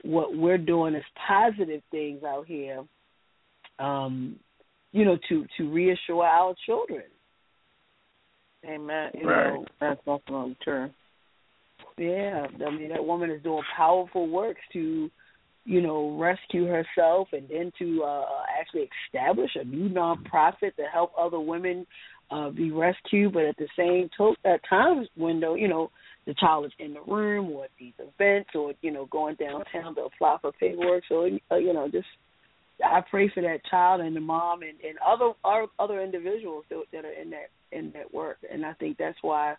what 0.03 0.35
we're 0.35 0.57
doing 0.57 0.95
as 0.95 1.03
positive 1.27 1.81
things 1.91 2.23
out 2.23 2.47
here, 2.47 2.83
um, 3.79 4.37
you 4.91 5.05
know, 5.05 5.17
to 5.29 5.45
to 5.57 5.71
reassure 5.71 6.25
our 6.25 6.55
children. 6.65 7.03
Amen. 8.65 9.11
You 9.15 9.27
right. 9.27 9.53
know, 9.53 9.65
that's 9.79 9.99
definitely 10.05 10.57
true. 10.63 10.89
Yeah, 11.97 12.47
I 12.65 12.69
mean 12.71 12.89
that 12.89 13.05
woman 13.05 13.31
is 13.31 13.43
doing 13.43 13.63
powerful 13.75 14.27
works 14.27 14.61
to, 14.73 15.09
you 15.65 15.81
know, 15.81 16.17
rescue 16.17 16.65
herself 16.65 17.29
and 17.31 17.47
then 17.49 17.71
to 17.79 18.03
uh, 18.03 18.25
actually 18.59 18.89
establish 19.07 19.51
a 19.55 19.63
new 19.63 19.89
nonprofit 19.89 20.75
to 20.75 20.83
help 20.91 21.11
other 21.19 21.39
women 21.39 21.85
uh, 22.31 22.49
be 22.49 22.71
rescued. 22.71 23.33
But 23.33 23.45
at 23.45 23.57
the 23.57 23.67
same 23.77 24.09
to- 24.17 24.35
at 24.45 24.61
times 24.67 25.07
window, 25.15 25.55
you 25.55 25.67
know, 25.67 25.91
the 26.25 26.33
child 26.35 26.65
is 26.65 26.71
in 26.79 26.93
the 26.93 27.01
room 27.01 27.51
or 27.51 27.65
at 27.65 27.71
these 27.79 27.93
events 27.99 28.51
or 28.55 28.73
you 28.81 28.91
know 28.91 29.05
going 29.07 29.35
downtown 29.35 29.95
to 29.95 30.03
apply 30.03 30.37
for 30.41 30.51
paperwork. 30.53 31.03
So 31.09 31.27
uh, 31.51 31.55
you 31.55 31.73
know, 31.73 31.87
just 31.89 32.07
I 32.83 33.01
pray 33.09 33.29
for 33.29 33.41
that 33.41 33.65
child 33.69 34.01
and 34.01 34.15
the 34.15 34.21
mom 34.21 34.61
and 34.61 34.79
and 34.87 34.97
other 35.05 35.33
our, 35.43 35.67
other 35.79 36.01
individuals 36.01 36.65
that, 36.69 36.83
that 36.93 37.05
are 37.05 37.13
in 37.13 37.29
that 37.31 37.49
in 37.71 37.91
that 37.93 38.13
work. 38.13 38.37
And 38.51 38.65
I 38.65 38.73
think 38.73 38.97
that's 38.97 39.17
why 39.21 39.55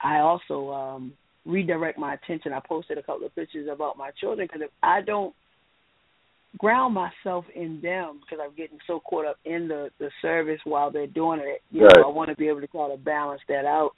I 0.00 0.18
also 0.18 0.70
um 0.70 1.12
redirect 1.44 1.98
my 1.98 2.14
attention. 2.14 2.52
I 2.52 2.60
posted 2.60 2.98
a 2.98 3.02
couple 3.02 3.26
of 3.26 3.34
pictures 3.34 3.68
about 3.72 3.96
my 3.96 4.10
children 4.20 4.46
because 4.50 4.62
if 4.64 4.70
I 4.82 5.02
don't 5.02 5.34
ground 6.56 6.94
myself 6.94 7.44
in 7.54 7.80
them 7.82 8.20
because 8.20 8.42
I'm 8.42 8.56
getting 8.56 8.78
so 8.86 9.00
caught 9.00 9.26
up 9.26 9.38
in 9.44 9.68
the 9.68 9.90
the 9.98 10.10
service 10.22 10.60
while 10.64 10.90
they're 10.90 11.06
doing 11.06 11.40
it. 11.42 11.62
You 11.70 11.82
right. 11.84 11.96
know, 11.96 12.04
I 12.04 12.12
want 12.12 12.30
to 12.30 12.36
be 12.36 12.48
able 12.48 12.60
to 12.60 12.66
try 12.66 12.88
to 12.88 12.96
balance 12.96 13.42
that 13.48 13.64
out. 13.64 13.90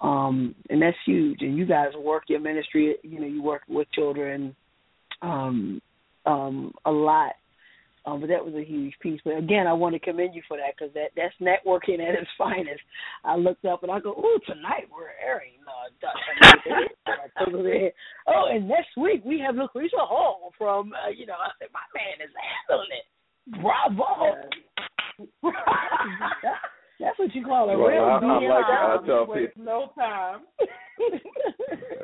Um, 0.00 0.54
and 0.70 0.80
that's 0.80 0.96
huge. 1.04 1.42
And 1.42 1.56
you 1.58 1.66
guys 1.66 1.88
work 1.98 2.24
your 2.28 2.40
ministry. 2.40 2.96
You 3.02 3.20
know, 3.20 3.26
you 3.26 3.42
work 3.42 3.62
with 3.68 3.90
children 3.92 4.56
um, 5.20 5.82
um, 6.24 6.72
a 6.86 6.90
lot. 6.90 7.32
Um, 8.06 8.20
but 8.20 8.28
that 8.28 8.44
was 8.44 8.54
a 8.54 8.64
huge 8.64 8.94
piece. 9.00 9.20
But 9.24 9.36
again, 9.36 9.66
I 9.66 9.72
want 9.72 9.94
to 9.94 9.98
commend 9.98 10.34
you 10.34 10.42
for 10.48 10.56
that 10.56 10.74
because 10.76 10.94
that 10.94 11.10
that's 11.16 11.34
networking 11.40 12.00
at 12.00 12.14
its 12.14 12.30
finest. 12.38 12.80
I 13.24 13.36
looked 13.36 13.64
up 13.64 13.82
and 13.82 13.92
I 13.92 14.00
go, 14.00 14.14
"Oh, 14.16 14.38
tonight 14.46 14.88
we're 14.90 15.12
airing." 15.22 15.52
Uh, 15.66 15.88
oh, 18.28 18.48
and 18.50 18.68
next 18.68 18.96
week 18.96 19.22
we 19.24 19.38
have 19.40 19.54
Lucretia 19.56 19.96
Hall 19.98 20.52
from. 20.56 20.92
Uh, 20.92 21.10
you 21.10 21.26
know, 21.26 21.34
I 21.34 21.50
said, 21.58 21.68
"My 21.72 21.80
man 21.94 22.20
is 22.24 22.32
handling 22.66 22.88
it. 22.96 23.04
Bravo." 23.60 24.48
That's 27.00 27.18
what 27.18 27.34
you 27.34 27.44
call 27.44 27.70
a 27.70 27.78
well, 27.78 27.88
real 27.88 28.04
I, 28.04 28.18
I 28.18 28.38
like 28.48 28.64
I 28.64 28.98
tell 29.06 29.26
people. 29.26 29.64
No 29.64 29.92
time. 29.96 30.40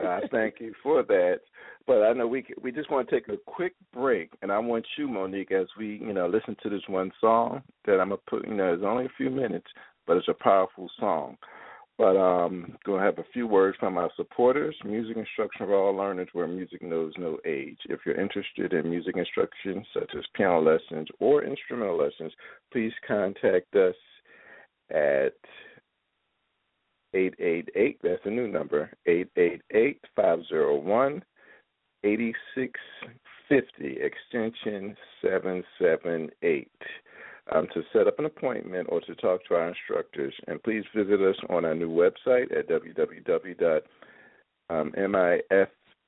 I 0.06 0.20
thank 0.30 0.56
you 0.60 0.72
for 0.82 1.02
that. 1.02 1.40
But 1.86 2.02
I 2.02 2.12
know 2.12 2.26
we 2.26 2.44
we 2.60 2.72
just 2.72 2.90
want 2.90 3.08
to 3.08 3.14
take 3.14 3.28
a 3.28 3.36
quick 3.46 3.74
break, 3.92 4.30
and 4.42 4.50
I 4.50 4.58
want 4.58 4.86
you, 4.98 5.08
Monique, 5.08 5.52
as 5.52 5.66
we 5.78 5.98
you 5.98 6.12
know 6.12 6.26
listen 6.26 6.56
to 6.62 6.70
this 6.70 6.82
one 6.88 7.12
song 7.20 7.62
that 7.86 8.00
I'm 8.00 8.08
gonna 8.08 8.20
put. 8.28 8.46
You 8.46 8.54
know, 8.54 8.74
it's 8.74 8.82
only 8.84 9.06
a 9.06 9.16
few 9.16 9.30
minutes, 9.30 9.66
but 10.06 10.16
it's 10.16 10.28
a 10.28 10.34
powerful 10.34 10.90
song. 10.98 11.36
But 11.98 12.16
um, 12.16 12.76
gonna 12.84 13.02
have 13.02 13.18
a 13.18 13.24
few 13.32 13.46
words 13.46 13.76
from 13.78 13.96
our 13.96 14.10
supporters. 14.16 14.76
Music 14.84 15.16
instruction 15.16 15.66
for 15.66 15.74
all 15.74 15.94
learners, 15.94 16.28
where 16.32 16.46
music 16.46 16.82
knows 16.82 17.12
no 17.16 17.38
age. 17.46 17.78
If 17.88 18.00
you're 18.04 18.20
interested 18.20 18.72
in 18.72 18.90
music 18.90 19.16
instruction, 19.16 19.84
such 19.94 20.10
as 20.16 20.24
piano 20.34 20.60
lessons 20.60 21.08
or 21.20 21.44
instrumental 21.44 21.96
lessons, 21.96 22.32
please 22.72 22.92
contact 23.06 23.74
us 23.76 23.94
at 24.90 25.34
888, 27.14 27.98
that's 28.02 28.24
a 28.24 28.30
new 28.30 28.48
number, 28.48 28.90
888 29.06 30.00
501 30.14 31.22
8650, 32.04 33.96
extension 34.00 34.96
778. 35.22 36.70
Um, 37.54 37.68
to 37.74 37.82
set 37.92 38.08
up 38.08 38.18
an 38.18 38.24
appointment 38.24 38.88
or 38.90 39.00
to 39.02 39.14
talk 39.14 39.44
to 39.44 39.54
our 39.54 39.68
instructors. 39.68 40.34
And 40.48 40.60
please 40.64 40.82
visit 40.92 41.20
us 41.20 41.36
on 41.48 41.64
our 41.64 41.76
new 41.76 41.88
website 41.88 42.50
at 42.50 42.68
www.mif, 42.68 43.82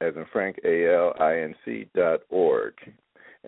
as 0.00 0.16
in 0.16 0.24
Frank, 0.32 0.58
A-L-I-N-C 0.64 1.90
dot 1.94 2.20
org. 2.28 2.74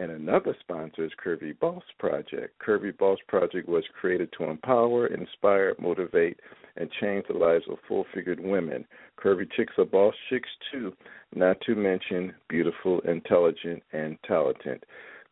And 0.01 0.13
another 0.13 0.57
sponsor 0.61 1.05
is 1.05 1.13
Curvy 1.23 1.59
Boss 1.61 1.83
Project. 1.99 2.59
Curvy 2.67 2.97
Boss 2.97 3.19
Project 3.29 3.69
was 3.69 3.85
created 4.01 4.33
to 4.39 4.45
empower, 4.45 5.09
inspire, 5.09 5.75
motivate, 5.79 6.41
and 6.79 6.89
change 7.03 7.27
the 7.29 7.37
lives 7.37 7.65
of 7.71 7.77
full 7.87 8.07
figured 8.15 8.41
women. 8.41 8.87
Curvy 9.23 9.47
chicks 9.55 9.75
are 9.77 9.85
boss 9.85 10.15
chicks 10.31 10.49
too, 10.73 10.95
not 11.35 11.61
to 11.67 11.75
mention 11.75 12.33
beautiful, 12.49 13.01
intelligent, 13.01 13.83
and 13.93 14.17
talented. 14.27 14.87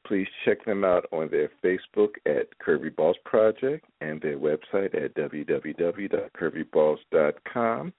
Please 0.07 0.29
check 0.45 0.65
them 0.65 0.85
out 0.85 1.07
on 1.13 1.29
their 1.31 1.51
Facebook 1.63 2.15
at 2.25 2.47
Curvy 2.65 2.95
Boss 2.95 3.17
Project 3.25 3.85
and 4.01 4.23
their 4.23 4.39
website 4.39 4.95
at 4.95 5.13
www.curvyboss.com. 5.15 7.93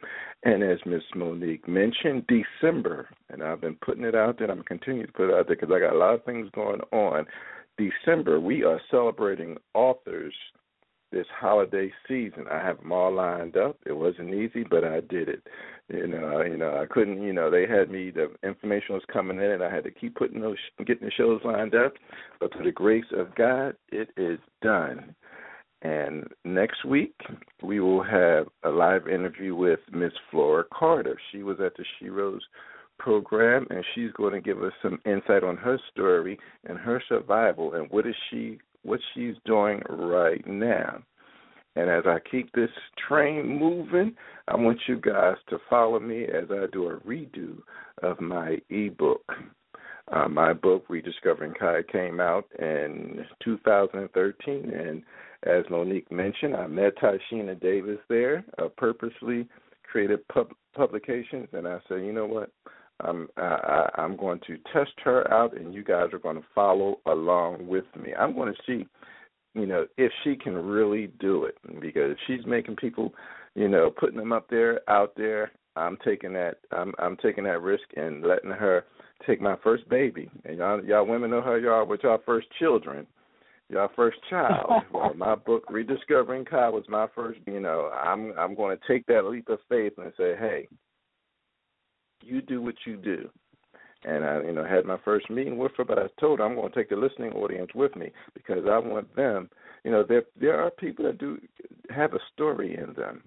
And 0.43 0.63
as 0.63 0.79
Miss 0.85 1.03
Monique 1.15 1.67
mentioned, 1.67 2.25
December, 2.27 3.09
and 3.29 3.43
I've 3.43 3.59
been 3.61 3.75
putting 3.75 4.05
it 4.05 4.15
out 4.15 4.39
there, 4.39 4.49
I'm 4.49 4.63
continuing 4.63 5.05
to 5.07 5.13
put 5.13 5.29
it 5.29 5.35
out 5.35 5.47
there 5.47 5.55
because 5.55 5.71
I 5.73 5.79
got 5.79 5.93
a 5.93 5.97
lot 5.97 6.15
of 6.15 6.25
things 6.25 6.49
going 6.55 6.81
on. 6.91 7.27
December, 7.77 8.39
we 8.39 8.63
are 8.63 8.81
celebrating 8.89 9.57
authors– 9.73 10.33
this 11.11 11.25
holiday 11.39 11.91
season. 12.07 12.45
I 12.51 12.59
have 12.59 12.79
them 12.79 12.91
all 12.91 13.13
lined 13.13 13.57
up. 13.57 13.77
It 13.85 13.93
wasn't 13.93 14.33
easy, 14.33 14.63
but 14.69 14.83
I 14.83 15.01
did 15.01 15.29
it. 15.29 15.47
You 15.87 16.07
know, 16.07 16.41
you 16.41 16.57
know, 16.57 16.79
I 16.79 16.85
couldn't. 16.85 17.21
You 17.21 17.33
know, 17.33 17.49
they 17.49 17.65
had 17.67 17.89
me. 17.89 18.11
The 18.11 18.31
information 18.43 18.93
was 18.93 19.03
coming 19.11 19.37
in, 19.37 19.51
and 19.51 19.63
I 19.63 19.73
had 19.73 19.83
to 19.85 19.91
keep 19.91 20.15
putting 20.15 20.41
those, 20.41 20.57
getting 20.85 21.07
the 21.07 21.11
shows 21.11 21.41
lined 21.43 21.75
up. 21.75 21.93
But 22.39 22.53
through 22.53 22.65
the 22.65 22.71
grace 22.71 23.11
of 23.15 23.33
God, 23.35 23.75
it 23.91 24.09
is 24.17 24.39
done. 24.61 25.15
And 25.81 26.27
next 26.43 26.83
week 26.83 27.15
we 27.63 27.79
will 27.79 28.03
have 28.03 28.47
a 28.63 28.69
live 28.69 29.07
interview 29.07 29.55
with 29.55 29.79
Miss 29.91 30.11
Flora 30.29 30.65
Carter. 30.73 31.17
She 31.31 31.41
was 31.41 31.57
at 31.65 31.75
the 31.77 31.85
She 31.97 32.09
Rose 32.09 32.43
program, 32.99 33.65
and 33.69 33.83
she's 33.95 34.11
going 34.11 34.33
to 34.33 34.41
give 34.41 34.61
us 34.61 34.73
some 34.81 34.99
insight 35.05 35.43
on 35.43 35.55
her 35.55 35.79
story 35.91 36.37
and 36.65 36.77
her 36.77 37.01
survival 37.07 37.75
and 37.75 37.89
what 37.89 38.05
is 38.05 38.15
she 38.29 38.59
what 38.83 38.99
she's 39.13 39.35
doing 39.45 39.81
right 39.89 40.45
now. 40.47 41.01
And 41.75 41.89
as 41.89 42.03
I 42.05 42.17
keep 42.29 42.51
this 42.53 42.71
train 43.07 43.47
moving, 43.47 44.15
I 44.47 44.55
want 44.55 44.79
you 44.87 44.99
guys 44.99 45.35
to 45.49 45.59
follow 45.69 45.99
me 45.99 46.23
as 46.23 46.45
I 46.51 46.65
do 46.71 46.89
a 46.89 46.97
redo 46.97 47.57
of 48.01 48.19
my 48.19 48.57
ebook. 48.69 49.23
Uh, 50.11 50.27
my 50.27 50.53
book, 50.53 50.85
Rediscovering 50.89 51.53
Kai, 51.53 51.83
came 51.91 52.19
out 52.19 52.45
in 52.57 53.23
2013, 53.43 54.71
and 54.71 55.03
as 55.43 55.63
Monique 55.69 56.11
mentioned, 56.11 56.55
I 56.55 56.65
met 56.65 56.97
Tashina 56.97 57.59
Davis 57.61 57.99
there, 58.09 58.43
uh, 58.57 58.69
purposely 58.75 59.47
created 59.83 60.27
pub- 60.29 60.53
publications, 60.75 61.47
and 61.53 61.67
I 61.67 61.79
said, 61.87 62.01
you 62.01 62.11
know 62.11 62.25
what? 62.25 62.51
I'm 63.01 63.27
I, 63.37 63.89
I'm 63.95 64.17
going 64.17 64.39
to 64.47 64.57
test 64.73 64.93
her 65.03 65.31
out, 65.33 65.57
and 65.57 65.73
you 65.73 65.83
guys 65.83 66.07
are 66.13 66.19
going 66.19 66.37
to 66.37 66.47
follow 66.53 66.99
along 67.05 67.67
with 67.67 67.85
me. 68.01 68.13
I'm 68.13 68.35
going 68.35 68.53
to 68.53 68.59
see, 68.65 68.87
you 69.53 69.65
know, 69.65 69.85
if 69.97 70.11
she 70.23 70.35
can 70.35 70.55
really 70.55 71.07
do 71.19 71.45
it 71.45 71.57
because 71.79 72.11
if 72.11 72.17
she's 72.27 72.45
making 72.45 72.75
people, 72.75 73.13
you 73.55 73.67
know, 73.67 73.89
putting 73.89 74.17
them 74.17 74.31
up 74.31 74.49
there, 74.49 74.81
out 74.89 75.13
there. 75.15 75.51
I'm 75.75 75.97
taking 76.03 76.33
that. 76.33 76.57
I'm 76.71 76.93
I'm 76.99 77.15
taking 77.17 77.45
that 77.45 77.61
risk 77.61 77.83
and 77.95 78.23
letting 78.23 78.51
her 78.51 78.85
take 79.25 79.39
my 79.39 79.55
first 79.63 79.87
baby. 79.87 80.29
And 80.43 80.57
y'all, 80.57 80.83
y'all 80.83 81.05
women 81.05 81.31
know 81.31 81.41
how 81.41 81.55
y'all 81.55 81.85
with 81.85 82.01
y'all 82.03 82.21
first 82.25 82.47
children 82.57 83.07
y'all 83.69 83.89
first 83.95 84.17
child. 84.29 84.83
well, 84.93 85.13
my 85.15 85.35
book 85.35 85.63
Rediscovering 85.69 86.45
Kai 86.45 86.69
was 86.69 86.83
my 86.89 87.07
first. 87.15 87.39
You 87.45 87.59
know, 87.59 87.89
I'm 87.89 88.33
I'm 88.37 88.55
going 88.55 88.77
to 88.77 88.83
take 88.91 89.05
that 89.07 89.25
leap 89.25 89.49
of 89.49 89.59
faith 89.69 89.93
and 89.97 90.11
say, 90.17 90.35
hey, 90.37 90.67
you 92.21 92.41
do 92.41 92.61
what 92.61 92.75
you 92.85 92.97
do. 92.97 93.29
And 94.05 94.23
I, 94.23 94.41
you 94.43 94.53
know, 94.53 94.63
had 94.63 94.85
my 94.85 94.97
first 95.03 95.29
meeting 95.29 95.57
with 95.57 95.73
her, 95.77 95.83
but 95.83 95.99
I 95.99 96.03
told 96.21 96.39
her 96.39 96.45
I'm 96.45 96.55
going 96.55 96.71
to 96.71 96.75
take 96.75 96.89
the 96.89 96.95
listening 96.95 97.33
audience 97.33 97.71
with 97.75 97.95
me 97.97 98.11
because 98.33 98.63
I 98.69 98.77
want 98.77 99.13
them. 99.15 99.49
You 99.83 99.91
know, 99.91 100.05
there 100.07 100.23
there 100.39 100.61
are 100.61 100.71
people 100.71 101.05
that 101.05 101.17
do 101.17 101.37
have 101.89 102.13
a 102.13 102.19
story 102.33 102.77
in 102.77 102.93
them, 102.93 103.23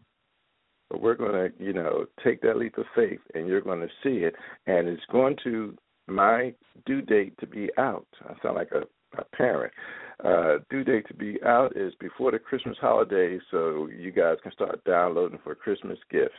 but 0.88 1.02
we're 1.02 1.14
going 1.14 1.32
to, 1.32 1.62
you 1.62 1.74
know, 1.74 2.06
take 2.24 2.40
that 2.42 2.56
leap 2.56 2.78
of 2.78 2.86
faith, 2.94 3.20
and 3.34 3.46
you're 3.46 3.60
going 3.60 3.80
to 3.80 3.88
see 4.02 4.24
it, 4.24 4.34
and 4.66 4.88
it's 4.88 5.02
going 5.10 5.36
to 5.44 5.76
my 6.06 6.54
due 6.86 7.02
date 7.02 7.34
to 7.40 7.46
be 7.46 7.70
out. 7.78 8.06
I 8.24 8.34
sound 8.42 8.56
like 8.56 8.70
a, 8.72 8.82
a 9.20 9.24
parent. 9.36 9.72
Uh, 10.24 10.58
due 10.70 10.84
date 10.84 11.06
to 11.08 11.14
be 11.14 11.38
out 11.44 11.76
is 11.76 11.92
before 12.00 12.30
the 12.30 12.38
Christmas 12.38 12.76
holidays, 12.80 13.40
so 13.50 13.88
you 13.94 14.10
guys 14.10 14.36
can 14.42 14.52
start 14.52 14.82
downloading 14.84 15.38
for 15.42 15.54
Christmas 15.54 15.98
gifts. 16.10 16.32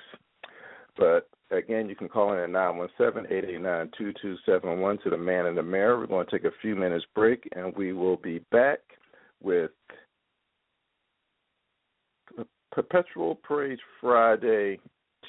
But 0.98 1.30
again, 1.52 1.90
you 1.90 1.96
can 1.96 2.10
call 2.10 2.34
in 2.34 2.40
at 2.40 2.50
nine 2.50 2.78
one 2.78 2.90
seven 2.98 3.26
eight 3.30 3.46
eight 3.46 3.62
nine 3.62 3.90
two 3.98 4.14
two 4.22 4.36
seven 4.46 4.80
one 4.80 5.00
to 5.04 5.10
the 5.10 5.18
man 5.18 5.46
in 5.46 5.56
the 5.56 5.64
mirror. 5.64 6.00
We're 6.00 6.08
going 6.08 6.26
to 6.26 6.32
take 6.32 6.46
a 6.46 6.56
few 6.62 6.76
minutes 6.76 7.06
break, 7.16 7.48
and 7.56 7.76
we 7.76 7.94
will 7.94 8.18
be 8.18 8.40
back 8.52 8.80
with 9.42 9.72
Perpetual 12.72 13.36
Praise 13.36 13.80
Friday 14.02 14.80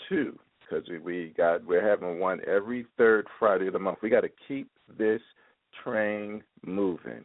two 0.09 0.39
because 0.61 0.89
we 1.05 1.35
got 1.37 1.65
we're 1.65 1.87
having 1.87 2.19
one 2.19 2.41
every 2.47 2.87
third 2.97 3.27
Friday 3.39 3.67
of 3.67 3.75
the 3.75 3.79
month. 3.79 3.99
We 4.03 4.11
got 4.11 4.23
to 4.23 4.31
keep 4.49 4.71
this 4.99 5.21
train 5.83 6.43
moving. 6.65 7.25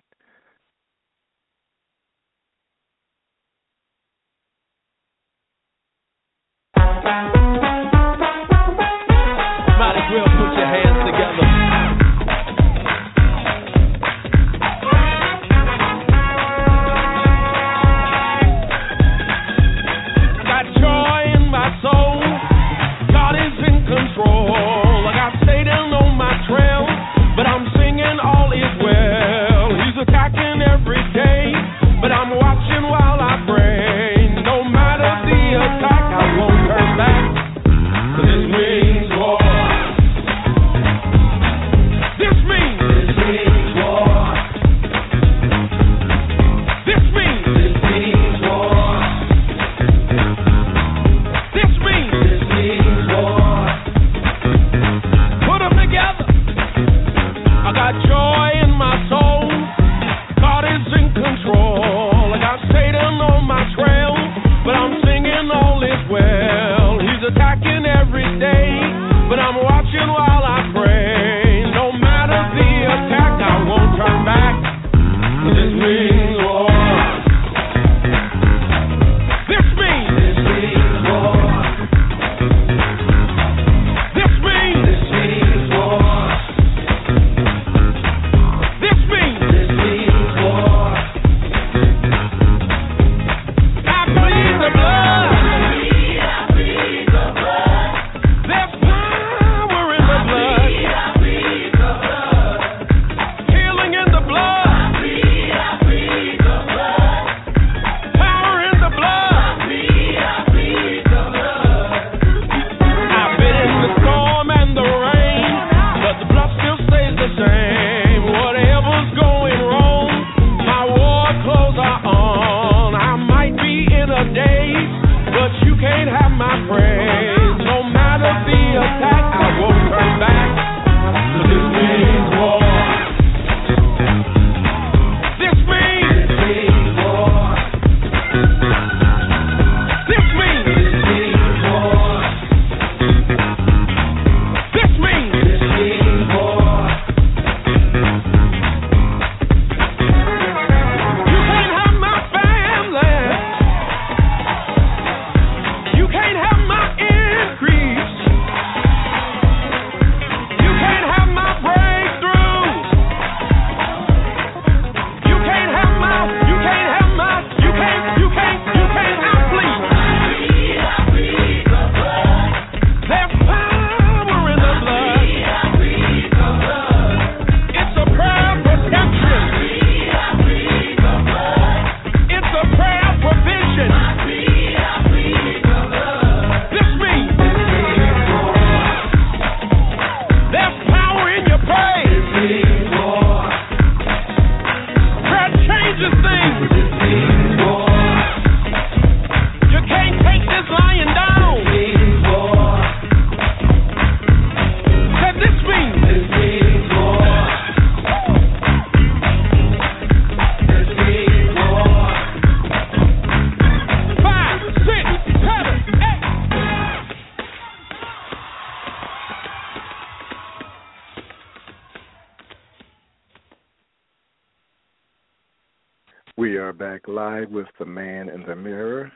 With 227.46 227.68
the 227.78 227.86
Man 227.86 228.30
in 228.30 228.44
the 228.44 228.56
Mirror 228.56 229.12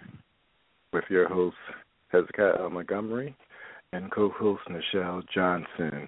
with 0.92 1.04
your 1.10 1.28
host 1.28 1.58
Hezekiah 2.10 2.70
Montgomery 2.70 3.36
and 3.92 4.12
co-host 4.12 4.62
Nichelle 4.70 5.24
Johnson. 5.34 6.08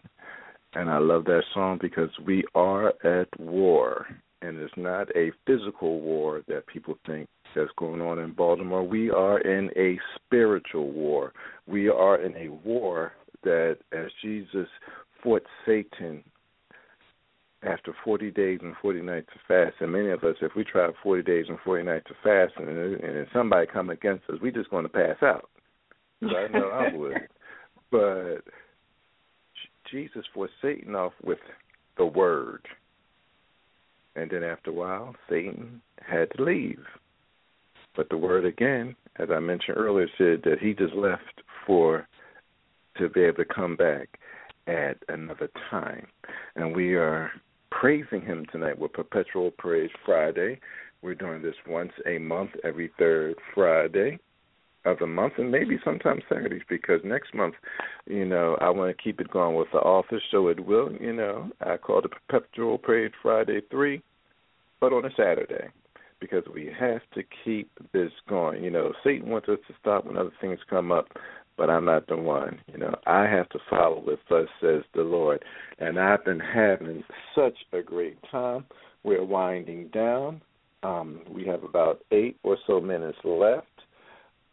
And 0.74 0.90
I 0.90 0.98
love 0.98 1.26
that 1.26 1.44
song 1.54 1.80
because 1.82 2.10
we 2.26 2.44
are 2.54 2.90
at 3.04 3.28
war, 3.40 4.06
and 4.42 4.58
it's 4.58 4.74
not 4.78 5.08
a 5.16 5.32
physical 5.48 6.02
war 6.02 6.42
that 6.48 6.68
people 6.68 6.98
think 7.08 7.28
that's 7.56 7.72
going 7.78 8.02
on 8.02 8.20
in 8.20 8.34
Baltimore. 8.34 8.84
We 8.84 9.10
are 9.10 9.40
in 9.40 9.70
a 9.78 9.98
spiritual 10.16 10.92
war. 10.92 11.32
We 11.68 11.90
are 11.90 12.22
in 12.22 12.36
a 12.36 12.50
war 12.50 13.14
that, 13.44 13.78
as 13.94 14.08
Jesus 14.22 14.68
fought 15.24 15.44
Satan 15.66 16.24
after 17.66 17.94
40 18.04 18.32
days 18.32 18.60
and 18.62 18.76
40 18.82 19.02
nights 19.02 19.30
of 19.34 19.42
fast. 19.48 19.76
And 19.80 19.92
many 19.92 20.10
of 20.10 20.24
us, 20.24 20.36
if 20.42 20.56
we 20.56 20.64
try 20.64 20.90
40 21.02 21.24
days 21.24 21.46
and 21.50 21.58
40 21.64 21.84
nights 21.84 22.08
of 22.10 22.16
fast, 22.24 22.54
and, 22.58 22.68
and 22.70 23.28
somebody 23.34 23.68
come 23.68 23.90
against 23.90 24.30
us, 24.30 24.40
we 24.42 24.52
just 24.52 24.70
going 24.70 24.84
to 24.84 24.90
pass 24.90 25.18
out. 25.22 25.50
I 26.22 26.48
know 26.52 26.70
I 26.70 26.96
would. 26.96 27.18
But 27.92 28.40
Jesus 29.90 30.26
fought 30.34 30.50
Satan 30.62 30.96
off 30.96 31.14
with 31.24 31.38
the 31.98 32.06
word. 32.06 32.68
And 34.16 34.30
then 34.32 34.44
after 34.44 34.72
a 34.72 34.74
while, 34.74 35.16
Satan 35.30 35.82
had 36.02 36.30
to 36.36 36.44
leave. 36.44 36.84
But 37.96 38.10
the 38.10 38.18
word 38.18 38.44
again, 38.44 38.96
as 39.18 39.30
I 39.32 39.40
mentioned 39.40 39.78
earlier, 39.78 40.08
said 40.18 40.42
that 40.44 40.60
he 40.60 40.74
just 40.74 40.94
left 40.96 41.42
for 41.66 42.08
to 42.98 43.08
be 43.08 43.22
able 43.22 43.38
to 43.38 43.46
come 43.46 43.76
back 43.76 44.20
at 44.68 44.98
another 45.08 45.50
time. 45.70 46.08
And 46.56 46.76
we 46.76 46.96
are 46.96 47.32
praising 47.80 48.22
Him 48.22 48.46
tonight 48.52 48.80
with 48.80 48.94
Perpetual 48.94 49.52
Praise 49.52 49.90
Friday. 50.06 50.60
We're 51.02 51.16
doing 51.16 51.42
this 51.42 51.56
once 51.68 51.92
a 52.06 52.18
month, 52.18 52.52
every 52.64 52.90
third 52.98 53.36
Friday 53.54 54.18
of 54.86 55.00
the 55.00 55.08
month, 55.08 55.34
and 55.38 55.52
maybe 55.52 55.78
sometimes 55.84 56.24
Saturdays 56.30 56.62
because 56.70 57.02
next 57.04 57.34
month, 57.34 57.56
you 58.06 58.26
know, 58.26 58.58
I 58.62 58.70
want 58.70 58.96
to 58.96 59.04
keep 59.04 59.20
it 59.20 59.30
going 59.30 59.56
with 59.56 59.68
the 59.74 59.80
author, 59.80 60.22
so 60.32 60.48
it 60.48 60.66
will, 60.66 60.92
you 60.94 61.14
know, 61.14 61.50
I 61.60 61.78
call 61.78 62.00
it 62.00 62.12
Perpetual 62.30 62.78
Praise 62.78 63.12
Friday 63.22 63.62
3, 63.70 64.02
but 64.80 64.94
on 64.94 65.06
a 65.06 65.10
Saturday 65.18 65.68
because 66.22 66.44
we 66.54 66.72
have 66.80 67.02
to 67.14 67.24
keep 67.44 67.70
this 67.92 68.12
going. 68.30 68.64
You 68.64 68.72
know, 68.72 68.94
Satan 69.04 69.30
wants 69.30 69.50
us 69.50 69.60
to 69.68 69.74
stop 69.82 70.06
when 70.06 70.18
other 70.18 70.32
things 70.40 70.60
come 70.70 70.92
up, 70.92 71.08
but 71.58 71.70
I'm 71.70 71.86
not 71.86 72.08
the 72.08 72.18
one. 72.18 72.60
You 72.72 72.80
know, 72.80 72.96
I 73.06 73.24
have 73.24 73.50
to 73.50 73.60
follow 73.70 74.02
what 74.02 74.20
thus 74.30 74.48
says 74.62 74.84
the 74.94 75.02
Lord. 75.02 75.44
And 75.80 76.00
I've 76.00 76.24
been 76.26 76.40
having 76.40 77.04
such 77.36 77.58
a 77.74 77.82
great 77.82 78.18
time. 78.32 78.66
We're 79.04 79.24
winding 79.24 79.90
down. 79.90 80.42
Um, 80.84 81.22
we 81.30 81.46
have 81.48 81.64
about 81.64 82.02
eight 82.12 82.38
or 82.44 82.58
so 82.68 82.80
minutes 82.80 83.18
left. 83.24 83.68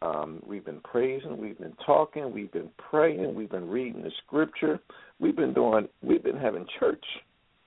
Um, 0.01 0.41
we've 0.45 0.65
been 0.65 0.81
praising, 0.81 1.37
we've 1.37 1.57
been 1.57 1.77
talking, 1.85 2.33
we've 2.33 2.51
been 2.51 2.69
praying, 2.89 3.35
we've 3.35 3.49
been 3.49 3.69
reading 3.69 4.01
the 4.03 4.11
scripture, 4.25 4.77
we've 5.21 5.35
been 5.35 5.53
doing, 5.53 5.87
we've 6.01 6.23
been 6.23 6.35
having 6.35 6.65
church 6.77 7.05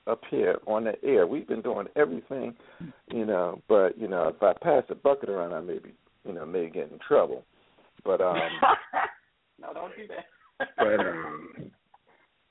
up 0.07 0.21
here 0.31 0.59
on 0.67 0.85
the 0.85 0.93
air. 1.05 1.27
We've 1.27 1.47
been 1.47 1.63
doing 1.63 1.87
everything, 1.97 2.55
you 3.11 3.25
know. 3.25 3.61
But 3.69 3.99
you 3.99 4.09
know, 4.09 4.29
if 4.29 4.43
I 4.43 4.53
pass 4.63 4.85
a 4.91 4.95
bucket 4.95 5.29
around, 5.29 5.53
I 5.53 5.61
may 5.61 5.79
be, 5.79 5.93
you 6.25 6.33
know, 6.33 6.47
may 6.47 6.69
get 6.69 6.91
in 6.91 6.99
trouble. 7.07 7.45
But 8.05 8.21
um, 8.21 8.37
no, 9.61 9.73
don't 9.73 9.93
do 9.97 10.07
that. 10.09 10.69
but 10.77 11.01
um, 11.01 11.71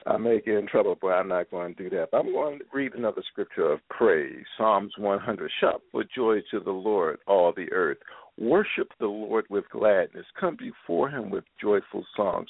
I 0.07 0.17
may 0.17 0.39
get 0.39 0.55
in 0.55 0.67
trouble, 0.67 0.97
but 1.01 1.07
I'm 1.07 1.27
not 1.27 1.49
going 1.49 1.73
to 1.75 1.83
do 1.83 1.89
that. 1.95 2.09
But 2.11 2.19
I'm 2.19 2.31
going 2.31 2.59
to 2.59 2.65
read 2.73 2.93
another 2.93 3.23
scripture 3.31 3.71
of 3.71 3.79
praise, 3.89 4.45
Psalms 4.57 4.93
100. 4.97 5.51
Shout 5.59 5.81
for 5.91 6.03
joy 6.15 6.41
to 6.51 6.59
the 6.59 6.71
Lord, 6.71 7.17
all 7.27 7.53
the 7.55 7.71
earth. 7.71 7.97
Worship 8.37 8.89
the 8.99 9.07
Lord 9.07 9.45
with 9.49 9.63
gladness. 9.71 10.25
Come 10.39 10.57
before 10.57 11.09
Him 11.09 11.31
with 11.31 11.43
joyful 11.59 12.05
songs. 12.15 12.49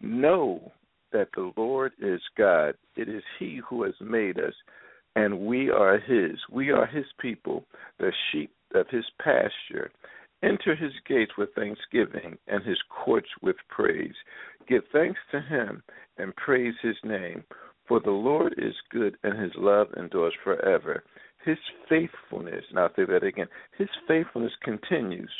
Know 0.00 0.72
that 1.12 1.28
the 1.34 1.52
Lord 1.56 1.92
is 2.00 2.20
God. 2.36 2.74
It 2.96 3.08
is 3.08 3.22
He 3.38 3.60
who 3.66 3.84
has 3.84 3.94
made 4.00 4.38
us, 4.38 4.54
and 5.16 5.40
we 5.40 5.70
are 5.70 5.98
His. 5.98 6.38
We 6.50 6.70
are 6.70 6.86
His 6.86 7.06
people, 7.18 7.64
the 7.98 8.12
sheep 8.30 8.52
of 8.74 8.86
His 8.90 9.04
pasture. 9.22 9.90
Enter 10.42 10.74
His 10.74 10.92
gates 11.06 11.32
with 11.36 11.54
thanksgiving 11.54 12.38
and 12.48 12.64
His 12.64 12.78
courts 12.88 13.28
with 13.42 13.56
praise. 13.68 14.14
Give 14.68 14.82
thanks 14.92 15.20
to 15.32 15.40
Him 15.40 15.82
and 16.18 16.34
praise 16.36 16.74
His 16.82 16.96
name. 17.04 17.44
For 17.86 18.00
the 18.00 18.10
Lord 18.10 18.54
is 18.56 18.74
good, 18.90 19.16
and 19.24 19.38
His 19.38 19.52
love 19.56 19.88
endures 19.96 20.34
forever. 20.44 21.02
His 21.44 21.58
faithfulness, 21.88 22.64
and 22.70 22.78
I'll 22.78 22.94
say 22.94 23.04
that 23.04 23.24
again, 23.24 23.48
His 23.76 23.88
faithfulness 24.06 24.52
continues 24.62 25.30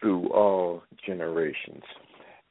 through 0.00 0.28
all 0.30 0.82
generations. 1.06 1.82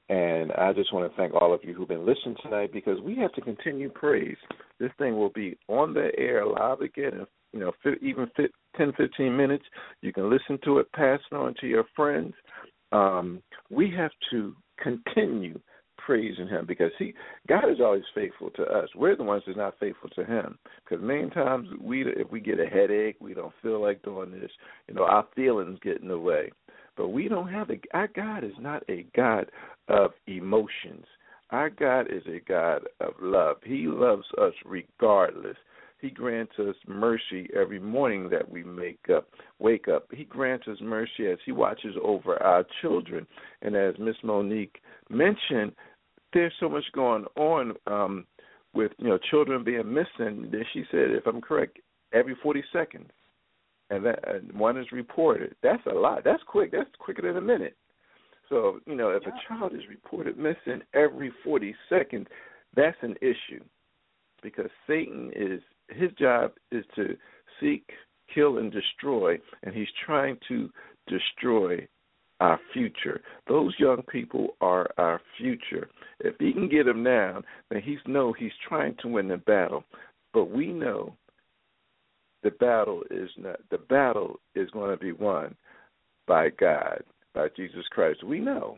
And 0.09 0.51
I 0.53 0.73
just 0.73 0.91
want 0.91 1.09
to 1.09 1.15
thank 1.15 1.35
all 1.35 1.53
of 1.53 1.63
you 1.63 1.73
who've 1.75 1.87
been 1.87 2.05
listening 2.05 2.35
tonight 2.41 2.73
because 2.73 2.99
we 3.01 3.15
have 3.17 3.31
to 3.33 3.41
continue 3.41 3.89
praise. 3.89 4.37
This 4.79 4.89
thing 4.97 5.15
will 5.15 5.29
be 5.29 5.57
on 5.67 5.93
the 5.93 6.09
air 6.17 6.45
live 6.45 6.81
again 6.81 7.13
in 7.13 7.25
you 7.53 7.59
know 7.59 7.71
even 8.01 8.27
10, 8.79 8.93
15 8.97 9.35
minutes. 9.35 9.65
You 10.01 10.13
can 10.13 10.29
listen 10.29 10.57
to 10.63 10.79
it, 10.79 10.91
pass 10.93 11.19
it 11.31 11.35
on 11.35 11.53
to 11.59 11.67
your 11.67 11.83
friends. 11.95 12.33
Um, 12.91 13.43
we 13.69 13.93
have 13.95 14.11
to 14.31 14.55
continue 14.81 15.59
praising 15.97 16.47
Him 16.47 16.65
because 16.65 16.91
He 16.97 17.13
God 17.47 17.69
is 17.69 17.79
always 17.81 18.03
faithful 18.15 18.49
to 18.51 18.63
us. 18.63 18.89
We're 18.95 19.15
the 19.15 19.23
ones 19.23 19.43
that's 19.45 19.57
not 19.57 19.77
faithful 19.79 20.09
to 20.11 20.25
Him 20.25 20.57
because 20.83 21.03
many 21.03 21.29
times 21.29 21.67
we 21.79 22.03
if 22.03 22.31
we 22.31 22.39
get 22.39 22.59
a 22.59 22.65
headache, 22.65 23.17
we 23.19 23.33
don't 23.33 23.53
feel 23.61 23.81
like 23.81 24.01
doing 24.01 24.31
this. 24.31 24.49
You 24.87 24.95
know, 24.95 25.03
our 25.03 25.27
feelings 25.35 25.77
get 25.83 26.01
in 26.01 26.07
the 26.07 26.17
way. 26.17 26.51
But 26.97 27.09
we 27.09 27.27
don't 27.27 27.49
have 27.49 27.69
a 27.69 27.79
our 27.93 28.07
God 28.07 28.43
is 28.43 28.53
not 28.59 28.83
a 28.89 29.05
God 29.15 29.51
of 29.87 30.11
emotions. 30.27 31.05
Our 31.51 31.69
God 31.69 32.07
is 32.11 32.23
a 32.27 32.39
God 32.47 32.81
of 32.99 33.13
love. 33.21 33.57
He 33.63 33.87
loves 33.87 34.25
us 34.39 34.53
regardless. 34.65 35.57
He 36.01 36.09
grants 36.09 36.53
us 36.59 36.75
mercy 36.87 37.49
every 37.53 37.79
morning 37.79 38.29
that 38.29 38.49
we 38.49 38.63
make 38.63 38.99
up, 39.13 39.27
wake 39.59 39.87
up. 39.87 40.07
He 40.11 40.23
grants 40.23 40.67
us 40.67 40.77
mercy 40.81 41.27
as 41.29 41.37
He 41.45 41.51
watches 41.51 41.95
over 42.01 42.41
our 42.41 42.65
children. 42.81 43.27
And 43.61 43.75
as 43.75 43.95
Miss 43.99 44.15
Monique 44.23 44.81
mentioned, 45.09 45.73
there's 46.33 46.53
so 46.59 46.69
much 46.69 46.85
going 46.93 47.25
on 47.35 47.73
um, 47.87 48.25
with 48.73 48.91
you 48.97 49.09
know 49.09 49.19
children 49.29 49.63
being 49.63 49.93
missing. 49.93 50.49
That 50.51 50.63
she 50.73 50.83
said, 50.91 51.11
if 51.11 51.27
I'm 51.27 51.41
correct, 51.41 51.79
every 52.13 52.35
40 52.41 52.63
seconds, 52.71 53.09
and 53.89 54.05
that 54.05 54.19
and 54.27 54.53
one 54.53 54.77
is 54.77 54.91
reported. 54.91 55.55
That's 55.61 55.85
a 55.85 55.93
lot. 55.93 56.23
That's 56.23 56.43
quick. 56.47 56.71
That's 56.71 56.89
quicker 56.99 57.23
than 57.23 57.37
a 57.37 57.41
minute. 57.41 57.75
So, 58.47 58.79
you 58.87 58.95
know, 58.95 59.09
if 59.09 59.23
a 59.27 59.33
child 59.47 59.73
is 59.75 59.87
reported 59.87 60.37
missing 60.37 60.81
every 60.95 61.31
40 61.43 61.75
seconds, 61.87 62.25
that's 62.75 62.97
an 63.01 63.15
issue 63.21 63.63
because 64.41 64.69
Satan 64.87 65.31
is 65.35 65.61
his 65.89 66.11
job 66.13 66.51
is 66.71 66.85
to 66.95 67.15
seek, 67.59 67.89
kill, 68.33 68.57
and 68.57 68.71
destroy, 68.71 69.37
and 69.63 69.73
he's 69.73 69.87
trying 70.05 70.37
to 70.47 70.69
destroy 71.07 71.87
our 72.39 72.59
future. 72.73 73.21
Those 73.47 73.73
young 73.79 74.01
people 74.03 74.55
are 74.61 74.89
our 74.97 75.19
future. 75.37 75.89
If 76.19 76.35
he 76.39 76.53
can 76.53 76.69
get 76.69 76.85
them 76.85 77.03
now, 77.03 77.41
then 77.69 77.81
he's 77.81 77.99
know 78.07 78.33
he's 78.33 78.51
trying 78.67 78.95
to 79.01 79.07
win 79.07 79.27
the 79.27 79.37
battle. 79.37 79.83
But 80.33 80.51
we 80.51 80.67
know 80.67 81.15
the 82.43 82.51
battle 82.51 83.03
is 83.11 83.29
not 83.37 83.59
the 83.71 83.77
battle 83.77 84.39
is 84.55 84.69
going 84.69 84.91
to 84.91 84.97
be 84.97 85.11
won 85.11 85.55
by 86.27 86.49
God 86.49 87.03
by 87.33 87.47
Jesus 87.55 87.85
Christ. 87.91 88.23
We 88.23 88.39
know. 88.39 88.77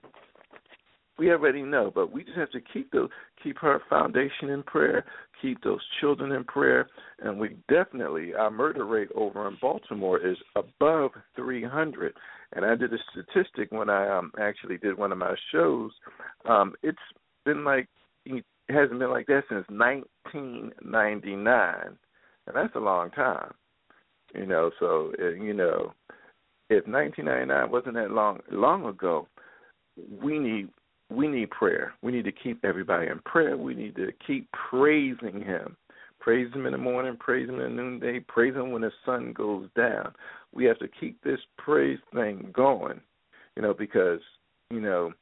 We 1.21 1.29
already 1.29 1.61
know, 1.61 1.91
but 1.93 2.11
we 2.11 2.23
just 2.23 2.35
have 2.35 2.49
to 2.49 2.59
keep 2.73 2.89
the 2.89 3.07
keep 3.43 3.59
her 3.59 3.79
foundation 3.91 4.49
in 4.49 4.63
prayer, 4.63 5.05
keep 5.39 5.63
those 5.63 5.81
children 5.99 6.31
in 6.31 6.43
prayer, 6.45 6.89
and 7.19 7.39
we 7.39 7.57
definitely 7.69 8.33
our 8.33 8.49
murder 8.49 8.85
rate 8.85 9.09
over 9.13 9.47
in 9.47 9.55
Baltimore 9.61 10.17
is 10.17 10.37
above 10.55 11.11
300. 11.35 12.15
And 12.53 12.65
I 12.65 12.73
did 12.73 12.91
a 12.91 12.97
statistic 13.11 13.71
when 13.71 13.87
I 13.87 14.17
um 14.17 14.31
actually 14.39 14.79
did 14.79 14.97
one 14.97 15.11
of 15.11 15.19
my 15.19 15.35
shows. 15.51 15.91
Um 16.49 16.73
it's 16.81 16.97
been 17.45 17.63
like 17.63 17.87
it 18.25 18.43
hasn't 18.69 18.97
been 18.97 19.11
like 19.11 19.27
that 19.27 19.43
since 19.47 19.67
1999, 19.69 21.97
and 22.47 22.55
that's 22.55 22.75
a 22.75 22.79
long 22.79 23.11
time. 23.11 23.53
You 24.33 24.47
know, 24.47 24.71
so 24.79 25.13
uh, 25.21 25.35
you 25.39 25.53
know, 25.53 25.93
if 26.71 26.87
1999 26.87 27.69
wasn't 27.69 27.93
that 27.93 28.09
long 28.09 28.39
long 28.49 28.87
ago, 28.87 29.27
we 30.19 30.39
need 30.39 30.69
we 31.11 31.27
need 31.27 31.49
prayer. 31.51 31.93
We 32.01 32.11
need 32.11 32.25
to 32.25 32.31
keep 32.31 32.63
everybody 32.63 33.07
in 33.07 33.19
prayer. 33.19 33.57
We 33.57 33.73
need 33.73 33.95
to 33.95 34.11
keep 34.25 34.49
praising 34.51 35.41
Him. 35.41 35.75
Praise 36.19 36.53
Him 36.53 36.65
in 36.65 36.71
the 36.71 36.77
morning, 36.77 37.17
praise 37.19 37.49
Him 37.49 37.55
in 37.55 37.75
the 37.75 37.81
noonday, 37.81 38.19
praise 38.19 38.55
Him 38.55 38.71
when 38.71 38.83
the 38.83 38.91
sun 39.05 39.33
goes 39.33 39.67
down. 39.75 40.13
We 40.53 40.65
have 40.65 40.79
to 40.79 40.87
keep 40.87 41.21
this 41.23 41.39
praise 41.57 41.99
thing 42.13 42.51
going, 42.53 43.01
you 43.55 43.61
know, 43.61 43.73
because, 43.73 44.19
you 44.69 44.81
know, 44.81 45.13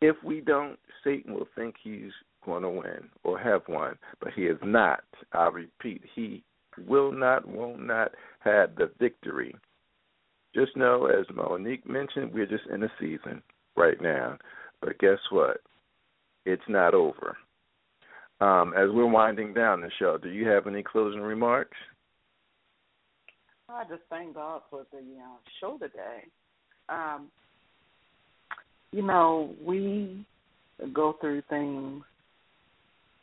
if 0.00 0.16
we 0.22 0.40
don't, 0.40 0.78
Satan 1.02 1.34
will 1.34 1.48
think 1.56 1.74
he's 1.82 2.12
going 2.44 2.62
to 2.62 2.70
win 2.70 3.08
or 3.24 3.38
have 3.38 3.62
won, 3.68 3.98
but 4.20 4.32
he 4.34 4.42
is 4.42 4.58
not. 4.62 5.00
I 5.32 5.48
repeat, 5.48 6.02
he 6.14 6.44
will 6.86 7.10
not, 7.10 7.48
will 7.48 7.76
not 7.76 8.12
have 8.40 8.76
the 8.76 8.92
victory 9.00 9.56
just 10.54 10.76
know, 10.76 11.06
as 11.06 11.26
Monique 11.34 11.88
mentioned, 11.88 12.32
we're 12.32 12.46
just 12.46 12.66
in 12.72 12.82
a 12.82 12.92
season 13.00 13.42
right 13.76 14.00
now. 14.00 14.38
But 14.80 14.98
guess 14.98 15.18
what? 15.30 15.58
It's 16.46 16.62
not 16.68 16.94
over. 16.94 17.36
Um, 18.40 18.72
as 18.76 18.88
we're 18.90 19.06
winding 19.06 19.52
down 19.52 19.80
the 19.80 19.90
show, 19.98 20.16
do 20.16 20.30
you 20.30 20.46
have 20.48 20.66
any 20.66 20.82
closing 20.82 21.20
remarks? 21.20 21.76
I 23.68 23.84
just 23.84 24.02
thank 24.08 24.34
God 24.34 24.62
for 24.70 24.86
the 24.92 24.98
uh, 24.98 25.36
show 25.60 25.76
today. 25.78 26.24
Um, 26.88 27.28
you 28.92 29.02
know, 29.02 29.54
we 29.64 30.24
go 30.92 31.16
through 31.20 31.42
things 31.50 32.02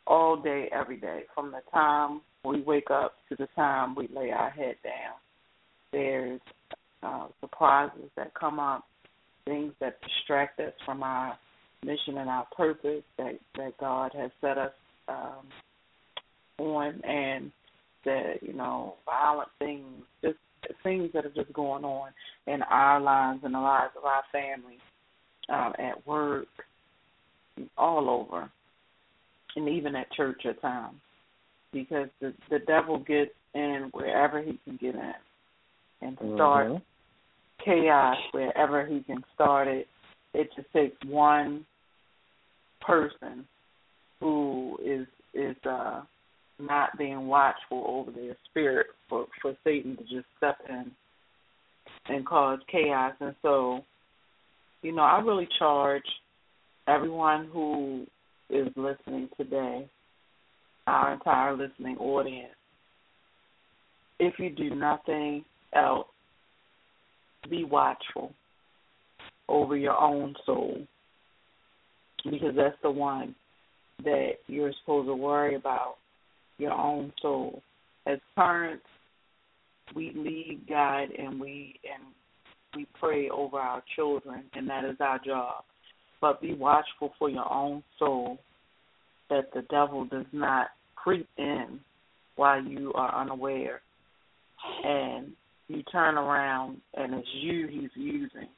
all 0.06 0.36
day, 0.36 0.68
every 0.72 0.98
day, 0.98 1.22
from 1.34 1.50
the 1.50 1.62
time 1.72 2.20
we 2.44 2.60
wake 2.60 2.90
up 2.90 3.14
to 3.28 3.36
the 3.36 3.48
time 3.56 3.94
we 3.96 4.08
lay 4.14 4.30
our 4.30 4.50
head 4.50 4.76
down. 4.84 5.16
There's 5.92 6.40
uh, 7.02 7.26
surprises 7.40 8.10
that 8.16 8.32
come 8.34 8.60
up, 8.60 8.84
things 9.46 9.72
that 9.80 9.98
distract 10.02 10.60
us 10.60 10.72
from 10.84 11.02
our 11.02 11.36
mission 11.84 12.18
and 12.18 12.28
our 12.28 12.46
purpose 12.56 13.02
that 13.18 13.38
that 13.56 13.76
God 13.78 14.12
has 14.16 14.30
set 14.40 14.58
us 14.58 14.72
um, 15.08 15.46
on, 16.58 17.00
and 17.04 17.50
the 18.04 18.34
you 18.40 18.52
know 18.52 18.94
violent 19.04 19.48
things, 19.58 19.84
just 20.22 20.36
things 20.82 21.10
that 21.14 21.26
are 21.26 21.34
just 21.34 21.52
going 21.52 21.84
on 21.84 22.10
in 22.46 22.62
our 22.62 23.00
lives 23.00 23.40
and 23.44 23.54
the 23.54 23.58
lives 23.58 23.92
of 23.96 24.04
our 24.04 24.22
families, 24.32 24.80
um, 25.48 25.72
at 25.78 26.06
work, 26.06 26.48
all 27.76 28.10
over, 28.10 28.50
and 29.54 29.68
even 29.68 29.94
at 29.94 30.10
church 30.12 30.42
at 30.48 30.60
times, 30.60 30.96
because 31.72 32.08
the 32.20 32.32
the 32.50 32.58
devil 32.60 32.98
gets 32.98 33.32
in 33.54 33.90
wherever 33.92 34.42
he 34.42 34.58
can 34.64 34.76
get 34.76 34.94
in, 34.94 35.12
and 36.02 36.16
start 36.34 36.68
mm-hmm. 36.68 37.64
chaos 37.64 38.16
wherever 38.32 38.86
he 38.86 39.02
can 39.02 39.22
start 39.34 39.68
it. 39.68 39.86
It 40.36 40.50
just 40.54 40.70
takes 40.74 40.96
one 41.06 41.64
person 42.86 43.46
who 44.20 44.78
is 44.84 45.06
is 45.32 45.56
uh 45.68 46.02
not 46.58 46.96
being 46.98 47.26
watchful 47.26 47.84
over 47.86 48.10
their 48.10 48.36
spirit 48.50 48.88
for 49.08 49.26
for 49.40 49.56
Satan 49.64 49.96
to 49.96 50.02
just 50.02 50.26
step 50.36 50.58
in 50.68 50.90
and 52.08 52.26
cause 52.26 52.58
chaos. 52.70 53.14
And 53.20 53.34
so, 53.40 53.80
you 54.82 54.92
know, 54.92 55.02
I 55.02 55.20
really 55.20 55.48
charge 55.58 56.04
everyone 56.86 57.48
who 57.50 58.06
is 58.50 58.68
listening 58.76 59.30
today, 59.38 59.88
our 60.86 61.14
entire 61.14 61.56
listening 61.56 61.96
audience, 61.96 62.52
if 64.20 64.38
you 64.38 64.50
do 64.50 64.74
nothing 64.74 65.46
else, 65.74 66.08
be 67.48 67.64
watchful 67.64 68.34
over 69.48 69.76
your 69.76 69.96
own 69.96 70.34
soul 70.44 70.86
because 72.24 72.54
that's 72.56 72.76
the 72.82 72.90
one 72.90 73.34
that 74.04 74.32
you're 74.46 74.72
supposed 74.80 75.08
to 75.08 75.14
worry 75.14 75.54
about 75.54 75.94
your 76.58 76.72
own 76.72 77.12
soul. 77.22 77.62
As 78.06 78.18
parents, 78.34 78.84
we 79.94 80.12
lead, 80.14 80.62
guide, 80.68 81.08
and 81.16 81.40
we 81.40 81.78
and 81.84 82.02
we 82.74 82.86
pray 83.00 83.28
over 83.30 83.56
our 83.58 83.82
children, 83.94 84.44
and 84.54 84.68
that 84.68 84.84
is 84.84 84.96
our 85.00 85.18
job. 85.24 85.64
But 86.20 86.40
be 86.40 86.54
watchful 86.54 87.12
for 87.18 87.30
your 87.30 87.50
own 87.50 87.82
soul, 87.98 88.38
that 89.30 89.52
the 89.54 89.62
devil 89.70 90.04
does 90.04 90.26
not 90.32 90.68
creep 90.94 91.28
in 91.38 91.80
while 92.36 92.62
you 92.62 92.92
are 92.94 93.20
unaware, 93.20 93.80
and 94.84 95.32
you 95.68 95.82
turn 95.84 96.16
around 96.16 96.78
and 96.94 97.14
it's 97.14 97.28
you 97.34 97.66
he's 97.68 97.90
using. 97.94 98.48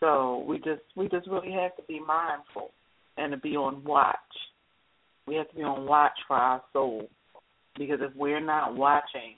So 0.00 0.44
we 0.46 0.58
just 0.58 0.82
we 0.96 1.08
just 1.08 1.26
really 1.28 1.52
have 1.52 1.76
to 1.76 1.82
be 1.88 2.00
mindful 2.00 2.70
and 3.16 3.32
to 3.32 3.38
be 3.38 3.56
on 3.56 3.84
watch. 3.84 4.16
We 5.26 5.36
have 5.36 5.48
to 5.50 5.56
be 5.56 5.62
on 5.62 5.86
watch 5.86 6.12
for 6.26 6.36
our 6.36 6.62
soul. 6.72 7.08
Because 7.78 7.98
if 8.00 8.14
we're 8.16 8.44
not 8.44 8.76
watching 8.76 9.34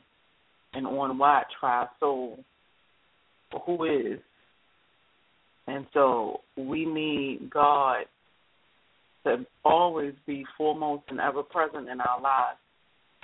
and 0.74 0.86
on 0.86 1.18
watch 1.18 1.46
for 1.61 1.68
our 1.68 1.90
soul, 2.00 2.44
who 3.64 3.84
is? 3.84 4.18
And 5.66 5.86
so 5.94 6.40
we 6.57 6.84
need 6.84 7.50
God 7.50 8.04
to 9.24 9.44
always 9.64 10.14
be 10.26 10.44
foremost 10.57 11.04
and 11.09 11.20
ever 11.20 11.42
present 11.42 11.88
in 11.88 12.00
our 12.00 12.20
lives. 12.20 12.59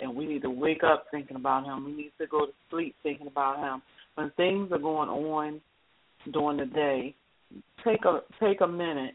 And 0.00 0.16
we 0.16 0.26
need 0.26 0.42
to 0.42 0.50
wake 0.50 0.82
up 0.82 1.06
thinking 1.10 1.36
about 1.36 1.64
Him. 1.64 1.84
We 1.84 1.92
need 1.92 2.12
to 2.18 2.26
go 2.26 2.46
to 2.46 2.52
sleep 2.70 2.96
thinking 3.02 3.28
about 3.28 3.58
Him. 3.58 3.82
When 4.14 4.30
things 4.36 4.72
are 4.72 4.78
going 4.78 5.08
on 5.08 5.60
during 6.32 6.56
the 6.58 6.66
day, 6.66 7.14
take 7.84 8.04
a 8.04 8.20
take 8.40 8.60
a 8.60 8.66
minute 8.66 9.14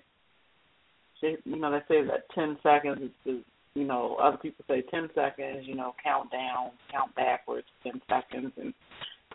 you 1.21 1.59
know, 1.59 1.71
they 1.71 1.79
say 1.87 2.03
that 2.05 2.29
10 2.35 2.57
seconds 2.63 3.11
is, 3.25 3.41
you 3.73 3.85
know, 3.85 4.17
other 4.21 4.37
people 4.37 4.63
say 4.67 4.83
10 4.89 5.09
seconds, 5.15 5.63
you 5.63 5.75
know, 5.75 5.93
count 6.03 6.31
down, 6.31 6.71
count 6.91 7.13
backwards 7.15 7.67
10 7.83 8.01
seconds 8.09 8.51
and 8.57 8.73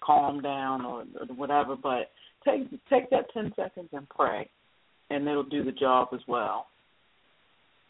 calm 0.04 0.40
down 0.40 0.84
or, 0.84 1.00
or 1.00 1.36
whatever. 1.36 1.76
But 1.76 2.10
take 2.44 2.70
take 2.88 3.10
that 3.10 3.32
10 3.32 3.52
seconds 3.56 3.88
and 3.92 4.08
pray, 4.08 4.48
and 5.10 5.26
it'll 5.28 5.42
do 5.44 5.64
the 5.64 5.72
job 5.72 6.08
as 6.12 6.20
well. 6.26 6.66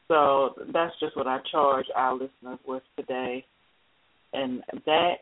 So 0.08 0.54
that's 0.72 0.94
just 1.00 1.16
what 1.16 1.26
I 1.26 1.38
charge 1.50 1.86
our 1.94 2.12
listeners 2.12 2.58
with 2.66 2.82
today. 2.96 3.44
And 4.34 4.62
that 4.86 5.14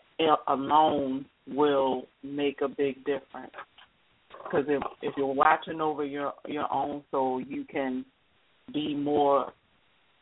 alone 0.47 1.27
will 1.49 2.07
make 2.23 2.61
a 2.63 2.69
big 2.69 3.05
difference. 3.05 3.53
Because 4.45 4.67
if 4.69 4.83
if 5.03 5.15
you're 5.17 5.27
watching 5.27 5.81
over 5.81 6.05
your 6.05 6.33
your 6.47 6.73
own 6.73 7.03
soul, 7.11 7.41
you 7.41 7.65
can 7.65 8.05
be 8.73 8.95
more 8.95 9.53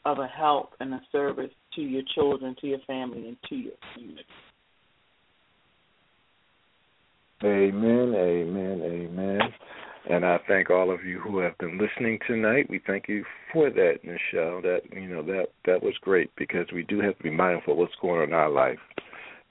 of 0.04 0.18
a 0.18 0.26
help 0.26 0.70
and 0.80 0.94
a 0.94 1.00
service 1.12 1.50
to 1.74 1.82
your 1.82 2.02
children, 2.14 2.56
to 2.60 2.66
your 2.66 2.78
family, 2.86 3.28
and 3.28 3.36
to 3.48 3.54
your 3.56 3.72
community. 3.94 4.24
Amen, 7.44 8.14
amen, 8.16 8.82
amen. 8.82 9.40
And 10.10 10.24
I 10.24 10.38
thank 10.48 10.70
all 10.70 10.90
of 10.90 11.04
you 11.04 11.20
who 11.20 11.38
have 11.38 11.56
been 11.58 11.78
listening 11.78 12.18
tonight. 12.26 12.68
We 12.70 12.80
thank 12.86 13.08
you 13.08 13.24
for 13.52 13.70
that, 13.70 13.98
Nichelle. 14.04 14.62
That 14.62 14.80
you 14.92 15.08
know 15.08 15.22
that 15.22 15.48
that 15.66 15.82
was 15.82 15.94
great 16.00 16.30
because 16.36 16.66
we 16.72 16.84
do 16.84 17.00
have 17.00 17.16
to 17.18 17.22
be 17.22 17.30
mindful 17.30 17.74
of 17.74 17.78
what's 17.78 17.94
going 18.00 18.22
on 18.22 18.28
in 18.28 18.32
our 18.32 18.50
life 18.50 18.78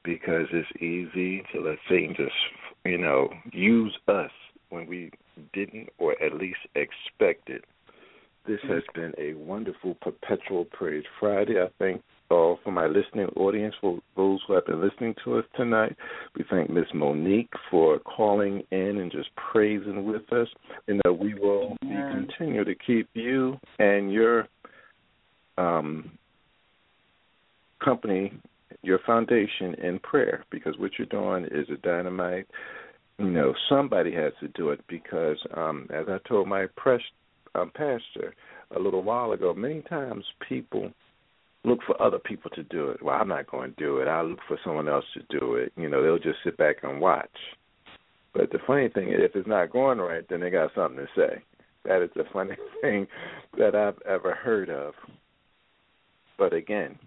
because 0.03 0.47
it's 0.51 0.82
easy 0.82 1.43
to 1.53 1.61
let 1.61 1.78
Satan 1.88 2.15
just 2.18 2.32
you 2.86 2.97
know 2.97 3.30
use 3.51 3.95
us 4.07 4.32
when 4.70 4.88
we 4.88 5.11
didn't 5.53 5.89
or 5.97 6.22
at 6.22 6.34
least 6.34 6.59
expected. 6.76 7.63
this 8.47 8.59
has 8.70 8.84
been 8.95 9.13
a 9.18 9.34
wonderful 9.34 9.95
perpetual 10.01 10.65
praise 10.65 11.03
Friday. 11.20 11.61
I 11.61 11.68
thank 11.80 12.01
all 12.30 12.59
for 12.63 12.72
my 12.72 12.88
listening 12.88 13.28
audience, 13.36 13.74
for 13.80 13.99
those 14.15 14.39
who 14.47 14.53
have 14.53 14.65
been 14.65 14.82
listening 14.82 15.15
to 15.24 15.38
us 15.38 15.45
tonight. 15.55 15.95
We 16.36 16.43
thank 16.49 16.70
Miss 16.70 16.86
Monique 16.93 17.51
for 17.72 17.99
calling 17.99 18.63
in 18.72 18.97
and 18.97 19.11
just 19.11 19.30
praising 19.51 20.05
with 20.05 20.32
us. 20.34 20.47
And 20.88 21.01
that 21.03 21.13
we 21.13 21.34
will 21.34 21.78
continue 21.82 22.63
to 22.63 22.76
keep 22.76 23.09
you 23.13 23.57
and 23.80 24.11
your 24.11 24.47
um, 25.57 26.11
company, 27.84 28.34
your 28.82 28.99
foundation 29.05 29.74
in 29.76 29.99
prayer 29.99 30.43
because 30.51 30.76
what 30.78 30.91
you're 30.97 31.07
doing 31.07 31.45
is 31.45 31.68
a 31.70 31.78
dynamite. 31.78 32.47
You 33.20 33.32
know, 33.32 33.53
somebody 33.68 34.13
has 34.13 34.34
to 34.41 34.47
do 34.49 34.70
it 34.70 34.82
because, 34.88 35.38
um, 35.55 35.88
as 35.91 36.05
I 36.07 36.18
told 36.28 36.47
my 36.47 36.68
press 36.76 37.01
um, 37.55 37.72
pastor 37.74 38.36
a 38.76 38.80
little 38.80 39.01
while 39.01 39.32
ago, 39.32 39.53
many 39.55 39.82
times 39.82 40.24
people 40.47 40.91
look 41.63 41.80
for 41.86 41.99
other 42.01 42.20
people 42.20 42.51
to 42.51 42.63
do 42.63 42.89
it. 42.89 43.01
Well, 43.01 43.15
I'm 43.15 43.28
not 43.28 43.49
going 43.49 43.74
to 43.74 43.84
do 43.84 43.97
it. 43.97 44.07
I'll 44.07 44.28
look 44.28 44.39
for 44.47 44.59
someone 44.63 44.88
else 44.88 45.05
to 45.15 45.39
do 45.39 45.55
it. 45.55 45.74
You 45.76 45.89
know, 45.89 46.03
they'll 46.03 46.20
just 46.20 46.43
sit 46.43 46.57
back 46.57 46.78
and 46.84 47.01
watch. 47.01 47.30
But 48.34 48.51
the 48.51 48.59
funny 48.68 48.89
thing 48.89 49.09
is, 49.09 49.15
if 49.20 49.36
it's 49.36 49.47
not 49.47 49.72
going 49.72 49.97
right, 49.97 50.24
then 50.30 50.41
they 50.41 50.51
got 50.51 50.72
something 50.76 50.97
to 50.97 51.07
say. 51.15 51.43
That 51.86 52.03
is 52.03 52.11
the 52.15 52.24
funny 52.32 52.55
thing 52.82 53.07
that 53.57 53.76
I've 53.76 53.99
ever 54.07 54.36
heard 54.36 54.70
of. 54.70 54.93
But 56.38 56.53
again, 56.53 56.99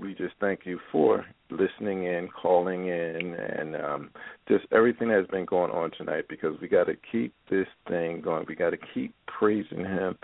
we 0.00 0.14
just 0.14 0.34
thank 0.40 0.60
you 0.64 0.78
for 0.90 1.26
listening 1.50 2.04
in, 2.04 2.28
calling 2.30 2.88
in, 2.88 3.34
and 3.34 3.76
um, 3.76 4.10
just 4.48 4.64
everything 4.72 5.08
that's 5.08 5.30
been 5.30 5.44
going 5.44 5.70
on 5.70 5.90
tonight 5.96 6.24
because 6.28 6.58
we 6.60 6.68
got 6.68 6.84
to 6.84 6.94
keep 7.10 7.34
this 7.50 7.66
thing 7.88 8.20
going. 8.20 8.44
We 8.48 8.54
got 8.54 8.70
to 8.70 8.78
keep 8.94 9.14
praising 9.26 9.80
Him 9.80 10.16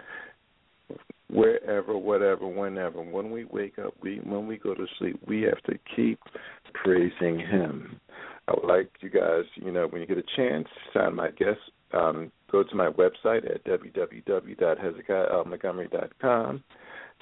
wherever, 1.31 1.97
whatever, 1.97 2.47
whenever. 2.47 3.03
When 3.03 3.31
we 3.31 3.45
wake 3.45 3.79
up, 3.79 3.95
we 4.03 4.21
when 4.25 4.47
we 4.47 4.57
go 4.57 4.75
to 4.75 4.87
sleep, 4.99 5.21
we 5.27 5.43
have 5.43 5.63
to 5.65 5.79
keep 5.95 6.19
praising 6.75 7.39
Him. 7.39 8.01
I 8.49 8.53
would 8.53 8.65
like 8.67 8.91
you 9.01 9.11
guys, 9.11 9.45
you 9.57 9.71
know, 9.71 9.87
when 9.89 10.01
you 10.01 10.07
get 10.07 10.19
a 10.19 10.25
chance, 10.37 10.67
sign 10.95 11.17
my 11.17 11.31
guest. 11.31 11.61
Um, 11.93 12.33
go 12.51 12.63
to 12.63 12.75
my 12.75 12.89
website 12.91 13.51
at 13.51 13.65
www.hezekiahmontgomery.com 13.65 16.65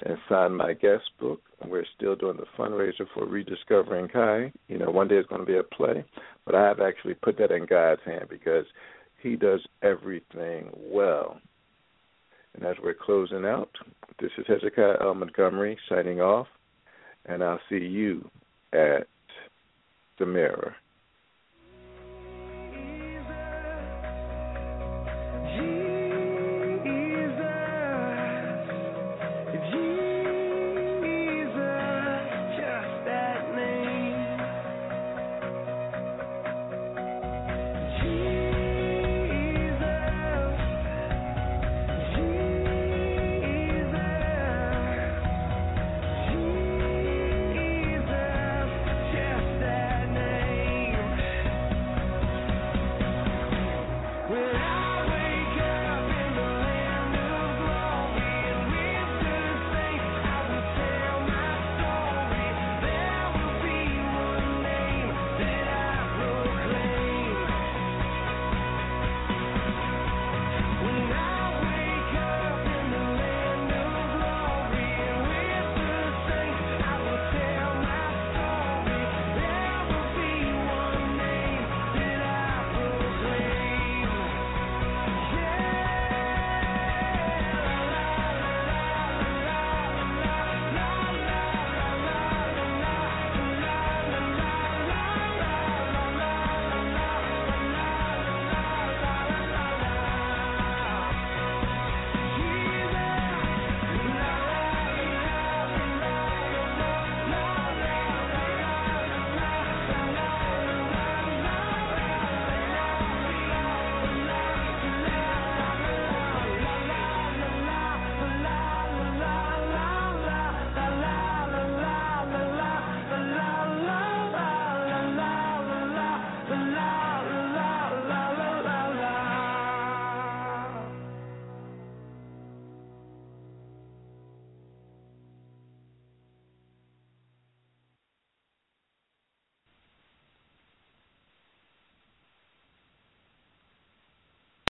and 0.05 0.17
sign 0.29 0.55
my 0.55 0.73
guest 0.73 1.03
book. 1.19 1.41
We're 1.65 1.85
still 1.95 2.15
doing 2.15 2.37
the 2.37 2.45
fundraiser 2.57 3.07
for 3.13 3.25
Rediscovering 3.25 4.09
Kai. 4.09 4.51
You 4.67 4.77
know, 4.77 4.91
one 4.91 5.07
day 5.07 5.15
it's 5.15 5.27
going 5.27 5.41
to 5.41 5.47
be 5.47 5.57
a 5.57 5.63
play, 5.63 6.05
but 6.45 6.55
I 6.55 6.63
have 6.65 6.79
actually 6.79 7.15
put 7.15 7.37
that 7.39 7.51
in 7.51 7.65
God's 7.65 8.01
hand 8.05 8.27
because 8.29 8.65
He 9.21 9.35
does 9.35 9.61
everything 9.81 10.69
well. 10.75 11.39
And 12.55 12.65
as 12.65 12.75
we're 12.81 12.93
closing 12.93 13.45
out, 13.45 13.69
this 14.19 14.31
is 14.37 14.45
Hezekiah 14.47 14.97
L. 15.01 15.13
Montgomery 15.13 15.77
signing 15.89 16.21
off, 16.21 16.47
and 17.25 17.43
I'll 17.43 17.59
see 17.69 17.77
you 17.77 18.29
at 18.73 19.07
the 20.19 20.25
mirror. 20.25 20.75